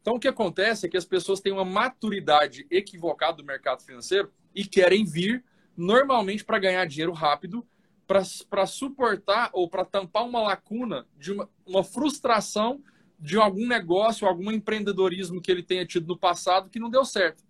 Então, 0.01 0.15
o 0.15 0.21
que 0.21 0.29
acontece 0.29 0.87
é 0.87 0.89
que 0.89 0.97
as 0.97 1.05
pessoas 1.05 1.41
têm 1.41 1.53
uma 1.53 1.65
maturidade 1.65 2.67
equivocada 2.71 3.39
do 3.39 3.45
mercado 3.45 3.83
financeiro 3.83 4.31
e 4.55 4.65
querem 4.65 5.05
vir 5.05 5.45
normalmente 5.77 6.45
para 6.45 6.59
ganhar 6.59 6.85
dinheiro 6.87 7.13
rápido, 7.13 7.67
para 8.07 8.67
suportar 8.67 9.51
ou 9.53 9.69
para 9.69 9.85
tampar 9.85 10.25
uma 10.27 10.43
lacuna 10.43 11.07
de 11.17 11.33
uma, 11.33 11.49
uma 11.65 11.85
frustração 11.85 12.83
de 13.19 13.37
algum 13.37 13.67
negócio, 13.69 14.27
algum 14.27 14.51
empreendedorismo 14.51 15.41
que 15.41 15.51
ele 15.51 15.63
tenha 15.63 15.87
tido 15.87 16.09
no 16.09 16.19
passado 16.19 16.71
que 16.71 16.81
não 16.81 16.91
deu 16.91 17.05
certo. 17.05 17.45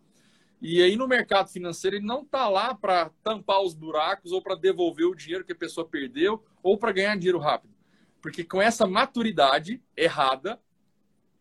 E 0.60 0.82
aí 0.82 0.94
no 0.94 1.08
mercado 1.08 1.48
financeiro 1.48 1.96
ele 1.96 2.04
não 2.04 2.22
está 2.22 2.48
lá 2.48 2.74
para 2.74 3.10
tampar 3.22 3.62
os 3.62 3.74
buracos 3.74 4.30
ou 4.30 4.42
para 4.42 4.54
devolver 4.54 5.06
o 5.06 5.14
dinheiro 5.14 5.44
que 5.44 5.52
a 5.52 5.56
pessoa 5.56 5.86
perdeu 5.86 6.44
ou 6.62 6.76
para 6.76 6.92
ganhar 6.92 7.16
dinheiro 7.16 7.38
rápido. 7.38 7.74
Porque 8.20 8.44
com 8.44 8.60
essa 8.60 8.86
maturidade 8.86 9.82
errada, 9.96 10.60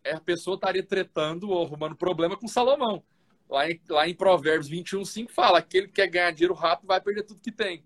a 0.05 0.20
pessoa 0.22 0.55
estaria 0.55 0.84
tretando 0.84 1.49
ou 1.49 1.65
arrumando 1.65 1.95
problema 1.95 2.38
com 2.38 2.47
Salomão. 2.47 3.03
Lá 3.49 3.70
em, 3.70 3.82
lá 3.89 4.07
em 4.07 4.13
Provérbios 4.13 4.70
21, 4.70 5.03
5 5.03 5.32
fala: 5.32 5.57
aquele 5.59 5.88
que 5.88 5.93
quer 5.93 6.07
ganhar 6.07 6.32
dinheiro 6.32 6.53
rápido 6.53 6.88
vai 6.88 7.01
perder 7.01 7.24
tudo 7.24 7.41
que 7.41 7.51
tem. 7.51 7.84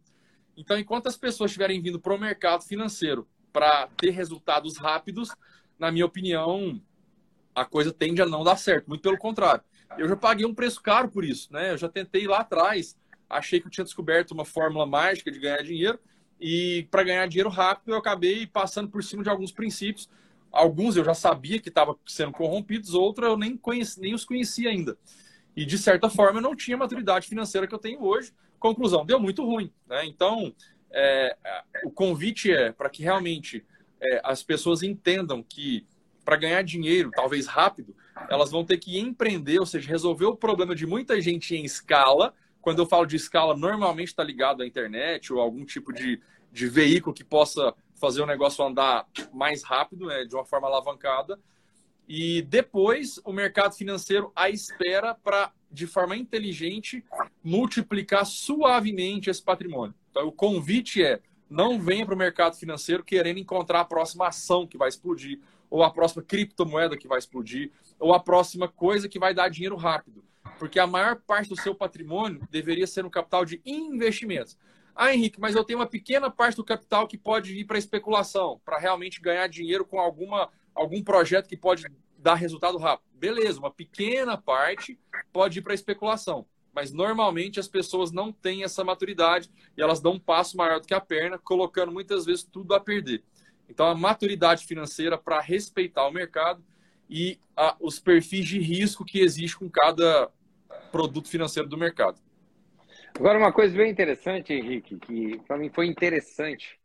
Então, 0.56 0.78
enquanto 0.78 1.08
as 1.08 1.18
pessoas 1.18 1.50
estiverem 1.50 1.82
vindo 1.82 2.00
para 2.00 2.14
o 2.14 2.20
mercado 2.20 2.64
financeiro 2.64 3.28
para 3.52 3.88
ter 3.98 4.12
resultados 4.12 4.78
rápidos, 4.78 5.30
na 5.80 5.92
minha 5.92 6.06
opinião, 6.06 6.80
a 7.56 7.66
coisa 7.66 7.92
tende 7.92 8.22
a 8.22 8.26
não 8.26 8.44
dar 8.44 8.58
certo. 8.58 8.88
Muito 8.88 9.02
pelo 9.02 9.18
contrário. 9.18 9.64
Eu 9.98 10.08
já 10.08 10.16
paguei 10.16 10.46
um 10.46 10.54
preço 10.54 10.82
caro 10.82 11.10
por 11.10 11.24
isso, 11.24 11.52
né? 11.52 11.72
Eu 11.72 11.78
já 11.78 11.88
tentei 11.88 12.28
lá 12.28 12.40
atrás, 12.40 12.98
achei 13.30 13.60
que 13.60 13.68
eu 13.68 13.72
tinha 13.72 13.84
descoberto 13.84 14.32
uma 14.32 14.46
fórmula 14.46 14.86
mágica 14.86 15.32
de 15.32 15.40
ganhar 15.40 15.62
dinheiro 15.62 16.00
e 16.40 16.88
para 16.92 17.04
ganhar 17.04 17.28
dinheiro 17.28 17.50
rápido, 17.50 17.94
eu 17.94 17.98
acabei 17.98 18.46
passando 18.46 18.90
por 18.90 19.04
cima 19.04 19.24
de 19.24 19.30
alguns 19.30 19.52
princípios. 19.52 20.10
Alguns 20.52 20.98
eu 20.98 21.04
já 21.04 21.14
sabia 21.14 21.60
que 21.60 21.70
estavam 21.70 21.98
sendo 22.06 22.32
corrompidos, 22.32 22.94
outros 22.94 23.28
eu 23.28 23.38
nem, 23.38 23.56
conheci, 23.56 24.00
nem 24.02 24.14
os 24.14 24.26
conhecia 24.26 24.70
ainda. 24.70 24.98
E, 25.56 25.66
de 25.66 25.78
certa 25.78 26.10
forma, 26.10 26.40
eu 26.40 26.44
não 26.44 26.56
tinha 26.56 26.76
a 26.76 26.80
maturidade 26.80 27.28
financeira 27.28 27.66
que 27.66 27.74
eu 27.74 27.80
tenho 27.80 28.04
hoje. 28.04 28.34
Conclusão, 28.60 29.06
deu 29.06 29.20
muito 29.20 29.44
ruim. 29.46 29.72
Né? 29.88 30.06
Então, 30.06 30.54
é, 30.92 31.36
o 31.86 31.92
convite 31.92 32.52
é 32.52 32.72
para 32.72 32.90
que 32.90 33.02
realmente 33.04 33.66
é, 34.02 34.22
as 34.24 34.44
pessoas 34.44 34.84
entendam 34.84 35.42
que 35.42 35.88
para 36.26 36.36
ganhar 36.36 36.62
dinheiro, 36.62 37.10
talvez 37.12 37.48
rápido, 37.48 37.96
elas 38.30 38.52
vão 38.52 38.64
ter 38.64 38.78
que 38.78 39.00
empreender, 39.00 39.60
ou 39.60 39.66
seja, 39.66 39.90
resolver 39.90 40.26
o 40.26 40.36
problema 40.36 40.76
de 40.76 40.86
muita 40.86 41.20
gente 41.22 41.56
em 41.56 41.64
escala 41.64 42.34
quando 42.64 42.80
eu 42.80 42.86
falo 42.86 43.06
de 43.06 43.18
escala, 43.18 43.58
normalmente 43.58 44.08
está 44.08 44.24
ligado 44.24 44.64
à 44.64 44.66
internet 44.66 45.34
ou 45.34 45.42
algum 45.42 45.66
tipo 45.66 45.92
de, 45.92 46.22
de 46.50 46.66
veículo 46.66 47.14
que 47.14 47.24
possa 47.24 47.76
fazer 47.94 48.22
o 48.22 48.26
negócio 48.26 48.64
andar 48.64 49.06
mais 49.34 49.64
rápido, 49.64 50.06
né, 50.06 50.24
de 50.24 50.34
uma 50.34 50.46
forma 50.46 50.68
alavancada. 50.68 51.38
E 52.08 52.42
depois 52.44 53.20
o 53.26 53.34
mercado 53.34 53.76
financeiro 53.76 54.32
à 54.34 54.50
espera 54.50 55.14
para, 55.14 55.52
de 55.70 55.86
forma 55.86 56.16
inteligente, 56.16 57.04
multiplicar 57.44 58.26
suavemente 58.26 59.30
esse 59.30 59.44
patrimônio. 59.44 59.94
Então, 60.10 60.26
o 60.26 60.32
convite 60.32 61.04
é: 61.04 61.20
não 61.50 61.78
venha 61.78 62.06
para 62.06 62.16
o 62.16 62.18
mercado 62.18 62.56
financeiro 62.56 63.04
querendo 63.04 63.40
encontrar 63.40 63.82
a 63.82 63.86
próxima 63.86 64.28
ação 64.30 64.66
que 64.66 64.78
vai 64.78 64.88
explodir, 64.88 65.42
ou 65.74 65.84
a 65.84 65.90
próxima 65.90 66.22
criptomoeda 66.22 66.96
que 66.96 67.08
vai 67.08 67.18
explodir, 67.18 67.72
ou 68.00 68.14
a 68.14 68.20
próxima 68.20 68.68
coisa 68.68 69.10
que 69.10 69.18
vai 69.18 69.34
dar 69.34 69.50
dinheiro 69.50 69.76
rápido 69.76 70.24
porque 70.58 70.80
a 70.80 70.88
maior 70.88 71.18
parte 71.28 71.50
do 71.50 71.60
seu 71.60 71.74
patrimônio 71.74 72.48
deveria 72.50 72.88
ser 72.88 73.04
no 73.04 73.10
capital 73.10 73.46
de 73.46 73.62
investimentos. 73.66 74.58
Ah, 74.96 75.14
Henrique, 75.14 75.40
mas 75.40 75.56
eu 75.56 75.64
tenho 75.64 75.80
uma 75.80 75.88
pequena 75.88 76.30
parte 76.30 76.56
do 76.56 76.64
capital 76.64 77.08
que 77.08 77.18
pode 77.18 77.58
ir 77.58 77.66
para 77.66 77.78
especulação, 77.78 78.62
para 78.64 78.78
realmente 78.78 79.20
ganhar 79.20 79.48
dinheiro 79.48 79.84
com 79.84 80.00
alguma, 80.00 80.50
algum 80.74 81.04
projeto 81.04 81.48
que 81.48 81.58
pode 81.58 81.86
dar 82.18 82.36
resultado 82.36 82.78
rápido. 82.78 83.10
Beleza, 83.14 83.60
uma 83.60 83.72
pequena 83.72 84.38
parte 84.38 85.00
pode 85.32 85.60
ir 85.60 85.62
para 85.64 85.74
especulação, 85.74 86.46
mas 86.74 86.92
normalmente 86.92 87.60
as 87.60 87.68
pessoas 87.68 88.12
não 88.12 88.32
têm 88.32 88.64
essa 88.64 88.84
maturidade 88.84 89.50
e 89.76 89.82
elas 89.82 90.00
dão 90.00 90.14
um 90.14 90.20
passo 90.20 90.56
maior 90.56 90.80
do 90.80 90.88
que 90.88 90.94
a 90.94 91.02
perna, 91.02 91.40
colocando 91.40 91.92
muitas 91.92 92.26
vezes 92.26 92.44
tudo 92.44 92.74
a 92.76 92.80
perder. 92.80 93.24
Então, 93.74 93.88
a 93.88 93.96
maturidade 93.96 94.68
financeira 94.68 95.18
para 95.18 95.42
respeitar 95.42 96.06
o 96.08 96.12
mercado 96.12 96.64
e 97.10 97.40
a, 97.58 97.76
os 97.80 98.00
perfis 98.00 98.46
de 98.46 98.60
risco 98.60 99.04
que 99.04 99.20
existe 99.20 99.58
com 99.58 99.68
cada 99.68 100.30
produto 100.92 101.28
financeiro 101.28 101.68
do 101.68 101.76
mercado. 101.76 102.22
Agora, 103.16 103.40
uma 103.40 103.52
coisa 103.52 103.76
bem 103.76 103.90
interessante, 103.90 104.54
Henrique, 104.54 105.00
que 105.00 105.40
para 105.48 105.58
mim 105.58 105.72
foi 105.72 105.88
interessante, 105.88 106.80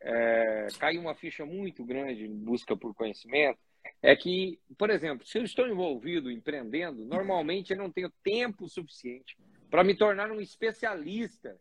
é, 0.00 0.66
caiu 0.80 1.00
uma 1.00 1.14
ficha 1.14 1.46
muito 1.46 1.84
grande 1.84 2.24
em 2.24 2.34
busca 2.34 2.76
por 2.76 2.92
conhecimento 2.92 3.60
é 4.02 4.16
que, 4.16 4.58
por 4.76 4.90
exemplo, 4.90 5.24
se 5.24 5.38
eu 5.38 5.44
estou 5.44 5.68
envolvido 5.68 6.28
empreendendo, 6.28 7.04
normalmente 7.04 7.72
eu 7.72 7.78
não 7.78 7.90
tenho 7.90 8.10
tempo 8.22 8.68
suficiente 8.68 9.36
para 9.70 9.84
me 9.84 9.94
tornar 9.94 10.30
um 10.32 10.40
especialista 10.40 11.56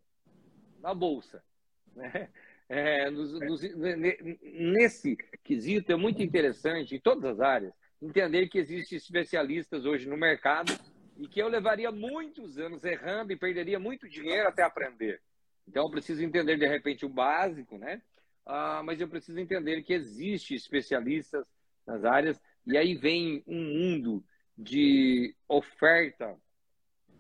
na 0.79 0.91
bolsa. 0.93 1.43
Né? 1.95 2.29
É, 2.74 3.11
nos, 3.11 3.34
nos, 3.34 3.61
nesse 4.41 5.17
quesito 5.43 5.91
é 5.91 5.95
muito 5.97 6.24
interessante, 6.24 6.95
em 6.95 6.99
todas 7.01 7.26
as 7.26 7.39
áreas, 7.41 7.74
entender 8.01 8.47
que 8.47 8.59
existem 8.59 8.97
especialistas 8.97 9.84
hoje 9.84 10.07
no 10.07 10.15
mercado 10.15 10.72
e 11.17 11.28
que 11.28 11.41
eu 11.41 11.49
levaria 11.49 11.91
muitos 11.91 12.57
anos 12.57 12.86
errando 12.86 13.34
e 13.34 13.36
perderia 13.36 13.78
muito 13.78 14.07
dinheiro 14.07 14.47
até 14.47 14.63
aprender. 14.63 15.22
Então, 15.67 15.84
eu 15.84 15.91
preciso 15.91 16.24
entender, 16.24 16.57
de 16.57 16.65
repente, 16.65 17.05
o 17.05 17.09
básico, 17.09 17.78
né? 17.78 18.01
Ah, 18.45 18.82
mas 18.86 19.01
eu 19.01 19.07
preciso 19.09 19.38
entender 19.38 19.84
que 19.84 19.91
existe 19.91 20.55
especialistas 20.55 21.45
nas 21.86 22.05
áreas, 22.05 22.39
e 22.65 22.78
aí 22.78 22.95
vem 22.95 23.43
um 23.45 23.61
mundo 23.61 24.24
de 24.57 25.36
oferta, 25.45 26.38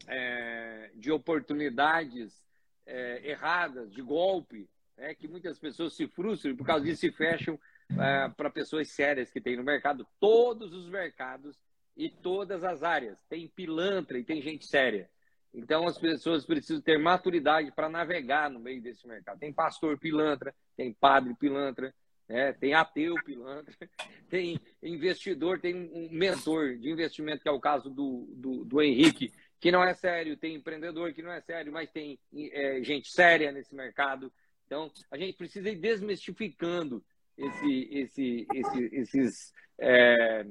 é, 0.07 0.91
de 0.95 1.11
oportunidades 1.11 2.41
é, 2.85 3.31
erradas, 3.31 3.91
de 3.91 4.01
golpe, 4.01 4.69
é, 5.01 5.15
que 5.15 5.27
muitas 5.27 5.57
pessoas 5.57 5.93
se 5.93 6.07
frustram 6.07 6.51
e 6.51 6.55
por 6.55 6.65
causa 6.65 6.85
disso 6.85 7.01
se 7.01 7.11
fecham 7.11 7.59
é, 7.99 8.29
para 8.29 8.49
pessoas 8.49 8.87
sérias 8.89 9.31
que 9.31 9.41
tem 9.41 9.57
no 9.57 9.63
mercado, 9.63 10.07
todos 10.19 10.73
os 10.73 10.87
mercados 10.87 11.59
e 11.97 12.07
todas 12.07 12.63
as 12.63 12.83
áreas. 12.83 13.17
Tem 13.27 13.47
pilantra 13.47 14.19
e 14.19 14.23
tem 14.23 14.41
gente 14.41 14.65
séria. 14.65 15.09
Então 15.53 15.87
as 15.87 15.97
pessoas 15.97 16.45
precisam 16.45 16.81
ter 16.81 16.97
maturidade 16.97 17.71
para 17.71 17.89
navegar 17.89 18.49
no 18.49 18.59
meio 18.59 18.81
desse 18.81 19.05
mercado. 19.07 19.39
Tem 19.39 19.51
pastor 19.51 19.97
pilantra, 19.97 20.53
tem 20.77 20.93
padre 20.93 21.33
pilantra, 21.33 21.93
né? 22.29 22.53
tem 22.53 22.73
ateu 22.73 23.15
pilantra, 23.25 23.75
tem 24.29 24.59
investidor, 24.83 25.59
tem 25.59 25.75
um 25.75 26.09
mentor 26.11 26.77
de 26.77 26.89
investimento, 26.89 27.41
que 27.41 27.49
é 27.49 27.51
o 27.51 27.59
caso 27.59 27.89
do, 27.89 28.27
do, 28.35 28.63
do 28.63 28.81
Henrique, 28.81 29.33
que 29.59 29.71
não 29.71 29.83
é 29.83 29.93
sério, 29.93 30.37
tem 30.37 30.55
empreendedor 30.55 31.11
que 31.11 31.21
não 31.21 31.31
é 31.31 31.41
sério, 31.41 31.73
mas 31.73 31.89
tem 31.91 32.17
é, 32.33 32.81
gente 32.83 33.11
séria 33.11 33.51
nesse 33.51 33.75
mercado. 33.75 34.31
Então, 34.71 34.89
a 35.11 35.17
gente 35.17 35.35
precisa 35.35 35.69
ir 35.69 35.75
desmistificando 35.75 37.03
esse, 37.37 37.89
esse, 37.91 38.47
esse, 38.53 38.89
esses, 38.93 39.53
é, 39.77 40.45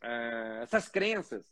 é, 0.00 0.60
essas 0.62 0.88
crenças. 0.88 1.44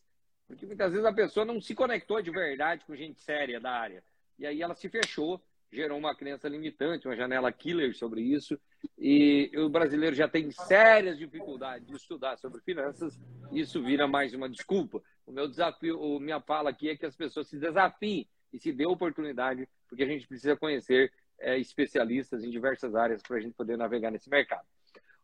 Porque 0.46 0.64
muitas 0.64 0.92
vezes 0.92 1.04
a 1.04 1.12
pessoa 1.12 1.44
não 1.44 1.60
se 1.60 1.74
conectou 1.74 2.22
de 2.22 2.30
verdade 2.30 2.84
com 2.84 2.94
gente 2.94 3.20
séria 3.20 3.58
da 3.58 3.72
área. 3.72 4.04
E 4.38 4.46
aí 4.46 4.62
ela 4.62 4.76
se 4.76 4.88
fechou, 4.88 5.42
gerou 5.72 5.98
uma 5.98 6.14
crença 6.14 6.48
limitante, 6.48 7.08
uma 7.08 7.16
janela 7.16 7.50
killer 7.50 7.92
sobre 7.92 8.20
isso. 8.20 8.56
E 8.96 9.50
o 9.56 9.68
brasileiro 9.68 10.14
já 10.14 10.28
tem 10.28 10.48
sérias 10.52 11.18
dificuldades 11.18 11.88
de 11.88 11.96
estudar 11.96 12.36
sobre 12.36 12.60
finanças. 12.60 13.18
Isso 13.50 13.82
vira 13.82 14.06
mais 14.06 14.32
uma 14.32 14.48
desculpa. 14.48 15.02
O 15.26 15.32
meu 15.32 15.48
desafio, 15.48 16.00
a 16.00 16.20
minha 16.20 16.40
fala 16.40 16.70
aqui 16.70 16.88
é 16.88 16.96
que 16.96 17.04
as 17.04 17.16
pessoas 17.16 17.48
se 17.48 17.58
desafiem 17.58 18.28
e 18.52 18.60
se 18.60 18.72
dê 18.72 18.86
oportunidade, 18.86 19.68
porque 19.88 20.04
a 20.04 20.06
gente 20.06 20.28
precisa 20.28 20.54
conhecer 20.54 21.12
é, 21.42 21.58
especialistas 21.58 22.42
em 22.44 22.50
diversas 22.50 22.94
áreas 22.94 23.22
para 23.22 23.36
a 23.36 23.40
gente 23.40 23.54
poder 23.54 23.76
navegar 23.76 24.10
nesse 24.10 24.30
mercado. 24.30 24.64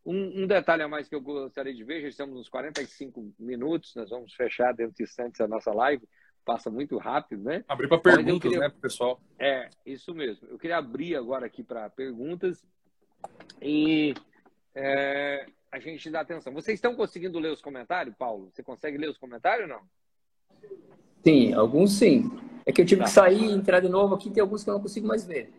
Um, 0.05 0.43
um, 0.43 0.47
detalhe 0.47 0.83
a 0.83 0.89
mais 0.89 1.09
que 1.09 1.15
eu 1.15 1.21
gostaria 1.21 1.75
de 1.75 1.85
ver, 1.85 2.01
já 2.03 2.09
estamos 2.09 2.35
nos 2.35 2.49
45 2.49 3.33
minutos, 3.39 3.95
nós 3.95 4.11
vamos 4.11 4.35
fechar 4.35 4.73
dentro 4.73 4.95
de 4.97 5.03
instantes 5.03 5.41
a 5.41 5.49
nossa 5.49 5.73
live, 5.73 6.09
passa 6.45 6.71
muito 6.71 6.97
rápido, 6.97 7.45
né? 7.45 7.65
Abrir 7.69 7.89
para 7.89 7.99
perguntas, 7.99 8.51
queria... 8.51 8.59
né, 8.59 8.73
pessoal? 8.81 9.21
É, 9.39 9.69
isso 9.85 10.15
mesmo. 10.15 10.49
Eu 10.49 10.59
queria 10.59 10.79
abrir 10.79 11.15
agora 11.15 11.47
aqui 11.47 11.63
para 11.63 11.91
perguntas 11.91 12.65
e 13.61 14.15
é, 14.75 15.47
a 15.71 15.79
gente 15.79 16.09
dá 16.11 16.21
atenção. 16.21 16.53
Vocês 16.55 16.77
estão 16.77 16.95
conseguindo 16.95 17.39
ler 17.39 17.53
os 17.53 17.61
comentários, 17.61 18.15
Paulo? 18.17 18.51
Você 18.51 18.63
consegue 18.63 18.97
ler 18.97 19.11
os 19.11 19.19
comentários 19.19 19.69
ou 19.69 19.77
não? 19.77 19.83
Sim, 21.23 21.53
alguns 21.53 21.93
sim. 21.93 22.31
É 22.65 22.73
que 22.73 22.81
eu 22.81 22.87
tive 22.87 23.03
tá. 23.03 23.07
que 23.07 23.11
sair 23.11 23.45
e 23.45 23.53
entrar 23.53 23.81
de 23.81 23.89
novo 23.89 24.15
aqui, 24.15 24.31
tem 24.31 24.41
alguns 24.41 24.65
que 24.65 24.71
eu 24.71 24.75
não 24.75 24.81
consigo 24.81 25.07
mais 25.07 25.27
ver. 25.27 25.53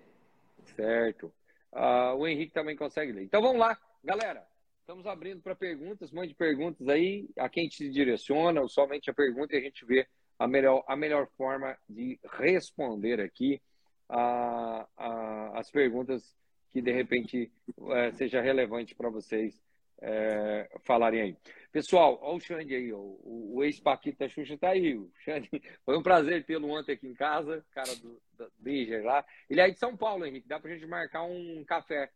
Certo. 0.80 1.34
Uh, 1.74 2.16
o 2.18 2.28
Henrique 2.28 2.54
também 2.54 2.76
consegue 2.76 3.12
ler. 3.12 3.24
Então 3.24 3.42
vamos 3.42 3.60
lá, 3.60 3.78
galera. 4.04 4.48
Estamos 4.80 5.06
abrindo 5.06 5.42
para 5.42 5.54
perguntas, 5.54 6.12
um 6.12 6.16
monte 6.16 6.30
de 6.30 6.36
perguntas 6.36 6.88
aí, 6.88 7.30
a 7.38 7.48
quem 7.48 7.68
te 7.68 7.90
direciona, 7.90 8.62
ou 8.62 8.68
somente 8.68 9.10
a 9.10 9.14
pergunta 9.14 9.54
e 9.54 9.60
a 9.60 9.62
gente 9.62 9.86
vê 9.86 10.08
a 10.40 10.48
melhor, 10.48 10.84
a 10.88 10.96
melhor 10.96 11.28
forma 11.38 11.78
de 11.88 12.18
responder 12.40 13.20
aqui 13.20 13.62
a, 14.08 14.88
a, 14.98 15.60
as 15.60 15.70
perguntas 15.70 16.36
que 16.72 16.82
de 16.82 16.92
repente 16.92 17.52
é, 17.92 18.12
seja 18.14 18.42
relevante 18.42 18.96
para 18.96 19.10
vocês 19.10 19.62
é, 20.02 20.70
falarem 20.84 21.22
aí. 21.22 21.38
Pessoal, 21.72 22.20
olha 22.22 22.38
o 22.38 22.40
Xande 22.40 22.76
aí, 22.76 22.92
o, 22.94 23.20
o 23.24 23.64
ex-Paquita 23.64 24.28
Xuxa 24.28 24.56
está 24.56 24.70
aí. 24.70 24.96
O 24.96 25.12
Xande, 25.24 25.50
foi 25.86 25.98
um 25.98 26.04
prazer 26.04 26.44
tê-lo 26.46 26.70
ontem 26.70 26.94
aqui 26.94 27.08
em 27.08 27.14
casa, 27.14 27.64
cara 27.72 27.96
do, 27.96 28.22
do 28.38 29.04
lá. 29.04 29.26
Ele 29.50 29.62
é 29.62 29.70
de 29.70 29.78
São 29.78 29.96
Paulo, 29.96 30.26
Henrique, 30.26 30.48
dá 30.48 30.60
para 30.60 30.72
a 30.72 30.74
gente 30.74 30.88
marcar 30.88 31.24
um 31.24 31.64
café. 31.66 32.10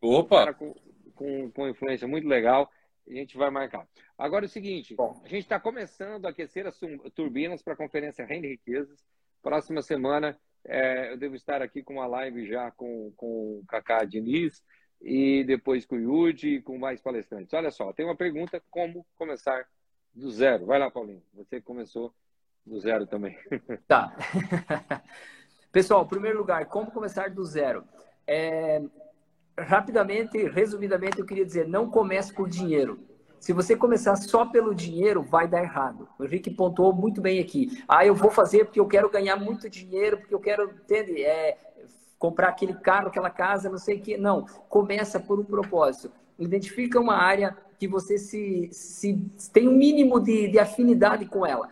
Opa! 0.00 0.36
Um 0.36 0.38
cara 0.38 0.54
com, 0.54 0.74
com, 1.14 1.50
com 1.50 1.68
influência 1.68 2.08
muito 2.08 2.26
legal 2.26 2.70
a 3.06 3.12
gente 3.12 3.36
vai 3.36 3.50
marcar. 3.50 3.86
Agora 4.16 4.44
é 4.44 4.48
o 4.48 4.50
seguinte, 4.50 4.94
Bom. 4.94 5.20
a 5.24 5.28
gente 5.28 5.42
está 5.42 5.60
começando 5.60 6.24
a 6.24 6.30
aquecer 6.30 6.66
as 6.66 6.78
turbinas 7.14 7.62
para 7.62 7.74
a 7.74 7.76
conferência 7.76 8.24
Rende 8.24 8.48
Riquezas. 8.48 9.04
Próxima 9.42 9.82
semana 9.82 10.38
é, 10.64 11.12
eu 11.12 11.18
devo 11.18 11.34
estar 11.34 11.60
aqui 11.60 11.82
com 11.82 11.94
uma 11.94 12.06
live 12.06 12.46
já 12.46 12.70
com, 12.70 13.12
com 13.16 13.58
o 13.58 13.64
Kaká 13.68 14.04
Diniz 14.04 14.62
e 15.04 15.44
depois 15.44 15.84
com 15.84 15.96
o 15.96 16.00
Yudi 16.00 16.56
e 16.56 16.62
com 16.62 16.78
mais 16.78 17.00
palestrantes. 17.00 17.52
Olha 17.52 17.70
só, 17.70 17.92
tem 17.92 18.06
uma 18.06 18.16
pergunta, 18.16 18.62
como 18.70 19.04
começar 19.16 19.66
do 20.14 20.30
zero? 20.30 20.64
Vai 20.64 20.78
lá, 20.78 20.90
Paulinho, 20.90 21.22
você 21.34 21.60
começou 21.60 22.12
do 22.64 22.80
zero 22.80 23.06
também. 23.06 23.38
Tá. 23.86 24.16
Pessoal, 25.70 26.04
em 26.04 26.08
primeiro 26.08 26.38
lugar, 26.38 26.66
como 26.66 26.90
começar 26.90 27.28
do 27.28 27.44
zero? 27.44 27.84
É, 28.26 28.80
rapidamente, 29.58 30.38
resumidamente, 30.48 31.18
eu 31.18 31.26
queria 31.26 31.44
dizer, 31.44 31.68
não 31.68 31.90
comece 31.90 32.32
por 32.32 32.48
dinheiro. 32.48 32.98
Se 33.40 33.52
você 33.52 33.76
começar 33.76 34.16
só 34.16 34.46
pelo 34.46 34.74
dinheiro, 34.74 35.22
vai 35.22 35.46
dar 35.46 35.62
errado. 35.62 36.08
O 36.18 36.24
Henrique 36.24 36.50
pontuou 36.50 36.94
muito 36.94 37.20
bem 37.20 37.40
aqui. 37.40 37.82
Ah, 37.86 38.06
eu 38.06 38.14
vou 38.14 38.30
fazer 38.30 38.64
porque 38.64 38.80
eu 38.80 38.88
quero 38.88 39.10
ganhar 39.10 39.36
muito 39.36 39.68
dinheiro, 39.68 40.16
porque 40.16 40.34
eu 40.34 40.40
quero, 40.40 40.70
entende? 40.70 41.22
É, 41.22 41.58
comprar 42.24 42.48
aquele 42.48 42.72
carro, 42.72 43.08
aquela 43.08 43.28
casa, 43.28 43.68
não 43.68 43.76
sei 43.76 43.98
o 43.98 44.00
que. 44.00 44.16
Não, 44.16 44.46
começa 44.70 45.20
por 45.20 45.38
um 45.38 45.44
propósito. 45.44 46.10
Identifica 46.38 46.98
uma 46.98 47.16
área 47.16 47.54
que 47.78 47.86
você 47.86 48.16
se, 48.16 48.70
se 48.72 49.30
tem 49.52 49.68
um 49.68 49.76
mínimo 49.76 50.18
de, 50.18 50.48
de 50.48 50.58
afinidade 50.58 51.26
com 51.26 51.44
ela. 51.44 51.68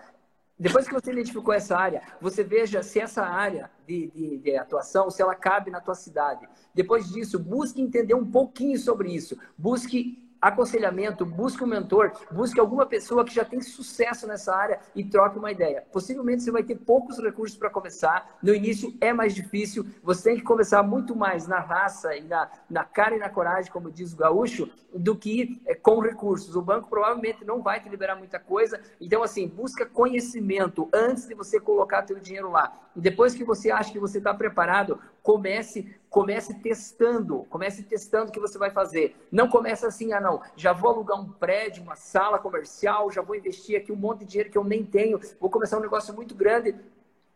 Depois 0.59 0.87
que 0.87 0.93
você 0.93 1.11
identificou 1.11 1.55
essa 1.55 1.75
área, 1.75 2.03
você 2.21 2.45
veja 2.45 2.83
se 2.83 3.01
essa 3.01 3.25
área 3.25 3.71
de, 3.87 4.09
de, 4.09 4.37
de, 4.37 4.57
atuação, 4.59 5.11
se 5.11 5.23
ela 5.23 5.35
cabe 5.35 5.71
na 5.71 5.81
tua 5.81 5.95
cidade. 5.95 6.47
Depois 6.75 7.09
disso, 7.09 7.39
busque 7.39 7.81
entender 7.81 8.15
um 8.15 8.31
pouquinho 8.31 8.79
sobre 8.79 9.11
isso. 9.11 9.39
Busque 9.57 10.32
aconselhamento, 10.43 11.25
busque 11.25 11.63
um 11.63 11.69
mentor, 11.69 12.11
busque 12.33 12.59
alguma 12.59 12.85
pessoa 12.85 13.25
que 13.25 13.33
já 13.33 13.45
tem 13.45 13.61
sucesso 13.61 14.27
nessa 14.27 14.53
área 14.53 14.81
e 14.93 15.05
troque 15.05 15.39
uma 15.39 15.53
ideia. 15.53 15.85
Possivelmente 15.93 16.43
você 16.43 16.51
vai 16.51 16.65
ter 16.65 16.75
poucos 16.75 17.19
recursos 17.19 17.57
para 17.57 17.71
começar, 17.71 18.37
no 18.43 18.53
início 18.53 18.93
é 19.01 19.13
mais 19.13 19.37
difícil, 19.37 19.87
você 20.03 20.31
tem 20.31 20.39
que 20.39 20.43
começar 20.43 20.83
muito 20.83 21.15
mais 21.15 21.47
na 21.47 21.61
raça 21.61 22.17
e 22.17 22.23
na, 22.23 22.51
na 22.69 22.85
cara 22.85 23.15
e 23.15 23.21
na 23.21 23.29
coragem, 23.29 23.71
como 23.71 23.89
diz 23.89 24.13
o 24.13 24.17
gaúcho, 24.17 24.69
do 24.93 25.17
que 25.17 25.63
é, 25.67 25.77
com 25.77 26.01
recursos. 26.01 26.57
O 26.57 26.63
banco 26.63 26.89
provavelmente 26.89 27.45
não 27.45 27.63
vai 27.63 27.81
te 27.81 27.89
liberar 27.89 28.17
muita 28.17 28.41
coisa, 28.41 28.81
então 29.01 29.23
assim, 29.23 29.47
busca 29.47 29.87
conhecimento 29.87 30.89
antes 30.93 31.29
de 31.29 31.35
você 31.35 31.61
colocar 31.61 32.03
teu 32.03 32.19
dinheiro 32.19 32.51
lá. 32.51 32.73
E 32.95 33.01
depois 33.01 33.35
que 33.35 33.45
você 33.45 33.71
acha 33.71 33.93
que 33.93 33.99
você 33.99 34.19
está 34.19 34.35
preparado, 34.35 35.01
comece 35.23 35.95
comece 36.13 36.53
testando, 36.53 37.47
comece 37.49 37.83
testando 37.85 38.29
o 38.29 38.33
que 38.33 38.39
você 38.39 38.59
vai 38.59 38.71
fazer. 38.71 39.17
Não 39.33 39.49
comece 39.49 39.87
assim, 39.87 40.13
ah 40.13 40.21
não, 40.21 40.43
já 40.55 40.75
vou 40.75 40.91
alugar 40.91 41.19
um 41.19 41.27
prédio, 41.27 41.83
uma 41.83 41.97
sala 41.97 42.39
comercial, 42.39 43.11
já 43.11 43.23
vou 43.23 43.35
investir 43.35 43.79
aqui 43.79 43.91
um 43.91 43.97
monte 43.97 44.19
de 44.19 44.27
dinheiro 44.27 44.51
que 44.51 44.59
eu 44.59 44.63
nem 44.63 44.85
tenho, 44.85 45.19
vou 45.41 45.49
começar 45.49 45.79
um 45.79 45.81
negócio 45.81 46.13
muito 46.13 46.35
grande, 46.35 46.77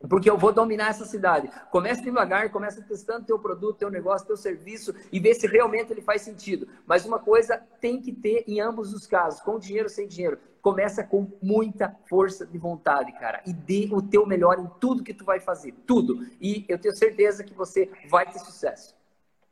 porque 0.08 0.28
eu 0.28 0.36
vou 0.36 0.52
dominar 0.52 0.90
essa 0.90 1.04
cidade. 1.04 1.50
Comece 1.70 2.02
devagar, 2.02 2.50
comece 2.50 2.82
testando 2.84 3.26
teu 3.26 3.38
produto, 3.38 3.78
teu 3.78 3.90
negócio, 3.90 4.26
teu 4.26 4.36
serviço 4.36 4.94
e 5.10 5.18
ver 5.18 5.34
se 5.34 5.46
realmente 5.46 5.92
ele 5.92 6.02
faz 6.02 6.22
sentido. 6.22 6.68
Mas 6.86 7.04
uma 7.04 7.18
coisa 7.18 7.58
tem 7.80 8.00
que 8.00 8.12
ter 8.12 8.44
em 8.46 8.60
ambos 8.60 8.92
os 8.92 9.06
casos, 9.06 9.40
com 9.40 9.58
dinheiro 9.58 9.88
sem 9.88 10.06
dinheiro. 10.06 10.38
Começa 10.60 11.04
com 11.04 11.30
muita 11.40 11.96
força 12.08 12.44
de 12.44 12.58
vontade, 12.58 13.12
cara, 13.12 13.42
e 13.46 13.52
dê 13.52 13.88
o 13.92 14.02
teu 14.02 14.26
melhor 14.26 14.58
em 14.58 14.68
tudo 14.80 15.04
que 15.04 15.14
tu 15.14 15.24
vai 15.24 15.40
fazer, 15.40 15.72
tudo. 15.86 16.26
E 16.40 16.64
eu 16.68 16.78
tenho 16.78 16.94
certeza 16.94 17.44
que 17.44 17.54
você 17.54 17.90
vai 18.08 18.30
ter 18.30 18.40
sucesso. 18.40 18.94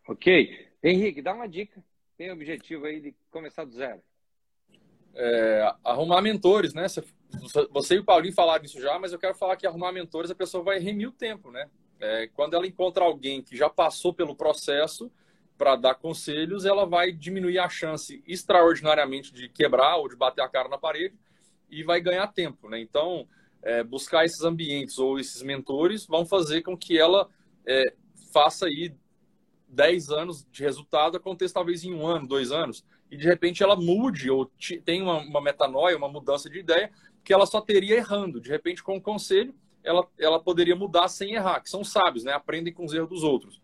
OK. 0.08 0.68
Henrique, 0.82 1.22
dá 1.22 1.32
uma 1.32 1.48
dica. 1.48 1.82
Tem 2.16 2.30
objetivo 2.30 2.84
aí 2.86 3.00
de 3.00 3.14
começar 3.30 3.64
do 3.64 3.72
zero. 3.72 4.00
É, 5.16 5.74
arrumar 5.84 6.20
mentores, 6.20 6.74
né? 6.74 6.86
Você 7.70 7.94
e 7.94 7.98
o 7.98 8.04
Paulinho 8.04 8.34
falaram 8.34 8.64
isso 8.64 8.80
já, 8.80 8.98
mas 8.98 9.12
eu 9.12 9.18
quero 9.18 9.34
falar 9.34 9.56
que 9.56 9.66
arrumar 9.66 9.92
mentores 9.92 10.30
a 10.30 10.34
pessoa 10.34 10.62
vai 10.62 10.78
remir 10.78 11.08
o 11.08 11.12
tempo, 11.12 11.50
né? 11.50 11.68
É, 12.00 12.28
quando 12.28 12.54
ela 12.54 12.66
encontra 12.66 13.04
alguém 13.04 13.42
que 13.42 13.56
já 13.56 13.70
passou 13.70 14.12
pelo 14.12 14.34
processo, 14.34 15.10
para 15.56 15.76
dar 15.76 15.94
conselhos, 15.94 16.64
ela 16.64 16.84
vai 16.84 17.12
diminuir 17.12 17.58
a 17.58 17.68
chance 17.68 18.22
extraordinariamente 18.26 19.32
de 19.32 19.48
quebrar 19.48 19.96
ou 19.96 20.08
de 20.08 20.16
bater 20.16 20.42
a 20.42 20.48
cara 20.48 20.68
na 20.68 20.78
parede 20.78 21.14
e 21.70 21.82
vai 21.82 22.00
ganhar 22.00 22.26
tempo, 22.28 22.68
né? 22.68 22.80
Então, 22.80 23.26
é, 23.62 23.82
buscar 23.82 24.24
esses 24.24 24.42
ambientes 24.42 24.98
ou 24.98 25.18
esses 25.18 25.42
mentores 25.42 26.06
vão 26.06 26.26
fazer 26.26 26.62
com 26.62 26.76
que 26.76 26.98
ela 26.98 27.28
é, 27.66 27.94
faça 28.32 28.66
aí 28.66 28.94
10 29.68 30.10
anos 30.10 30.46
de 30.50 30.62
resultado, 30.62 31.16
aconteça 31.16 31.54
talvez 31.54 31.84
em 31.84 31.94
um 31.94 32.06
ano, 32.06 32.26
dois 32.26 32.52
anos, 32.52 32.84
e 33.14 33.16
de 33.16 33.28
repente 33.28 33.62
ela 33.62 33.76
mude 33.76 34.28
ou 34.28 34.50
tenha 34.84 35.04
uma, 35.04 35.18
uma 35.18 35.40
metanoia, 35.40 35.96
uma 35.96 36.08
mudança 36.08 36.50
de 36.50 36.58
ideia, 36.58 36.90
que 37.22 37.32
ela 37.32 37.46
só 37.46 37.60
teria 37.60 37.94
errando. 37.94 38.40
De 38.40 38.50
repente, 38.50 38.82
com 38.82 38.96
o 38.96 39.00
conselho, 39.00 39.54
ela, 39.84 40.04
ela 40.18 40.40
poderia 40.40 40.74
mudar 40.74 41.06
sem 41.06 41.34
errar, 41.34 41.60
que 41.60 41.70
são 41.70 41.84
sábios, 41.84 42.24
né? 42.24 42.32
Aprendem 42.32 42.72
com 42.72 42.84
os 42.84 42.92
erros 42.92 43.08
dos 43.08 43.22
outros. 43.22 43.60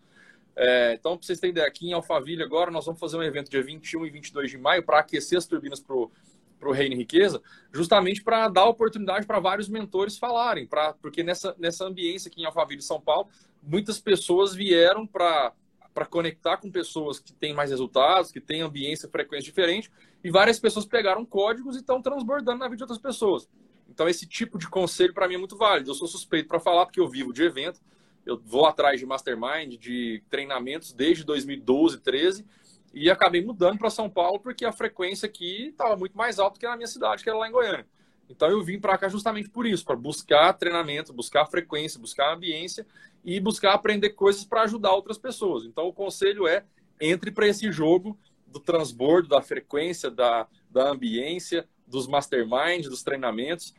É, 0.55 0.94
então, 0.94 1.16
para 1.16 1.26
vocês 1.26 1.40
terem 1.40 1.51
ideia, 1.51 1.66
aqui 1.66 1.88
em 1.88 1.92
Alphaville 1.92 2.44
agora 2.44 2.70
nós 2.70 2.86
vamos 2.86 3.01
fazer 3.01 3.16
um 3.16 3.22
evento 3.24 3.51
dia 3.51 3.62
21 3.62 4.07
e 4.07 4.11
22 4.11 4.51
de 4.53 4.59
maio 4.59 4.84
para 4.84 5.01
aquecer 5.01 5.36
as 5.36 5.46
turbinas 5.46 5.80
para 5.80 5.96
o 5.96 6.72
Reino 6.72 6.94
e 6.94 6.98
Riqueza, 6.98 7.42
justamente 7.74 8.22
para 8.22 8.46
dar 8.46 8.66
oportunidade 8.66 9.26
para 9.26 9.40
vários 9.40 9.68
mentores 9.68 10.16
falarem, 10.16 10.64
pra, 10.64 10.92
porque 10.94 11.24
nessa, 11.24 11.57
nessa 11.59 11.84
ambiência 11.84 12.28
aqui 12.28 12.42
em 12.42 12.44
Alphaville, 12.44 12.82
São 12.82 13.01
Paulo, 13.01 13.28
muitas 13.61 13.98
pessoas 13.98 14.55
vieram 14.55 15.07
para 15.07 15.53
para 15.93 16.07
conectar 16.07 16.57
com 16.57 16.70
pessoas 16.70 17.18
que 17.18 17.32
têm 17.32 17.53
mais 17.53 17.70
resultados, 17.70 18.30
que 18.30 18.41
têm 18.41 18.62
ambiência, 18.62 19.09
frequência 19.09 19.45
diferente, 19.45 19.91
e 20.22 20.30
várias 20.30 20.59
pessoas 20.59 20.86
pegaram 20.86 21.24
códigos 21.24 21.76
e 21.76 21.80
estão 21.80 22.01
transbordando 22.01 22.59
na 22.59 22.66
vida 22.66 22.76
de 22.76 22.82
outras 22.84 22.99
pessoas. 22.99 23.49
Então, 23.88 24.09
esse 24.09 24.26
tipo 24.26 24.57
de 24.59 24.68
conselho 24.68 25.12
para 25.12 25.26
mim 25.26 25.34
é 25.34 25.38
muito 25.38 25.57
válido. 25.57 25.91
Eu 25.91 25.95
sou 25.95 26.07
suspeito 26.07 26.49
para 26.49 26.61
falar, 26.61 26.86
porque 26.86 27.01
eu 27.01 27.09
vivo 27.09 27.32
de 27.32 27.43
evento, 27.43 27.80
eu 28.24 28.38
vou 28.38 28.66
atrás 28.66 29.01
de 29.01 29.07
mastermind, 29.07 29.76
de 29.78 30.22
treinamentos 30.30 30.93
desde 30.93 31.24
2012, 31.24 31.99
13, 31.99 32.47
e 32.93 33.11
acabei 33.11 33.45
mudando 33.45 33.78
para 33.78 33.91
São 33.91 34.09
Paulo 34.09 34.38
porque 34.41 34.64
a 34.64 34.72
frequência 34.72 35.26
aqui 35.26 35.68
estava 35.68 35.97
muito 35.97 36.16
mais 36.16 36.38
alta 36.38 36.59
que 36.59 36.66
na 36.66 36.76
minha 36.76 36.86
cidade, 36.86 37.22
que 37.22 37.28
era 37.28 37.38
lá 37.38 37.49
em 37.49 37.53
Goiânia. 37.53 37.86
Então 38.28 38.49
eu 38.49 38.62
vim 38.62 38.78
para 38.78 38.97
cá 38.97 39.09
justamente 39.09 39.49
por 39.49 39.66
isso, 39.66 39.84
para 39.84 39.97
buscar 39.97 40.53
treinamento, 40.53 41.12
buscar 41.12 41.47
frequência, 41.47 42.01
buscar 42.01 42.32
ambiência 42.32 42.86
e 43.25 43.39
buscar 43.39 43.75
aprender 43.75 44.11
coisas 44.11 44.45
para 44.45 44.62
ajudar 44.62 44.93
outras 44.93 45.18
pessoas. 45.18 45.64
Então 45.64 45.87
o 45.87 45.93
conselho 45.93 46.47
é 46.47 46.64
entre 47.01 47.31
para 47.31 47.47
esse 47.47 47.71
jogo 47.71 48.18
do 48.47 48.61
transbordo, 48.61 49.29
da 49.29 49.41
frequência, 49.41 50.11
da, 50.11 50.47
da 50.71 50.91
ambiência, 50.91 51.68
dos 51.87 52.07
masterminds, 52.07 52.89
dos 52.89 53.03
treinamentos, 53.03 53.75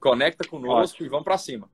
conecta 0.00 0.46
conosco 0.46 0.96
Ótimo. 0.96 1.06
e 1.06 1.10
vamos 1.10 1.24
para 1.24 1.38
cima. 1.38 1.70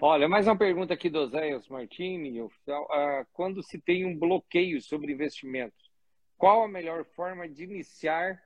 Olha, 0.00 0.28
mais 0.28 0.46
uma 0.46 0.56
pergunta 0.56 0.92
aqui 0.92 1.08
do 1.08 1.26
Zéias 1.26 1.68
Martini, 1.68 2.40
oficial. 2.40 2.84
Uh, 2.84 3.26
quando 3.32 3.62
se 3.62 3.78
tem 3.78 4.04
um 4.04 4.18
bloqueio 4.18 4.80
sobre 4.82 5.12
investimentos, 5.12 5.90
qual 6.36 6.64
a 6.64 6.68
melhor 6.68 7.04
forma 7.04 7.48
de 7.48 7.64
iniciar 7.64 8.42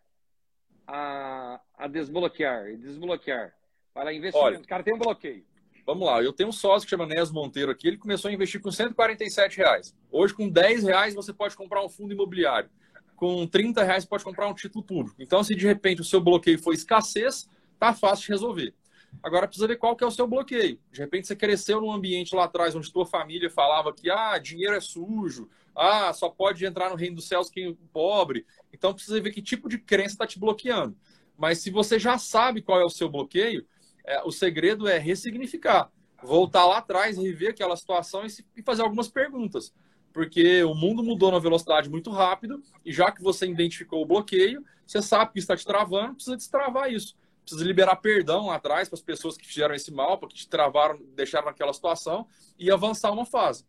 a, 0.87 1.61
a 1.77 1.89
desbloquear 1.89 2.69
e 2.69 2.77
desbloquear 2.77 3.53
para 3.93 4.13
investimento? 4.13 4.47
Olha, 4.47 4.61
o 4.61 4.67
cara 4.67 4.83
tem 4.83 4.95
um 4.95 4.99
bloqueio. 4.99 5.45
Vamos 5.87 6.07
lá, 6.07 6.23
eu 6.23 6.33
tenho 6.33 6.49
um 6.49 6.53
sócio 6.53 6.87
que 6.87 6.91
chama 6.91 7.07
Nes 7.07 7.31
Monteiro 7.31 7.71
aqui, 7.71 7.89
ele 7.89 7.97
começou 7.97 8.29
a 8.29 8.33
investir 8.33 8.61
com 8.61 8.71
147 8.71 9.59
reais. 9.59 9.95
Hoje, 10.11 10.35
com 10.35 10.49
10 10.49 10.85
reais, 10.85 11.15
você 11.15 11.33
pode 11.33 11.57
comprar 11.57 11.85
um 11.85 11.89
fundo 11.89 12.13
imobiliário. 12.13 12.71
Com 13.17 13.47
30 13.47 13.83
reais, 13.83 14.05
pode 14.05 14.25
comprar 14.25 14.49
um 14.49 14.55
título 14.55 14.85
público. 14.85 15.21
Então, 15.21 15.43
se 15.43 15.55
de 15.55 15.67
repente 15.67 16.01
o 16.01 16.05
seu 16.05 16.21
bloqueio 16.21 16.59
foi 16.59 16.75
escassez, 16.75 17.49
tá 17.79 17.93
fácil 17.93 18.27
de 18.27 18.33
resolver. 18.33 18.75
Agora 19.23 19.47
precisa 19.47 19.67
ver 19.67 19.77
qual 19.77 19.97
que 19.97 20.05
é 20.05 20.07
o 20.07 20.11
seu 20.11 20.27
bloqueio. 20.27 20.79
De 20.93 21.01
repente 21.01 21.27
você 21.27 21.37
cresceu 21.37 21.81
num 21.81 21.93
ambiente 21.93 22.35
lá 22.35 22.45
atrás 22.45 22.75
onde 22.75 22.93
tua 22.93 23.05
família 23.05 23.51
falava 23.51 23.93
que 23.93 24.09
ah, 24.11 24.39
dinheiro 24.39 24.75
é 24.75 24.81
sujo, 24.81 25.49
ah, 25.77 26.13
só 26.13 26.29
pode 26.29 26.65
entrar 26.65 26.91
no 26.91 26.97
reino 26.97 27.17
dos 27.17 27.27
céus 27.27 27.51
quem 27.51 27.71
é 27.71 27.75
pobre. 27.93 28.47
Então 28.73 28.95
precisa 28.95 29.21
ver 29.21 29.33
que 29.33 29.43
tipo 29.43 29.69
de 29.69 29.79
crença 29.79 30.15
está 30.15 30.27
te 30.27 30.39
bloqueando. 30.39 30.97
Mas 31.37 31.59
se 31.59 31.71
você 31.71 31.99
já 31.99 32.19
sabe 32.19 32.63
qual 32.63 32.81
é 32.81 32.85
o 32.85 32.91
seu 32.91 33.09
bloqueio, 33.09 33.67
é, 34.05 34.23
o 34.23 34.31
segredo 34.31 34.89
é 34.89 34.99
ressignificar, 34.99 35.91
voltar 36.23 36.67
lá 36.67 36.79
atrás, 36.79 37.17
rever 37.17 37.51
aquela 37.51 37.77
situação 37.77 38.25
e, 38.25 38.31
se, 38.31 38.47
e 38.57 38.63
fazer 38.63 38.83
algumas 38.83 39.09
perguntas. 39.09 39.73
Porque 40.13 40.65
o 40.65 40.75
mundo 40.75 41.03
mudou 41.03 41.31
na 41.31 41.39
velocidade 41.39 41.89
muito 41.89 42.11
rápido 42.11 42.63
e 42.85 42.93
já 42.93 43.13
que 43.13 43.23
você 43.23 43.47
identificou 43.47 44.03
o 44.03 44.07
bloqueio, 44.07 44.65
você 44.87 45.01
sabe 45.01 45.33
que 45.33 45.39
está 45.39 45.57
te 45.57 45.65
travando, 45.65 46.15
precisa 46.15 46.37
destravar 46.37 46.93
isso 46.93 47.15
precisa 47.51 47.65
liberar 47.65 47.97
perdão 47.97 48.47
lá 48.47 48.57
atrás 48.57 48.89
para 48.89 48.97
as 48.97 49.03
pessoas 49.03 49.37
que 49.37 49.47
fizeram 49.47 49.75
esse 49.75 49.93
mal, 49.93 50.19
porque 50.19 50.37
te 50.37 50.49
travaram, 50.49 51.01
deixaram 51.15 51.47
naquela 51.47 51.73
situação 51.73 52.27
e 52.59 52.71
avançar 52.71 53.11
uma 53.11 53.27
fase. 53.27 53.65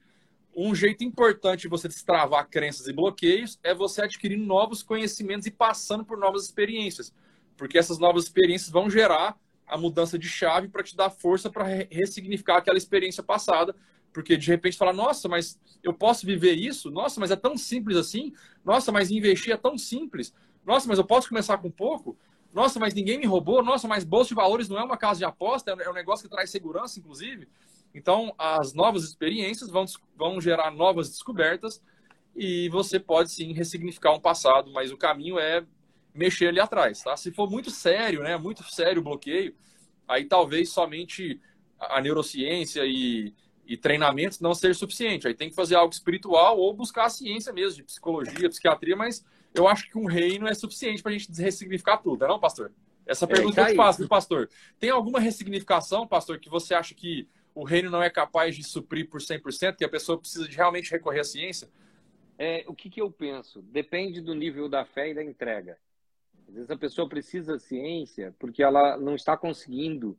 Um 0.56 0.76
jeito 0.76 1.04
importante 1.04 1.62
de 1.62 1.68
você 1.68 1.88
destravar 1.88 2.48
crenças 2.50 2.88
e 2.88 2.94
bloqueios 2.94 3.60
é 3.64 3.74
você 3.74 4.02
adquirindo 4.02 4.46
novos 4.46 4.84
conhecimentos 4.84 5.48
e 5.48 5.52
passando 5.52 6.06
por 6.06 6.18
novas 6.18 6.44
experiências, 6.44 7.14
porque 7.58 7.78
essas 7.78 7.98
novas 7.98 8.26
experiências 8.26 8.70
vão 8.70 8.90
gerar 8.90 9.38
a 9.72 9.78
mudança 9.78 10.20
de 10.20 10.28
chave 10.28 10.68
para 10.68 10.84
te 10.84 10.96
dar 10.98 11.10
força 11.10 11.50
para 11.50 11.64
ressignificar 11.90 12.58
aquela 12.58 12.78
experiência 12.78 13.24
passada, 13.24 13.74
porque 14.12 14.36
de 14.36 14.48
repente 14.48 14.78
fala, 14.78 14.92
nossa, 14.92 15.30
mas 15.30 15.58
eu 15.82 15.94
posso 15.94 16.26
viver 16.26 16.56
isso? 16.56 16.92
Nossa, 16.92 17.22
mas 17.22 17.32
é 17.32 17.38
tão 17.38 17.56
simples 17.56 17.96
assim? 17.96 18.34
Nossa, 18.66 18.92
mas 18.92 19.10
investir 19.10 19.54
é 19.54 19.58
tão 19.58 19.78
simples? 19.78 20.34
Nossa, 20.66 20.90
mas 20.90 21.00
eu 21.00 21.06
posso 21.06 21.30
começar 21.30 21.58
com 21.58 21.72
pouco? 21.72 22.18
Nossa, 22.54 22.82
mas 22.82 22.94
ninguém 22.94 23.18
me 23.18 23.26
roubou. 23.26 23.64
Nossa, 23.64 23.88
mas 23.88 24.04
bolsa 24.04 24.28
de 24.28 24.36
valores 24.36 24.68
não 24.68 24.78
é 24.78 24.84
uma 24.84 24.98
casa 24.98 25.20
de 25.20 25.26
aposta, 25.26 25.72
é 25.72 25.90
um 25.90 25.94
negócio 25.94 26.28
que 26.28 26.36
traz 26.36 26.50
segurança, 26.50 27.00
inclusive. 27.00 27.48
Então, 27.96 28.36
as 28.38 28.74
novas 28.74 29.06
experiências 29.06 29.70
vão, 29.70 29.86
vão 30.18 30.42
gerar 30.42 30.70
novas 30.70 31.10
descobertas 31.10 31.82
e 32.36 32.68
você 32.68 33.00
pode 33.00 33.32
sim 33.32 33.54
ressignificar 33.54 34.12
um 34.12 34.20
passado, 34.20 34.70
mas 34.74 34.92
o 34.92 34.98
caminho 34.98 35.40
é 35.40 35.66
mexer 36.14 36.48
ali 36.48 36.60
atrás, 36.60 37.02
tá? 37.02 37.16
Se 37.16 37.32
for 37.32 37.50
muito 37.50 37.70
sério, 37.70 38.24
né, 38.24 38.38
muito 38.38 38.64
sério 38.64 39.02
o 39.02 39.04
bloqueio, 39.04 39.56
aí 40.08 40.26
talvez 40.26 40.70
somente 40.70 41.40
a 41.80 42.02
neurociência 42.02 42.84
e, 42.86 43.34
e 43.66 43.78
treinamentos 43.78 44.40
não 44.40 44.54
seja 44.54 44.78
suficiente. 44.78 45.28
Aí 45.28 45.34
tem 45.34 45.50
que 45.50 45.56
fazer 45.56 45.76
algo 45.76 45.94
espiritual 45.94 46.58
ou 46.58 46.74
buscar 46.74 47.06
a 47.06 47.10
ciência 47.10 47.52
mesmo, 47.54 47.78
de 47.78 47.84
psicologia, 47.84 48.50
psiquiatria, 48.50 48.96
mas 48.96 49.26
eu 49.54 49.68
acho 49.68 49.90
que 49.90 49.98
um 49.98 50.06
reino 50.06 50.48
é 50.48 50.54
suficiente 50.54 51.02
para 51.02 51.12
a 51.12 51.18
gente 51.18 51.32
ressignificar 51.42 51.98
tudo, 51.98 52.28
não, 52.28 52.40
pastor? 52.40 52.72
Essa 53.06 53.26
é, 53.26 53.28
pergunta 53.28 53.62
é, 53.62 53.64
eu 53.64 53.68
te 53.72 53.76
faço, 53.76 54.08
pastor. 54.08 54.50
Tem 54.80 54.90
alguma 54.90 55.20
ressignificação, 55.20 56.08
pastor, 56.08 56.40
que 56.40 56.50
você 56.50 56.74
acha 56.74 56.94
que 56.94 57.28
o 57.54 57.64
reino 57.64 57.90
não 57.90 58.02
é 58.02 58.10
capaz 58.10 58.56
de 58.56 58.64
suprir 58.64 59.10
por 59.10 59.20
100%, 59.20 59.76
que 59.76 59.84
a 59.84 59.90
pessoa 59.90 60.18
precisa 60.18 60.48
de 60.48 60.56
realmente 60.56 60.92
recorrer 60.92 61.20
à 61.20 61.24
ciência? 61.24 61.70
É, 62.38 62.64
o 62.68 62.74
que, 62.74 62.90
que 62.90 63.02
eu 63.02 63.12
penso? 63.12 63.62
Depende 63.62 64.22
do 64.22 64.34
nível 64.34 64.70
da 64.70 64.86
fé 64.86 65.10
e 65.10 65.14
da 65.14 65.24
entrega. 65.24 65.78
Às 66.48 66.56
vezes 66.56 66.72
a 66.72 66.78
pessoa 66.78 67.08
precisa 67.08 67.58
ciência 67.58 68.36
porque 68.40 68.64
ela 68.64 68.98
não 68.98 69.16
está 69.16 69.38
conseguindo, 69.38 70.18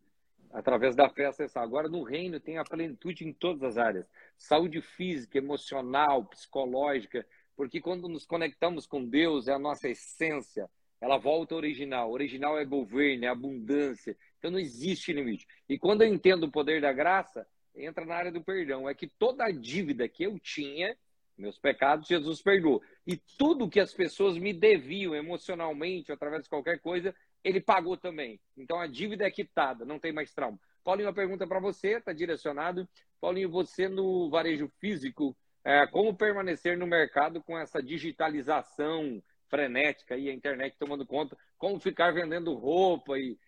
através 0.52 0.96
da 0.96 1.08
fé, 1.08 1.26
acessar. 1.26 1.62
Agora, 1.62 1.88
no 1.88 2.02
reino, 2.02 2.40
tem 2.40 2.58
a 2.58 2.64
plenitude 2.64 3.26
em 3.26 3.32
todas 3.32 3.62
as 3.62 3.78
áreas: 3.78 4.06
saúde 4.36 4.80
física, 4.80 5.38
emocional, 5.38 6.24
psicológica 6.24 7.26
porque 7.56 7.80
quando 7.80 8.08
nos 8.08 8.24
conectamos 8.24 8.86
com 8.86 9.04
Deus, 9.04 9.48
é 9.48 9.52
a 9.52 9.58
nossa 9.58 9.88
essência, 9.88 10.68
ela 11.00 11.18
volta 11.18 11.54
ao 11.54 11.58
original. 11.58 12.10
O 12.10 12.14
original 12.14 12.58
é 12.58 12.64
governo, 12.64 13.24
é 13.24 13.28
abundância. 13.28 14.16
Então 14.38 14.50
não 14.50 14.58
existe 14.58 15.12
limite. 15.12 15.46
E 15.68 15.78
quando 15.78 16.02
eu 16.02 16.08
entendo 16.08 16.44
o 16.44 16.50
poder 16.50 16.80
da 16.80 16.92
graça, 16.92 17.46
entra 17.74 18.04
na 18.04 18.14
área 18.14 18.32
do 18.32 18.42
perdão. 18.42 18.88
É 18.88 18.94
que 18.94 19.06
toda 19.06 19.44
a 19.44 19.50
dívida 19.50 20.08
que 20.08 20.24
eu 20.24 20.38
tinha, 20.38 20.96
meus 21.36 21.58
pecados, 21.58 22.08
Jesus 22.08 22.42
perdoou. 22.42 22.82
E 23.06 23.16
tudo 23.38 23.68
que 23.68 23.80
as 23.80 23.92
pessoas 23.92 24.36
me 24.36 24.52
deviam 24.52 25.14
emocionalmente, 25.14 26.12
através 26.12 26.44
de 26.44 26.48
qualquer 26.48 26.78
coisa, 26.80 27.14
ele 27.42 27.60
pagou 27.60 27.96
também. 27.96 28.40
Então 28.56 28.78
a 28.78 28.86
dívida 28.86 29.26
é 29.26 29.30
quitada, 29.30 29.84
não 29.84 29.98
tem 29.98 30.12
mais 30.12 30.32
trauma. 30.32 30.58
Paulinho, 30.84 31.08
uma 31.08 31.14
pergunta 31.14 31.46
para 31.46 31.60
você, 31.60 31.98
está 31.98 32.12
direcionado. 32.12 32.88
Paulinho, 33.20 33.50
você 33.50 33.88
no 33.88 34.28
varejo 34.30 34.68
físico, 34.80 35.36
é, 35.64 35.86
como 35.86 36.14
permanecer 36.14 36.76
no 36.76 36.86
mercado 36.86 37.42
com 37.42 37.58
essa 37.58 37.82
digitalização 37.82 39.22
frenética 39.48 40.16
e 40.16 40.30
a 40.30 40.32
internet 40.32 40.76
tomando 40.78 41.06
conta, 41.06 41.36
como 41.58 41.78
ficar 41.78 42.10
vendendo 42.12 42.54
roupa 42.54 43.18
e 43.18 43.38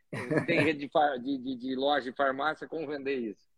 tem 0.47 0.61
rede 0.61 0.89
de, 1.23 1.39
de, 1.39 1.57
de 1.57 1.75
loja 1.75 2.11
de 2.11 2.17
farmácia, 2.17 2.69
como 2.69 2.87
vender 2.87 3.17
isso? 3.17 3.54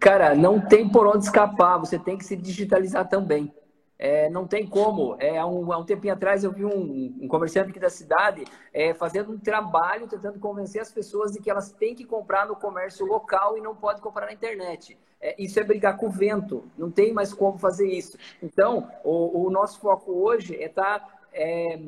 Cara, 0.00 0.34
não 0.34 0.60
tem 0.60 0.88
por 0.88 1.06
onde 1.06 1.24
escapar, 1.24 1.78
você 1.78 1.98
tem 1.98 2.16
que 2.16 2.24
se 2.24 2.34
digitalizar 2.34 3.08
também. 3.08 3.52
É, 3.98 4.28
não 4.28 4.46
tem 4.46 4.66
como. 4.66 5.16
É, 5.18 5.38
há, 5.38 5.46
um, 5.46 5.72
há 5.72 5.78
um 5.78 5.84
tempinho 5.84 6.12
atrás 6.12 6.44
eu 6.44 6.52
vi 6.52 6.64
um, 6.64 7.16
um 7.20 7.28
comerciante 7.28 7.70
aqui 7.70 7.80
da 7.80 7.88
cidade 7.88 8.44
é, 8.72 8.92
fazendo 8.92 9.32
um 9.32 9.38
trabalho 9.38 10.06
tentando 10.06 10.38
convencer 10.38 10.80
as 10.82 10.92
pessoas 10.92 11.32
de 11.32 11.40
que 11.40 11.50
elas 11.50 11.72
têm 11.72 11.94
que 11.94 12.04
comprar 12.04 12.46
no 12.46 12.56
comércio 12.56 13.06
local 13.06 13.56
e 13.56 13.60
não 13.60 13.74
pode 13.74 14.00
comprar 14.00 14.26
na 14.26 14.32
internet. 14.32 14.98
É, 15.20 15.34
isso 15.42 15.58
é 15.58 15.64
brigar 15.64 15.96
com 15.96 16.06
o 16.06 16.10
vento, 16.10 16.64
não 16.76 16.90
tem 16.90 17.12
mais 17.12 17.32
como 17.32 17.58
fazer 17.58 17.88
isso. 17.88 18.18
Então, 18.42 18.90
o, 19.02 19.46
o 19.46 19.50
nosso 19.50 19.80
foco 19.80 20.12
hoje 20.12 20.54
é 20.56 20.66
estar 20.66 21.00
tá, 21.00 21.18
é, 21.32 21.80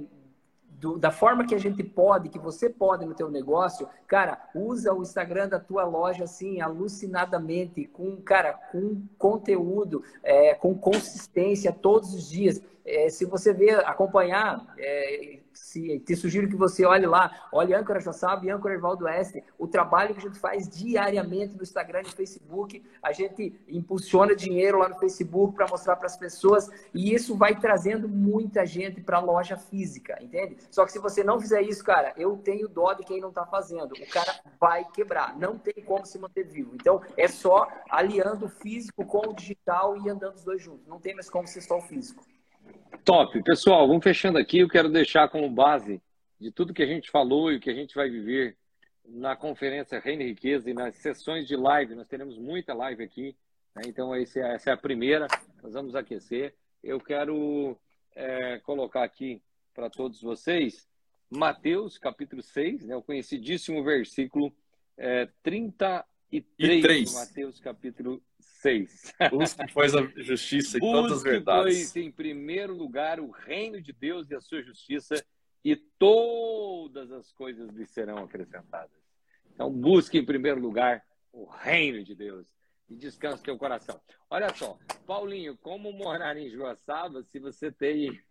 do, 0.78 0.96
da 0.96 1.10
forma 1.10 1.44
que 1.44 1.54
a 1.54 1.58
gente 1.58 1.82
pode, 1.82 2.28
que 2.28 2.38
você 2.38 2.70
pode 2.70 3.04
no 3.04 3.14
teu 3.14 3.30
negócio, 3.30 3.88
cara, 4.06 4.48
usa 4.54 4.92
o 4.92 5.02
Instagram 5.02 5.48
da 5.48 5.58
tua 5.58 5.84
loja 5.84 6.24
assim, 6.24 6.60
alucinadamente, 6.60 7.84
com, 7.86 8.16
cara, 8.18 8.52
com 8.70 9.02
conteúdo, 9.18 10.02
é, 10.22 10.54
com 10.54 10.74
consistência 10.76 11.72
todos 11.72 12.14
os 12.14 12.28
dias. 12.28 12.62
É, 12.84 13.08
se 13.08 13.24
você 13.24 13.52
ver, 13.52 13.84
acompanhar, 13.86 14.64
é, 14.78 15.37
te 16.04 16.16
sugiro 16.16 16.48
que 16.48 16.56
você 16.56 16.84
olhe 16.84 17.06
lá, 17.06 17.48
olhe 17.52 17.74
Âncora 17.74 18.00
Jossab 18.00 18.46
e 18.46 18.50
Âncora 18.50 18.74
Ervaldo 18.74 19.04
Oeste, 19.04 19.42
o 19.58 19.66
trabalho 19.66 20.14
que 20.14 20.20
a 20.20 20.28
gente 20.28 20.38
faz 20.38 20.68
diariamente 20.68 21.54
no 21.54 21.62
Instagram 21.62 22.02
e 22.02 22.10
Facebook, 22.10 22.82
a 23.02 23.12
gente 23.12 23.54
impulsiona 23.68 24.34
dinheiro 24.34 24.78
lá 24.78 24.88
no 24.88 24.98
Facebook 24.98 25.54
para 25.54 25.68
mostrar 25.68 25.96
para 25.96 26.06
as 26.06 26.16
pessoas 26.16 26.68
e 26.94 27.14
isso 27.14 27.36
vai 27.36 27.58
trazendo 27.58 28.08
muita 28.08 28.64
gente 28.64 29.00
para 29.00 29.18
a 29.18 29.20
loja 29.20 29.56
física, 29.56 30.18
entende? 30.20 30.56
Só 30.70 30.84
que 30.84 30.92
se 30.92 30.98
você 30.98 31.22
não 31.22 31.40
fizer 31.40 31.62
isso, 31.62 31.84
cara, 31.84 32.12
eu 32.16 32.36
tenho 32.36 32.68
dó 32.68 32.92
de 32.92 33.04
quem 33.04 33.20
não 33.20 33.28
está 33.28 33.46
fazendo. 33.46 33.92
O 33.92 34.10
cara 34.10 34.40
vai 34.60 34.84
quebrar, 34.84 35.38
não 35.38 35.58
tem 35.58 35.82
como 35.84 36.04
se 36.06 36.18
manter 36.18 36.44
vivo. 36.44 36.72
Então, 36.74 37.00
é 37.16 37.28
só 37.28 37.68
aliando 37.90 38.46
o 38.46 38.48
físico 38.48 39.04
com 39.04 39.30
o 39.30 39.34
digital 39.34 39.96
e 39.96 40.08
andando 40.08 40.34
os 40.34 40.44
dois 40.44 40.62
juntos. 40.62 40.86
Não 40.86 40.98
tem 40.98 41.14
mais 41.14 41.28
como 41.28 41.46
ser 41.46 41.60
só 41.60 41.78
o 41.78 41.82
físico. 41.82 42.24
Top. 43.08 43.42
Pessoal, 43.42 43.88
vamos 43.88 44.04
fechando 44.04 44.36
aqui. 44.36 44.58
Eu 44.58 44.68
quero 44.68 44.90
deixar 44.90 45.30
como 45.30 45.48
base 45.48 45.98
de 46.38 46.52
tudo 46.52 46.74
que 46.74 46.82
a 46.82 46.86
gente 46.86 47.10
falou 47.10 47.50
e 47.50 47.56
o 47.56 47.60
que 47.60 47.70
a 47.70 47.74
gente 47.74 47.94
vai 47.94 48.10
viver 48.10 48.54
na 49.02 49.34
conferência 49.34 49.98
Reino 49.98 50.20
e 50.20 50.26
Riqueza 50.26 50.68
e 50.68 50.74
nas 50.74 50.94
sessões 50.96 51.48
de 51.48 51.56
live. 51.56 51.94
Nós 51.94 52.06
teremos 52.06 52.36
muita 52.36 52.74
live 52.74 53.02
aqui. 53.02 53.34
Né? 53.74 53.84
Então, 53.86 54.14
essa 54.14 54.68
é 54.68 54.72
a 54.74 54.76
primeira. 54.76 55.26
Nós 55.62 55.72
vamos 55.72 55.94
aquecer. 55.94 56.54
Eu 56.84 57.00
quero 57.00 57.78
é, 58.14 58.58
colocar 58.58 59.04
aqui 59.04 59.40
para 59.72 59.88
todos 59.88 60.20
vocês 60.20 60.86
Mateus, 61.30 61.96
capítulo 61.96 62.42
6, 62.42 62.84
né? 62.84 62.94
o 62.94 63.02
conhecidíssimo 63.02 63.82
versículo 63.82 64.54
é, 64.98 65.26
33, 65.42 66.04
e 66.30 66.42
3. 66.82 67.14
Mateus, 67.14 67.58
capítulo 67.58 68.22
6. 68.58 69.14
Busque, 69.30 69.72
pois, 69.72 69.94
a 69.94 70.02
justiça 70.16 70.76
e 70.76 70.80
Busque, 70.80 70.94
todas 70.94 71.12
as 71.12 71.22
verdades. 71.22 71.62
pois, 71.62 71.96
em 71.96 72.10
primeiro 72.10 72.74
lugar, 72.74 73.20
o 73.20 73.30
reino 73.30 73.80
de 73.80 73.92
Deus 73.92 74.30
e 74.30 74.34
a 74.34 74.40
sua 74.40 74.62
justiça, 74.62 75.24
e 75.64 75.76
todas 75.76 77.10
as 77.12 77.32
coisas 77.32 77.70
lhe 77.70 77.86
serão 77.86 78.18
acrescentadas. 78.18 78.90
Então, 79.52 79.70
busque 79.70 80.18
em 80.18 80.24
primeiro 80.24 80.60
lugar 80.60 81.02
o 81.32 81.44
reino 81.44 82.02
de 82.02 82.14
Deus 82.14 82.46
e 82.88 82.96
descanse 82.96 83.42
teu 83.42 83.58
coração. 83.58 84.00
Olha 84.30 84.52
só, 84.54 84.78
Paulinho, 85.06 85.56
como 85.58 85.92
morar 85.92 86.36
em 86.36 86.50
Joaçaba 86.50 87.22
se 87.22 87.38
você 87.38 87.70
tem. 87.70 88.20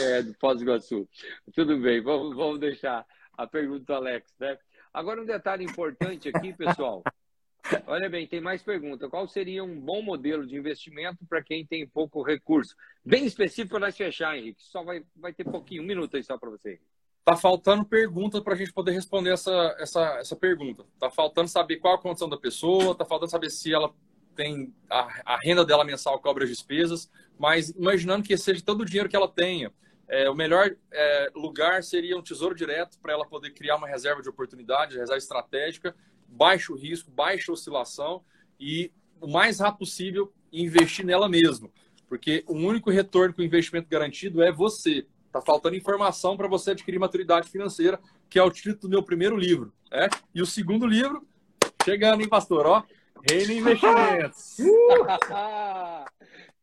é, 0.00 0.22
do 0.22 0.34
Foz 0.34 0.58
do 0.58 0.64
Iguaçu. 0.64 1.08
Tudo 1.54 1.78
bem, 1.78 2.00
vamos, 2.00 2.36
vamos 2.36 2.60
deixar 2.60 3.06
a 3.36 3.46
pergunta 3.46 3.84
do 3.84 3.94
Alex, 3.94 4.34
né? 4.38 4.58
Agora, 4.92 5.22
um 5.22 5.26
detalhe 5.26 5.64
importante 5.64 6.28
aqui, 6.28 6.52
pessoal. 6.52 7.02
Olha 7.86 8.08
bem, 8.08 8.26
tem 8.26 8.40
mais 8.40 8.62
pergunta. 8.62 9.08
Qual 9.08 9.26
seria 9.28 9.62
um 9.62 9.80
bom 9.80 10.02
modelo 10.02 10.46
de 10.46 10.56
investimento 10.56 11.24
para 11.26 11.42
quem 11.42 11.64
tem 11.64 11.86
pouco 11.86 12.22
recurso? 12.22 12.74
Bem 13.04 13.26
específico 13.26 13.70
para 13.70 13.86
nós 13.86 13.96
fechar, 13.96 14.36
Henrique. 14.36 14.62
Só 14.62 14.82
vai, 14.82 15.04
vai 15.16 15.32
ter 15.32 15.44
pouquinho, 15.44 15.82
um 15.82 15.86
minuto 15.86 16.16
aí 16.16 16.22
só 16.22 16.38
para 16.38 16.50
você. 16.50 16.80
Tá 17.24 17.36
faltando 17.36 17.84
pergunta 17.84 18.40
para 18.40 18.54
a 18.54 18.56
gente 18.56 18.72
poder 18.72 18.92
responder 18.92 19.30
essa, 19.30 19.76
essa, 19.78 20.18
essa 20.18 20.36
pergunta. 20.36 20.84
Tá 20.98 21.10
faltando 21.10 21.48
saber 21.48 21.76
qual 21.76 21.94
a 21.94 22.00
condição 22.00 22.28
da 22.28 22.36
pessoa, 22.36 22.94
tá 22.94 23.04
faltando 23.04 23.30
saber 23.30 23.50
se 23.50 23.72
ela 23.72 23.92
tem 24.34 24.74
a, 24.88 25.34
a 25.34 25.38
renda 25.42 25.64
dela 25.64 25.84
mensal 25.84 26.18
cobre 26.18 26.44
as 26.44 26.50
despesas, 26.50 27.10
mas 27.38 27.70
imaginando 27.70 28.26
que 28.26 28.36
seja 28.36 28.62
todo 28.64 28.80
o 28.80 28.84
dinheiro 28.84 29.08
que 29.08 29.16
ela 29.16 29.28
tenha. 29.28 29.72
É, 30.08 30.28
o 30.28 30.34
melhor 30.34 30.74
é, 30.90 31.30
lugar 31.36 31.84
seria 31.84 32.16
um 32.16 32.22
tesouro 32.22 32.54
direto 32.54 32.98
para 33.00 33.12
ela 33.12 33.24
poder 33.24 33.50
criar 33.52 33.76
uma 33.76 33.86
reserva 33.86 34.20
de 34.22 34.28
oportunidade, 34.28 34.96
reserva 34.96 35.18
estratégica 35.18 35.94
baixo 36.30 36.74
risco, 36.74 37.10
baixa 37.10 37.52
oscilação 37.52 38.22
e 38.58 38.92
o 39.20 39.26
mais 39.26 39.60
rápido 39.60 39.80
possível 39.80 40.32
investir 40.52 41.04
nela 41.04 41.28
mesmo. 41.28 41.70
Porque 42.08 42.44
o 42.46 42.54
único 42.54 42.90
retorno 42.90 43.34
com 43.34 43.42
investimento 43.42 43.88
garantido 43.88 44.42
é 44.42 44.50
você. 44.50 45.06
Está 45.26 45.40
faltando 45.40 45.76
informação 45.76 46.36
para 46.36 46.48
você 46.48 46.72
adquirir 46.72 46.98
maturidade 46.98 47.48
financeira, 47.48 48.00
que 48.28 48.38
é 48.38 48.42
o 48.42 48.50
título 48.50 48.78
do 48.80 48.88
meu 48.88 49.02
primeiro 49.02 49.36
livro. 49.36 49.72
É? 49.90 50.08
E 50.34 50.42
o 50.42 50.46
segundo 50.46 50.86
livro, 50.86 51.24
chegando, 51.84 52.20
hein, 52.20 52.28
pastor? 52.28 52.66
Ó, 52.66 52.82
Reino 53.28 53.52
Investimentos. 53.52 54.56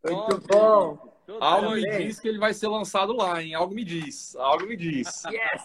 Muito 0.04 0.48
bom. 0.48 1.18
Algo 1.40 1.72
me 1.72 1.98
diz 1.98 2.20
que 2.20 2.28
ele 2.28 2.40
vai 2.40 2.54
ser 2.54 2.68
lançado 2.68 3.14
lá, 3.14 3.42
hein? 3.42 3.54
Algo 3.54 3.76
me 3.76 3.84
diz. 3.84 4.36
Algo 4.36 4.66
me 4.66 4.78
diz. 4.78 5.24
Yes! 5.26 5.64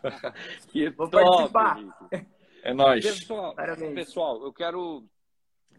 que 0.68 0.90
Vou 0.90 1.08
top, 1.08 1.24
participar. 1.24 1.80
É 2.64 2.72
nóis. 2.72 3.04
Pessoal, 3.04 3.54
pessoal, 3.94 4.42
eu 4.42 4.50
quero 4.50 5.04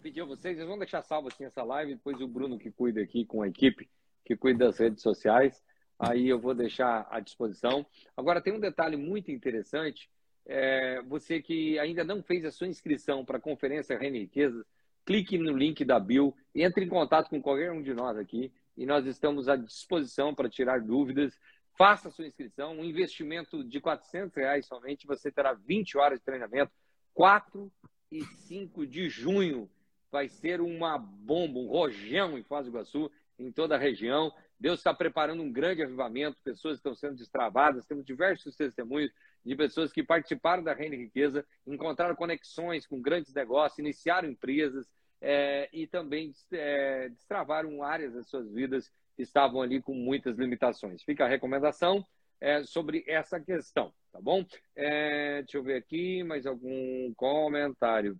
pedir 0.03 0.21
a 0.21 0.25
vocês, 0.25 0.55
vocês 0.55 0.67
vão 0.67 0.77
deixar 0.77 1.01
salvo 1.01 1.29
assim 1.29 1.43
essa 1.43 1.63
live, 1.63 1.95
depois 1.95 2.21
o 2.21 2.27
Bruno 2.27 2.59
que 2.59 2.69
cuida 2.69 3.01
aqui 3.01 3.25
com 3.25 3.41
a 3.41 3.47
equipe, 3.47 3.89
que 4.23 4.37
cuida 4.37 4.67
das 4.67 4.77
redes 4.77 5.01
sociais, 5.01 5.63
aí 5.97 6.29
eu 6.29 6.39
vou 6.39 6.53
deixar 6.53 7.07
à 7.09 7.19
disposição. 7.19 7.83
Agora, 8.15 8.39
tem 8.39 8.53
um 8.53 8.59
detalhe 8.59 8.95
muito 8.95 9.31
interessante, 9.31 10.07
é, 10.45 11.01
você 11.01 11.41
que 11.41 11.79
ainda 11.79 12.03
não 12.03 12.21
fez 12.21 12.45
a 12.45 12.51
sua 12.51 12.67
inscrição 12.67 13.25
para 13.25 13.39
a 13.39 13.41
Conferência 13.41 13.97
Reino 13.97 14.17
Riquezas, 14.17 14.63
clique 15.03 15.39
no 15.39 15.57
link 15.57 15.83
da 15.83 15.99
Bill, 15.99 16.37
entre 16.53 16.85
em 16.85 16.89
contato 16.89 17.31
com 17.31 17.41
qualquer 17.41 17.71
um 17.71 17.81
de 17.81 17.95
nós 17.95 18.15
aqui, 18.15 18.53
e 18.77 18.85
nós 18.85 19.07
estamos 19.07 19.49
à 19.49 19.55
disposição 19.55 20.35
para 20.35 20.47
tirar 20.47 20.81
dúvidas, 20.81 21.35
Faça 21.77 22.09
sua 22.09 22.25
inscrição, 22.25 22.77
um 22.77 22.85
investimento 22.85 23.63
de 23.63 23.81
400 23.81 24.33
reais 24.35 24.65
somente, 24.65 25.05
você 25.05 25.29
terá 25.29 25.53
20 25.53 25.97
horas 25.97 26.19
de 26.19 26.25
treinamento. 26.25 26.71
4 27.13 27.71
e 28.11 28.23
5 28.23 28.85
de 28.87 29.09
junho 29.09 29.69
vai 30.09 30.29
ser 30.29 30.61
uma 30.61 30.97
bomba, 30.97 31.59
um 31.59 31.67
rojão 31.67 32.37
em 32.37 32.43
Foz 32.43 32.65
do 32.65 32.71
Iguaçu, 32.71 33.11
em 33.37 33.51
toda 33.51 33.75
a 33.75 33.77
região. 33.77 34.33
Deus 34.57 34.79
está 34.79 34.93
preparando 34.93 35.43
um 35.43 35.51
grande 35.51 35.83
avivamento, 35.83 36.37
pessoas 36.41 36.77
estão 36.77 36.95
sendo 36.95 37.17
destravadas, 37.17 37.85
temos 37.85 38.05
diversos 38.05 38.55
testemunhos 38.55 39.11
de 39.43 39.55
pessoas 39.55 39.91
que 39.91 40.01
participaram 40.01 40.63
da 40.63 40.73
Reina 40.73 40.95
Riqueza, 40.95 41.45
encontraram 41.67 42.15
conexões 42.15 42.87
com 42.87 43.01
grandes 43.01 43.33
negócios, 43.33 43.79
iniciaram 43.79 44.29
empresas 44.29 44.89
é, 45.21 45.69
e 45.73 45.85
também 45.87 46.33
é, 46.53 47.09
destravaram 47.09 47.83
áreas 47.83 48.13
das 48.13 48.27
suas 48.27 48.49
vidas 48.49 48.89
estavam 49.17 49.61
ali 49.61 49.81
com 49.81 49.93
muitas 49.93 50.37
limitações. 50.37 51.03
Fica 51.03 51.25
a 51.25 51.29
recomendação 51.29 52.05
é, 52.39 52.63
sobre 52.63 53.03
essa 53.07 53.39
questão, 53.39 53.93
tá 54.11 54.19
bom? 54.21 54.45
É, 54.75 55.41
deixa 55.41 55.57
eu 55.57 55.63
ver 55.63 55.77
aqui 55.77 56.23
mais 56.23 56.45
algum 56.45 57.13
comentário. 57.15 58.19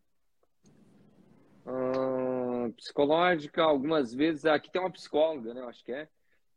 Hum, 1.66 2.72
psicológica, 2.74 3.64
algumas 3.64 4.14
vezes, 4.14 4.46
aqui 4.46 4.72
tem 4.72 4.82
uma 4.82 4.92
psicóloga, 4.92 5.54
né? 5.54 5.62
Eu 5.62 5.70
acho 5.70 5.84
que 5.84 5.92
é. 5.92 6.08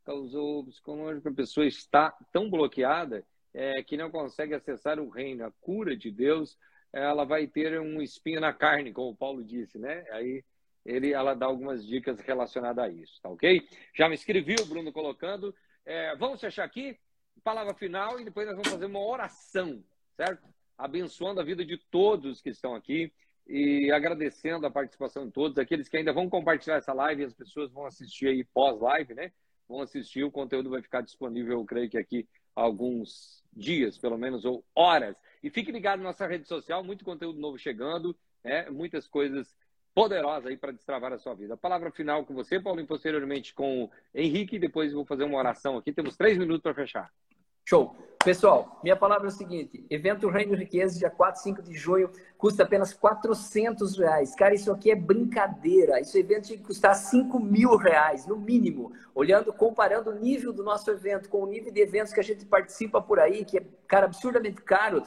Causou 0.05 0.65
psicológica, 0.65 1.29
a 1.29 1.35
pessoa 1.35 1.67
está 1.67 2.15
tão 2.33 2.49
bloqueada 2.49 3.25
é, 3.53 3.83
que 3.83 3.97
não 3.97 4.11
consegue 4.11 4.55
acessar 4.55 4.99
o 4.99 5.09
reino, 5.09 5.45
a 5.45 5.53
cura 5.61 5.97
de 5.97 6.11
Deus, 6.11 6.57
ela 6.93 7.25
vai 7.25 7.47
ter 7.47 7.81
um 7.81 8.01
espinho 8.01 8.41
na 8.41 8.53
carne, 8.53 8.93
como 8.93 9.11
o 9.11 9.17
Paulo 9.17 9.45
disse, 9.45 9.79
né? 9.79 10.05
Aí 10.11 10.43
ele, 10.89 11.13
ela 11.13 11.35
dá 11.35 11.45
algumas 11.45 11.87
dicas 11.87 12.19
relacionadas 12.21 12.83
a 12.83 12.89
isso, 12.89 13.21
tá 13.21 13.29
ok? 13.29 13.69
Já 13.95 14.09
me 14.09 14.15
escrevi, 14.15 14.57
o 14.59 14.65
Bruno 14.65 14.91
colocando. 14.91 15.55
É, 15.85 16.17
vamos 16.17 16.41
fechar 16.41 16.65
aqui, 16.65 16.99
palavra 17.45 17.75
final, 17.75 18.19
e 18.19 18.25
depois 18.25 18.47
nós 18.47 18.57
vamos 18.57 18.71
fazer 18.71 18.87
uma 18.87 19.05
oração, 19.05 19.85
certo? 20.17 20.49
Abençoando 20.79 21.41
a 21.41 21.45
vida 21.45 21.63
de 21.63 21.77
todos 21.77 22.41
que 22.41 22.49
estão 22.49 22.75
aqui 22.75 23.13
e 23.47 23.91
agradecendo 23.93 24.67
a 24.67 24.71
participação 24.71 25.27
de 25.27 25.33
todos, 25.33 25.59
aqueles 25.59 25.89
que 25.89 25.97
ainda 25.99 26.13
vão 26.13 26.29
compartilhar 26.29 26.77
essa 26.77 26.95
live, 26.95 27.25
as 27.25 27.35
pessoas 27.35 27.71
vão 27.71 27.85
assistir 27.85 28.29
aí 28.29 28.43
pós-live, 28.43 29.13
né? 29.15 29.31
Vão 29.69 29.83
assistir, 29.83 30.25
o 30.25 30.31
conteúdo 30.31 30.71
vai 30.71 30.81
ficar 30.81 31.03
disponível, 31.03 31.59
eu 31.59 31.65
creio 31.67 31.91
que 31.91 31.99
aqui 31.99 32.27
alguns 32.55 33.45
dias, 33.53 33.99
pelo 33.99 34.17
menos, 34.17 34.47
ou 34.47 34.65
horas. 34.75 35.17
E 35.43 35.51
fique 35.51 35.71
ligado 35.71 35.99
na 35.99 36.07
nossa 36.07 36.27
rede 36.27 36.49
social, 36.49 36.83
muito 36.83 37.05
conteúdo 37.05 37.39
novo 37.39 37.59
chegando, 37.59 38.17
né? 38.43 38.71
muitas 38.71 39.07
coisas 39.07 39.55
poderosa 39.99 40.49
aí 40.49 40.57
para 40.57 40.71
destravar 40.71 41.13
a 41.13 41.19
sua 41.19 41.35
vida. 41.35 41.55
A 41.55 41.57
palavra 41.57 41.91
final 41.91 42.25
com 42.25 42.33
você, 42.33 42.61
Paulinho, 42.61 42.87
posteriormente 42.87 43.53
com 43.53 43.85
o 43.85 43.91
Henrique, 44.15 44.57
depois 44.57 44.93
vou 44.93 45.05
fazer 45.05 45.25
uma 45.25 45.37
oração 45.37 45.77
aqui. 45.77 45.93
Temos 45.93 46.17
três 46.17 46.39
minutos 46.39 46.63
para 46.63 46.73
fechar. 46.73 47.11
Show. 47.65 47.97
Pessoal, 48.25 48.81
minha 48.83 48.97
palavra 48.97 49.29
é 49.29 49.31
o 49.31 49.33
seguinte: 49.33 49.87
evento 49.89 50.29
Reino 50.29 50.55
Riqueza, 50.55 50.99
dia 50.99 51.09
4 51.09 51.41
e 51.41 51.43
5 51.45 51.63
de 51.63 51.75
junho, 51.75 52.11
custa 52.37 52.65
apenas 52.65 52.93
400 52.93 53.97
reais. 53.97 54.35
Cara, 54.35 54.55
isso 54.55 54.73
aqui 54.73 54.91
é 54.91 54.95
brincadeira. 54.95 56.01
Esse 56.01 56.19
evento 56.19 56.47
tinha 56.47 56.59
que 56.59 56.65
custar 56.65 56.95
5 56.95 57.39
mil 57.39 57.77
reais, 57.77 58.27
no 58.27 58.37
mínimo. 58.37 58.93
Olhando, 59.15 59.53
comparando 59.53 60.11
o 60.11 60.15
nível 60.15 60.53
do 60.53 60.63
nosso 60.63 60.89
evento 60.91 61.29
com 61.29 61.43
o 61.43 61.47
nível 61.47 61.73
de 61.73 61.81
eventos 61.81 62.13
que 62.13 62.21
a 62.21 62.23
gente 62.23 62.45
participa 62.45 63.01
por 63.01 63.19
aí, 63.19 63.45
que 63.45 63.59
é, 63.59 63.63
cara, 63.87 64.07
absurdamente 64.07 64.63
caro. 64.63 65.03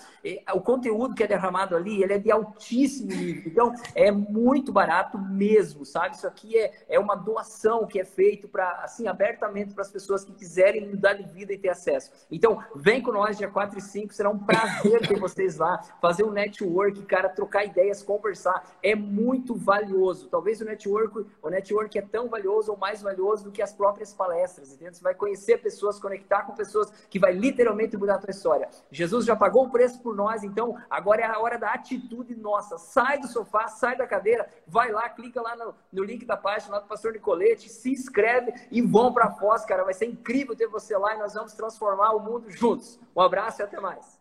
O 0.53 0.61
conteúdo 0.61 1.15
que 1.15 1.23
é 1.23 1.27
derramado 1.27 1.75
ali, 1.75 2.01
ele 2.03 2.13
é 2.13 2.17
de 2.17 2.31
altíssimo 2.31 3.09
nível. 3.09 3.43
Então, 3.45 3.73
é 3.95 4.11
muito 4.11 4.71
barato 4.71 5.17
mesmo, 5.17 5.85
sabe? 5.85 6.15
Isso 6.15 6.27
aqui 6.27 6.57
é, 6.57 6.71
é 6.89 6.99
uma 6.99 7.15
doação 7.15 7.85
que 7.87 7.99
é 7.99 8.05
feito 8.05 8.47
para, 8.47 8.69
assim, 8.83 9.07
abertamente 9.07 9.73
para 9.73 9.83
as 9.83 9.91
pessoas 9.91 10.23
que 10.25 10.33
quiserem 10.33 10.89
mudar 10.89 11.13
de 11.13 11.23
vida 11.23 11.53
e 11.53 11.57
ter 11.57 11.69
acesso. 11.69 12.11
Então, 12.29 12.61
vem 12.75 13.00
com 13.01 13.11
nós 13.11 13.37
dia 13.37 13.49
4 13.49 13.77
e 13.77 13.81
5, 13.81 14.13
será 14.13 14.29
um 14.29 14.37
prazer 14.37 15.07
ter 15.07 15.17
vocês 15.19 15.57
lá, 15.57 15.81
fazer 16.01 16.23
um 16.23 16.31
network, 16.31 17.01
cara, 17.03 17.29
trocar 17.29 17.65
ideias, 17.65 18.03
conversar. 18.03 18.63
É 18.81 18.95
muito 18.95 19.55
valioso. 19.55 20.27
Talvez 20.29 20.61
o 20.61 20.65
network, 20.65 21.25
o 21.41 21.49
network 21.49 21.97
é 21.97 22.01
tão 22.01 22.29
valioso 22.29 22.71
ou 22.71 22.77
mais 22.77 23.01
valioso 23.01 23.45
do 23.45 23.51
que 23.51 23.61
as 23.61 23.73
próprias 23.73 24.13
palestras, 24.13 24.73
entendeu? 24.73 24.93
Você 24.93 25.03
vai 25.03 25.15
conhecer 25.15 25.57
pessoas, 25.61 25.99
conectar 25.99 26.43
com 26.43 26.53
pessoas 26.53 26.91
que 27.09 27.19
vai 27.19 27.33
literalmente 27.33 27.97
mudar 27.97 28.15
a 28.15 28.19
tua 28.19 28.31
história. 28.31 28.69
Jesus 28.91 29.25
já 29.25 29.35
pagou 29.35 29.65
o 29.65 29.69
preço 29.69 30.01
por 30.01 30.15
nós, 30.15 30.43
então 30.43 30.77
agora 30.89 31.21
é 31.21 31.25
a 31.25 31.39
hora 31.39 31.57
da 31.57 31.71
atitude 31.73 32.35
nossa. 32.35 32.77
Sai 32.77 33.19
do 33.19 33.27
sofá, 33.27 33.67
sai 33.67 33.97
da 33.97 34.07
cadeira, 34.07 34.47
vai 34.67 34.91
lá, 34.91 35.07
clica 35.09 35.41
lá 35.41 35.55
no, 35.55 35.75
no 35.91 36.03
link 36.03 36.25
da 36.25 36.37
página 36.37 36.75
lá 36.75 36.79
do 36.79 36.87
Pastor 36.87 37.13
Nicolete, 37.13 37.69
se 37.69 37.91
inscreve 37.91 38.53
e 38.71 38.81
vão 38.81 39.13
para 39.13 39.25
a 39.25 39.31
Foz, 39.31 39.65
cara. 39.65 39.83
Vai 39.83 39.93
ser 39.93 40.05
incrível 40.05 40.55
ter 40.55 40.67
você 40.67 40.97
lá 40.97 41.15
e 41.15 41.19
nós 41.19 41.33
vamos 41.33 41.53
transformar 41.53 42.11
o 42.11 42.19
mundo 42.19 42.49
juntos. 42.49 42.90
Um 43.15 43.21
abraço 43.21 43.61
e 43.61 43.63
até 43.63 43.79
mais. 43.79 44.19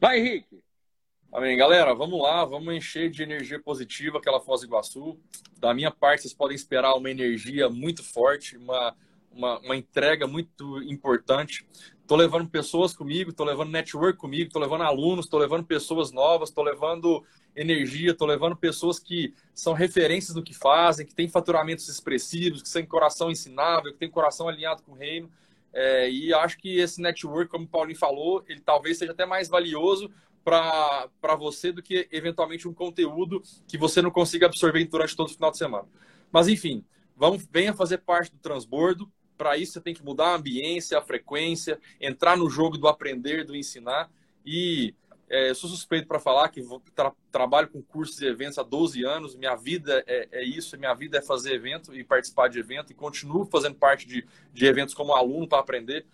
Vai, 0.00 0.18
Henrique. 0.18 0.62
Amém. 1.32 1.56
Galera, 1.56 1.94
vamos 1.94 2.20
lá, 2.20 2.44
vamos 2.44 2.74
encher 2.74 3.10
de 3.10 3.22
energia 3.22 3.60
positiva 3.60 4.18
aquela 4.18 4.40
Foz 4.40 4.60
do 4.60 4.66
Iguaçu. 4.66 5.18
Da 5.58 5.74
minha 5.74 5.90
parte, 5.90 6.22
vocês 6.22 6.34
podem 6.34 6.54
esperar 6.54 6.94
uma 6.94 7.10
energia 7.10 7.68
muito 7.68 8.02
forte, 8.02 8.56
uma, 8.56 8.96
uma, 9.30 9.58
uma 9.60 9.76
entrega 9.76 10.26
muito 10.26 10.82
importante. 10.82 11.66
Estou 12.00 12.16
levando 12.16 12.48
pessoas 12.48 12.94
comigo, 12.94 13.30
estou 13.30 13.44
levando 13.44 13.70
network 13.70 14.18
comigo, 14.18 14.46
estou 14.46 14.62
levando 14.62 14.82
alunos, 14.82 15.26
estou 15.26 15.40
levando 15.40 15.64
pessoas 15.64 16.12
novas, 16.12 16.48
estou 16.48 16.62
levando 16.62 17.24
energia, 17.54 18.12
estou 18.12 18.28
levando 18.28 18.56
pessoas 18.56 18.98
que 18.98 19.34
são 19.54 19.72
referências 19.72 20.36
no 20.36 20.42
que 20.42 20.54
fazem, 20.54 21.04
que 21.04 21.14
têm 21.14 21.28
faturamentos 21.28 21.88
expressivos, 21.88 22.62
que 22.62 22.72
têm 22.72 22.86
coração 22.86 23.30
ensinável, 23.30 23.92
que 23.92 23.98
têm 23.98 24.10
coração 24.10 24.48
alinhado 24.48 24.82
com 24.82 24.92
o 24.92 24.94
reino. 24.94 25.30
É, 25.78 26.10
e 26.10 26.32
acho 26.32 26.56
que 26.56 26.78
esse 26.78 27.02
network, 27.02 27.50
como 27.50 27.66
o 27.66 27.68
Paulinho 27.68 27.98
falou, 27.98 28.42
ele 28.48 28.60
talvez 28.60 28.96
seja 28.96 29.12
até 29.12 29.26
mais 29.26 29.46
valioso 29.46 30.10
para 30.42 31.36
você 31.38 31.70
do 31.70 31.82
que 31.82 32.08
eventualmente 32.10 32.66
um 32.66 32.72
conteúdo 32.72 33.42
que 33.68 33.76
você 33.76 34.00
não 34.00 34.10
consiga 34.10 34.46
absorver 34.46 34.82
durante 34.86 35.14
todo 35.14 35.28
o 35.28 35.34
final 35.34 35.50
de 35.50 35.58
semana. 35.58 35.86
Mas 36.32 36.48
enfim, 36.48 36.82
vamos 37.14 37.46
venha 37.52 37.74
fazer 37.74 37.98
parte 37.98 38.32
do 38.32 38.38
transbordo. 38.38 39.12
Para 39.36 39.58
isso 39.58 39.74
você 39.74 39.80
tem 39.82 39.92
que 39.92 40.02
mudar 40.02 40.28
a 40.28 40.36
ambiência, 40.36 40.96
a 40.96 41.02
frequência, 41.02 41.78
entrar 42.00 42.38
no 42.38 42.48
jogo 42.48 42.78
do 42.78 42.88
aprender, 42.88 43.44
do 43.44 43.54
ensinar 43.54 44.10
e 44.46 44.94
é, 45.28 45.52
sou 45.54 45.68
suspeito 45.68 46.06
para 46.06 46.20
falar 46.20 46.48
que 46.50 46.62
tra 46.94 47.12
trabalho 47.32 47.68
com 47.68 47.82
cursos 47.82 48.20
e 48.20 48.26
eventos 48.26 48.58
há 48.58 48.62
12 48.62 49.04
anos. 49.04 49.34
Minha 49.34 49.56
vida 49.56 50.04
é, 50.06 50.28
é, 50.30 50.44
isso, 50.44 50.78
minha 50.78 50.94
vida 50.94 51.18
é 51.18 51.22
fazer 51.22 51.54
evento 51.54 51.94
e 51.94 52.04
participar 52.04 52.48
de 52.48 52.60
evento. 52.60 52.92
E 52.92 52.94
continuo 52.94 53.44
fazendo 53.44 53.74
parte 53.74 54.06
de, 54.06 54.24
de 54.52 54.66
eventos 54.66 54.94
como 54.94 55.14
aluno 55.14 55.48
para 55.48 55.58
aprender. 55.58 56.06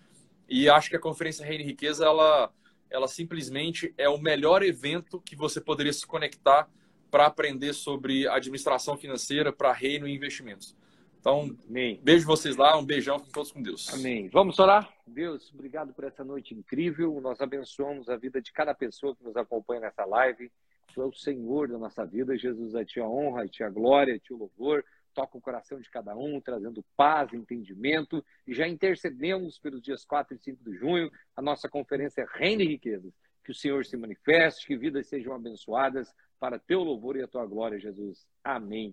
E 0.49 0.69
acho 0.69 0.89
que 0.89 0.97
a 0.97 1.01
Conferência 1.01 1.45
Reino 1.45 1.63
e 1.63 1.67
Riqueza, 1.67 2.07
ela, 2.07 2.51
ela 2.91 3.07
simplesmente 3.07 3.93
é 3.99 4.09
o 4.09 4.19
melhor 4.19 4.63
evento 4.63 5.21
que 5.21 5.37
você 5.37 5.61
poderia 5.61 5.93
se 5.93 6.07
conectar 6.07 6.69
para 7.11 7.27
aprender 7.27 7.75
sobre 7.75 8.27
administração 8.27 8.97
financeira, 8.97 9.53
para 9.53 9.73
reino 9.73 10.09
e 10.09 10.15
investimentos. 10.15 10.75
Então, 11.23 11.57
Amém. 11.69 12.01
beijo 12.03 12.27
vocês 12.27 12.57
lá, 12.57 12.77
um 12.77 12.85
beijão 12.85 13.21
com 13.21 13.31
todos 13.31 13.53
com 13.53 13.63
Deus. 13.63 13.95
Amém. 13.95 14.29
Vamos 14.29 14.59
orar? 14.59 14.93
Deus, 15.07 15.55
obrigado 15.55 15.95
por 15.95 16.03
essa 16.03 16.25
noite 16.25 16.53
incrível. 16.53 17.21
Nós 17.21 17.41
abençoamos 17.41 18.09
a 18.09 18.17
vida 18.17 18.43
de 18.43 18.53
cada 18.53 18.75
pessoa 18.75 19.15
que 19.15 19.23
nos 19.23 19.37
acompanha 19.37 19.83
nessa 19.83 20.05
live. 20.05 20.51
Tu 20.93 21.01
é 21.01 21.07
o 21.07 21.13
Senhor 21.13 21.69
da 21.69 21.79
nossa 21.79 22.05
vida. 22.05 22.37
Jesus, 22.37 22.75
a 22.75 22.85
ti 22.85 22.99
a 22.99 23.07
honra, 23.07 23.45
a 23.45 23.49
ti 23.49 23.63
a 23.63 23.71
glória, 23.71 24.17
a 24.17 24.19
ti 24.19 24.35
o 24.35 24.37
louvor. 24.37 24.85
Toca 25.15 25.39
o 25.39 25.41
coração 25.41 25.79
de 25.79 25.89
cada 25.89 26.17
um, 26.17 26.41
trazendo 26.41 26.85
paz, 26.97 27.33
entendimento. 27.33 28.25
E 28.45 28.53
já 28.53 28.67
intercedemos 28.67 29.61
pelos 29.61 29.81
dias 29.81 30.05
4 30.05 30.35
e 30.35 30.39
5 30.41 30.65
de 30.69 30.77
junho, 30.77 31.09
a 31.37 31.41
nossa 31.41 31.69
conferência 31.69 32.27
Reino 32.35 32.63
e 32.63 32.67
Riquezas. 32.67 33.15
Que 33.45 33.53
o 33.53 33.55
Senhor 33.55 33.87
se 33.87 33.97
manifeste, 33.97 34.67
que 34.67 34.77
vidas 34.77 35.07
sejam 35.07 35.33
abençoadas 35.33 36.13
para 36.41 36.59
teu 36.59 36.83
louvor 36.83 37.17
e 37.17 37.23
a 37.23 37.29
tua 37.29 37.47
glória, 37.47 37.79
Jesus. 37.79 38.27
Amém 38.43 38.93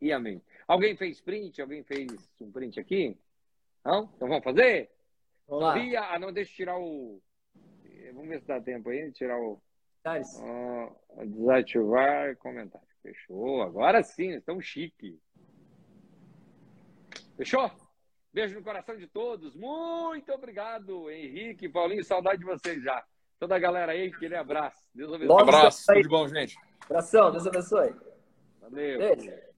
e 0.00 0.12
amém. 0.12 0.42
Alguém 0.66 0.96
fez 0.96 1.20
print? 1.20 1.60
Alguém 1.60 1.82
fez 1.82 2.10
um 2.40 2.50
print 2.50 2.80
aqui? 2.80 3.18
Não? 3.84 4.10
Então 4.16 4.28
vamos 4.28 4.44
fazer? 4.44 4.90
Vamos 5.46 5.64
lá. 5.64 5.74
Via... 5.74 6.00
Ah, 6.02 6.18
não, 6.18 6.32
deixa 6.32 6.52
eu 6.52 6.56
tirar 6.56 6.78
o. 6.78 7.20
Vamos 8.12 8.28
ver 8.28 8.40
se 8.40 8.46
dá 8.46 8.60
tempo 8.60 8.90
aí, 8.90 9.10
tirar 9.12 9.38
o. 9.38 9.60
Uh, 10.06 11.26
desativar 11.26 12.36
comentário. 12.36 12.86
Fechou. 13.02 13.62
Agora 13.62 14.02
sim, 14.02 14.30
estão 14.30 14.60
chique. 14.60 15.18
Fechou? 17.36 17.70
Beijo 18.32 18.54
no 18.54 18.64
coração 18.64 18.96
de 18.96 19.06
todos. 19.06 19.54
Muito 19.54 20.32
obrigado, 20.32 21.10
Henrique, 21.10 21.68
Paulinho. 21.68 22.04
Saudade 22.04 22.38
de 22.38 22.44
vocês 22.44 22.82
já. 22.82 23.04
Toda 23.38 23.56
a 23.56 23.58
galera 23.58 23.92
aí, 23.92 24.08
aquele 24.08 24.36
abraço. 24.36 24.78
Deus 24.94 25.12
abençoe. 25.12 25.36
Um 25.36 25.38
abraço. 25.38 25.84
Tudo 25.86 26.02
de 26.02 26.08
bom, 26.08 26.28
gente. 26.28 26.56
Abração. 26.84 27.30
Deus 27.30 27.46
abençoe. 27.46 27.94
Valeu. 28.60 28.98
Beijo. 28.98 29.53